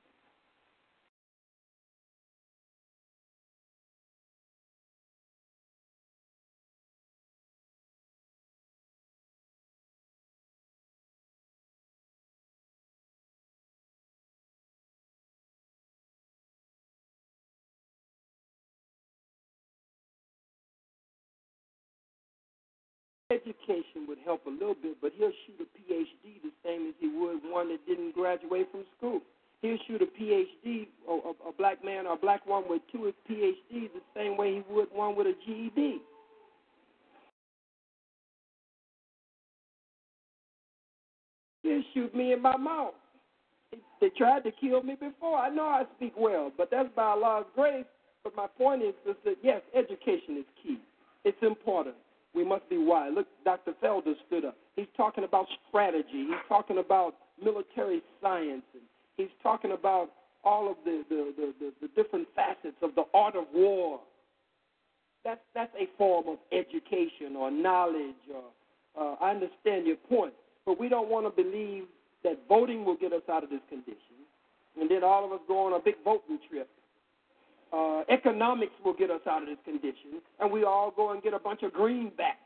[24.14, 27.40] Would help a little bit, but he'll shoot a PhD the same as he would
[27.50, 29.20] one that didn't graduate from school.
[29.60, 33.90] He'll shoot a PhD, a, a black man or a black woman with two PhDs
[33.92, 35.98] the same way he would one with a GED.
[41.62, 42.94] He'll shoot me in my mouth.
[43.72, 45.38] They, they tried to kill me before.
[45.38, 47.86] I know I speak well, but that's by Allah's grace.
[48.22, 50.78] But my point is, is that yes, education is key.
[51.24, 51.96] It's important.
[52.34, 53.12] We must be wise.
[53.14, 53.72] Look, Dr.
[53.82, 54.56] Felder stood up.
[54.76, 56.26] He's talking about strategy.
[56.26, 58.62] He's talking about military science.
[59.16, 60.10] He's talking about
[60.42, 64.00] all of the, the, the, the, the different facets of the art of war.
[65.24, 68.14] That's, that's a form of education or knowledge.
[68.34, 68.42] Or,
[69.00, 70.34] uh, I understand your point,
[70.66, 71.84] but we don't want to believe
[72.24, 74.24] that voting will get us out of this condition,
[74.80, 76.68] and then all of us go on a big voting trip.
[77.74, 81.34] Uh, economics will get us out of this condition, and we all go and get
[81.34, 82.38] a bunch of greenbacks.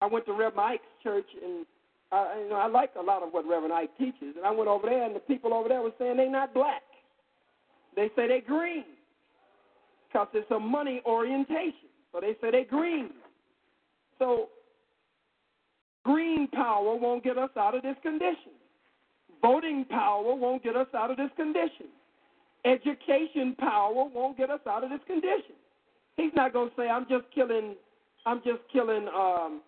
[0.00, 1.64] I went to Reverend Ike's church, and
[2.10, 4.34] I, you know, I like a lot of what Reverend Ike teaches.
[4.36, 6.82] And I went over there, and the people over there were saying they're not black.
[7.94, 8.84] They say they're green
[10.08, 11.88] because it's a money orientation.
[12.12, 13.10] So they say they're green.
[14.18, 14.48] So
[16.04, 18.52] green power won't get us out of this condition.
[19.40, 21.86] Voting power won't get us out of this condition.
[22.64, 25.56] Education power won't get us out of this condition.
[26.16, 27.74] He's not going to say, "I'm just killing,
[28.26, 29.62] I'm just killing, um,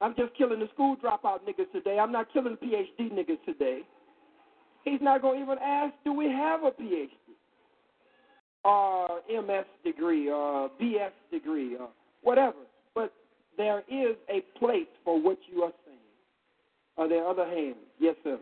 [0.00, 1.98] I'm just killing the school dropout niggas today.
[1.98, 3.82] I'm not killing the PhD niggas today."
[4.84, 7.10] He's not going to even ask, "Do we have a PhD,
[8.64, 11.88] or MS degree, or BS degree, or
[12.22, 12.58] whatever?"
[12.94, 13.12] But
[13.56, 15.98] there is a place for what you are saying.
[16.98, 17.76] Are there other hands?
[18.00, 18.38] Yes, sir.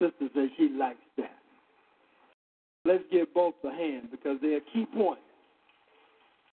[0.00, 1.36] Sister says she likes that.
[2.84, 5.22] Let's give both a hand because they're key points.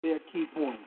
[0.02, 0.82] They're key points.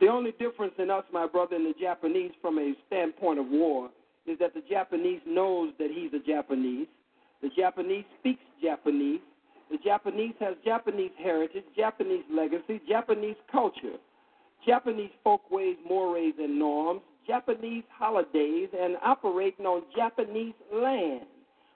[0.00, 3.90] The only difference in us, my brother, and the Japanese from a standpoint of war
[4.26, 6.86] is that the Japanese knows that he's a Japanese.
[7.42, 9.20] The Japanese speaks Japanese.
[9.70, 13.96] The Japanese has Japanese heritage, Japanese legacy, Japanese culture,
[14.66, 21.26] Japanese folkways, mores, and norms, Japanese holidays, and operating on Japanese land.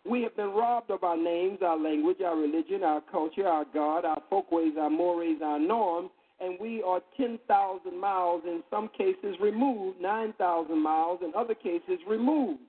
[0.09, 4.05] We have been robbed of our names, our language, our religion, our culture, our God,
[4.05, 6.10] our folkways, our mores, our norms,
[6.40, 12.60] and we are 10,000 miles, in some cases removed, 9,000 miles, in other cases removed.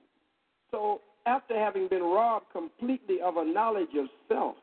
[0.70, 4.56] So, after having been robbed completely of a knowledge of self,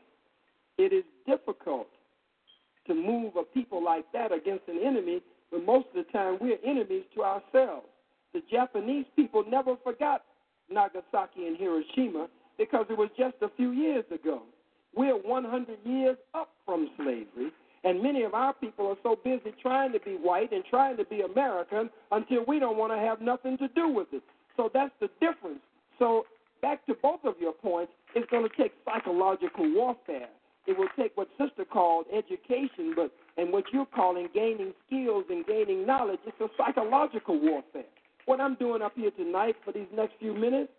[0.77, 1.87] it is difficult
[2.87, 5.21] to move a people like that against an enemy,
[5.51, 7.85] but most of the time we're enemies to ourselves.
[8.33, 10.23] The Japanese people never forgot
[10.69, 12.27] Nagasaki and Hiroshima
[12.57, 14.43] because it was just a few years ago.
[14.95, 17.51] We're 100 years up from slavery,
[17.84, 21.05] And many of our people are so busy trying to be white and trying to
[21.05, 24.23] be American until we don't want to have nothing to do with it.
[24.55, 25.59] So that's the difference.
[25.99, 26.25] So
[26.61, 30.30] back to both of your points, it's going to take psychological warfare.
[30.65, 35.45] It will take what sister called education, but and what you're calling gaining skills and
[35.45, 36.19] gaining knowledge.
[36.25, 37.84] It's a psychological warfare.
[38.25, 40.71] What I'm doing up here tonight for these next few minutes,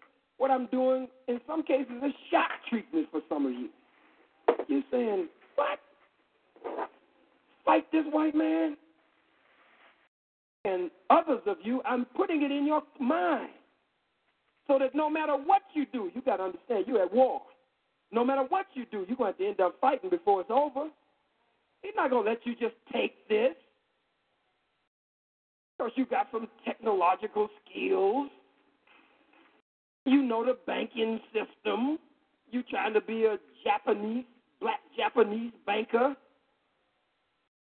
[0.45, 3.71] what I'm doing in some cases is shock treatment for some of you.
[4.69, 5.79] You're saying, what?
[7.65, 8.77] Fight this white man?
[10.67, 13.49] And others of you, I'm putting it in your mind
[14.69, 17.41] so that no matter what you do, you got to understand you're at war.
[18.13, 20.91] No matter what you do, you're going to, end up fighting before it's over.
[21.81, 23.55] He's not going to let you just take this
[25.79, 28.29] because you got some technological skills.
[30.05, 31.99] You know the banking system.
[32.51, 34.25] You trying to be a Japanese,
[34.61, 36.15] black Japanese banker.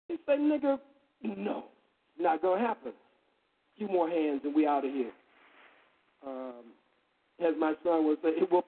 [0.08, 0.80] He said, nigga,
[1.24, 1.66] no,
[2.20, 2.92] not to happen.
[2.92, 5.12] A few more hands and we out of here.
[6.26, 6.64] Um,
[7.40, 8.66] as my son would say, it will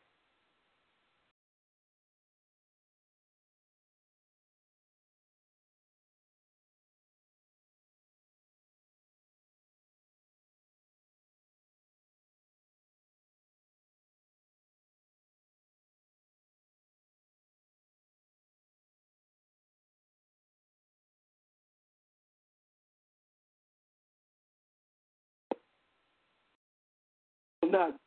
[27.75, 28.04] not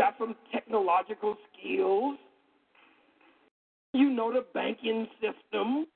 [0.00, 2.16] got some technological skills.
[3.92, 5.86] You know the banking system.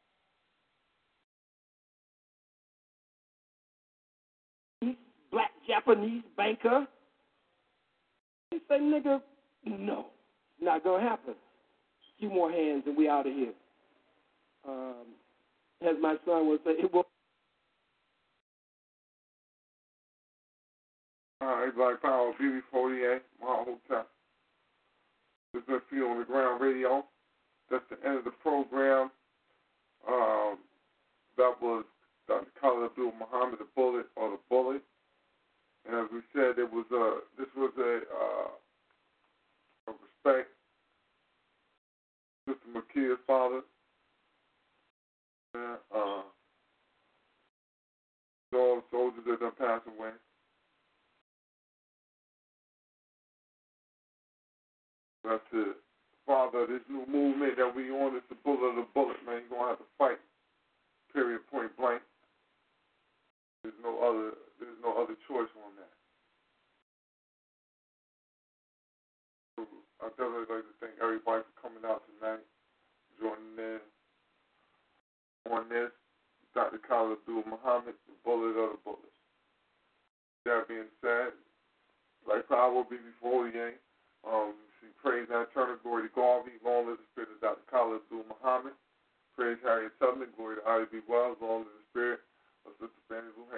[5.33, 6.87] Black Japanese banker.
[8.51, 9.23] He say, nigga,
[9.65, 10.07] no,
[10.61, 11.33] not gonna happen.
[11.33, 13.55] A few more hands and we out of here.
[14.69, 15.07] Um,
[15.81, 17.07] as my son would say, it will.
[21.45, 24.07] All right, Black Power, Beauty 48, my hotel.
[25.53, 27.05] This is Feet on the Ground Radio.
[27.71, 29.11] That's the end of the program.
[30.09, 30.57] Um,
[31.37, 31.85] that was
[32.29, 32.47] Dr.
[32.59, 34.81] Khalid Abdul Muhammad, the bullet or the bullet.
[35.87, 38.49] And as we said, it was a this was a, uh,
[39.89, 40.49] a respect.
[42.49, 42.73] Mr.
[42.73, 43.61] Makia's father.
[45.55, 46.23] Yeah, uh,
[48.55, 50.11] all soldiers that done passed away.
[55.25, 55.75] That's the
[56.29, 58.17] father of this new movement that we on.
[58.17, 59.41] It's the bullet of the bullet, man.
[59.49, 60.21] You're gonna have to fight.
[61.13, 61.41] Period.
[61.51, 62.03] Point blank.
[63.65, 64.37] There's no other.
[64.61, 65.95] There's no other choice on that.
[69.57, 69.65] So
[70.05, 72.45] I definitely like to thank everybody for coming out tonight,
[73.17, 73.81] joining in
[75.49, 75.91] on this.
[76.55, 76.79] Dr.
[76.87, 79.19] Khalid Abdul Muhammad, the bullet of the bullets.
[80.45, 81.35] That being said,
[82.29, 83.81] like I will be before game.
[84.23, 87.65] Um, see praise and eternal glory to Garvey, long live the spirit of Dr.
[87.73, 88.77] Khalid Abdul Muhammad.
[89.33, 91.01] Praise Harriet Tubman, glory to Ida B.
[91.09, 92.21] Wells, long live the spirit
[92.69, 93.49] of Sister Fannie Lou.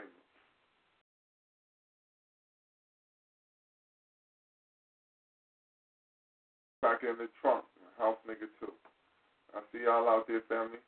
[6.83, 7.65] Back in the trunk,
[7.99, 8.73] house nigga too.
[9.55, 10.79] I see y'all out there, family.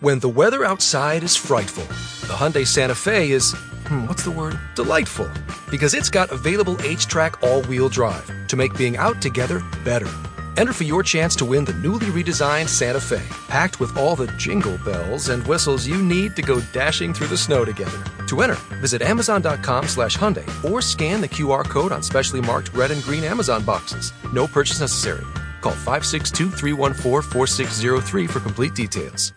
[0.00, 1.84] When the weather outside is frightful,
[2.32, 3.52] the Hyundai Santa Fe is,
[3.86, 4.58] hmm, what's the word?
[4.74, 5.30] Delightful.
[5.70, 10.08] Because it's got available HTRAC all wheel drive to make being out together better.
[10.56, 14.28] Enter for your chance to win the newly redesigned Santa Fe, packed with all the
[14.38, 18.02] jingle bells and whistles you need to go dashing through the snow together.
[18.28, 22.90] To enter, visit Amazon.com slash Hyundai or scan the QR code on specially marked red
[22.90, 24.14] and green Amazon boxes.
[24.32, 25.26] No purchase necessary.
[25.60, 29.34] Call 562 314 4603 for complete details.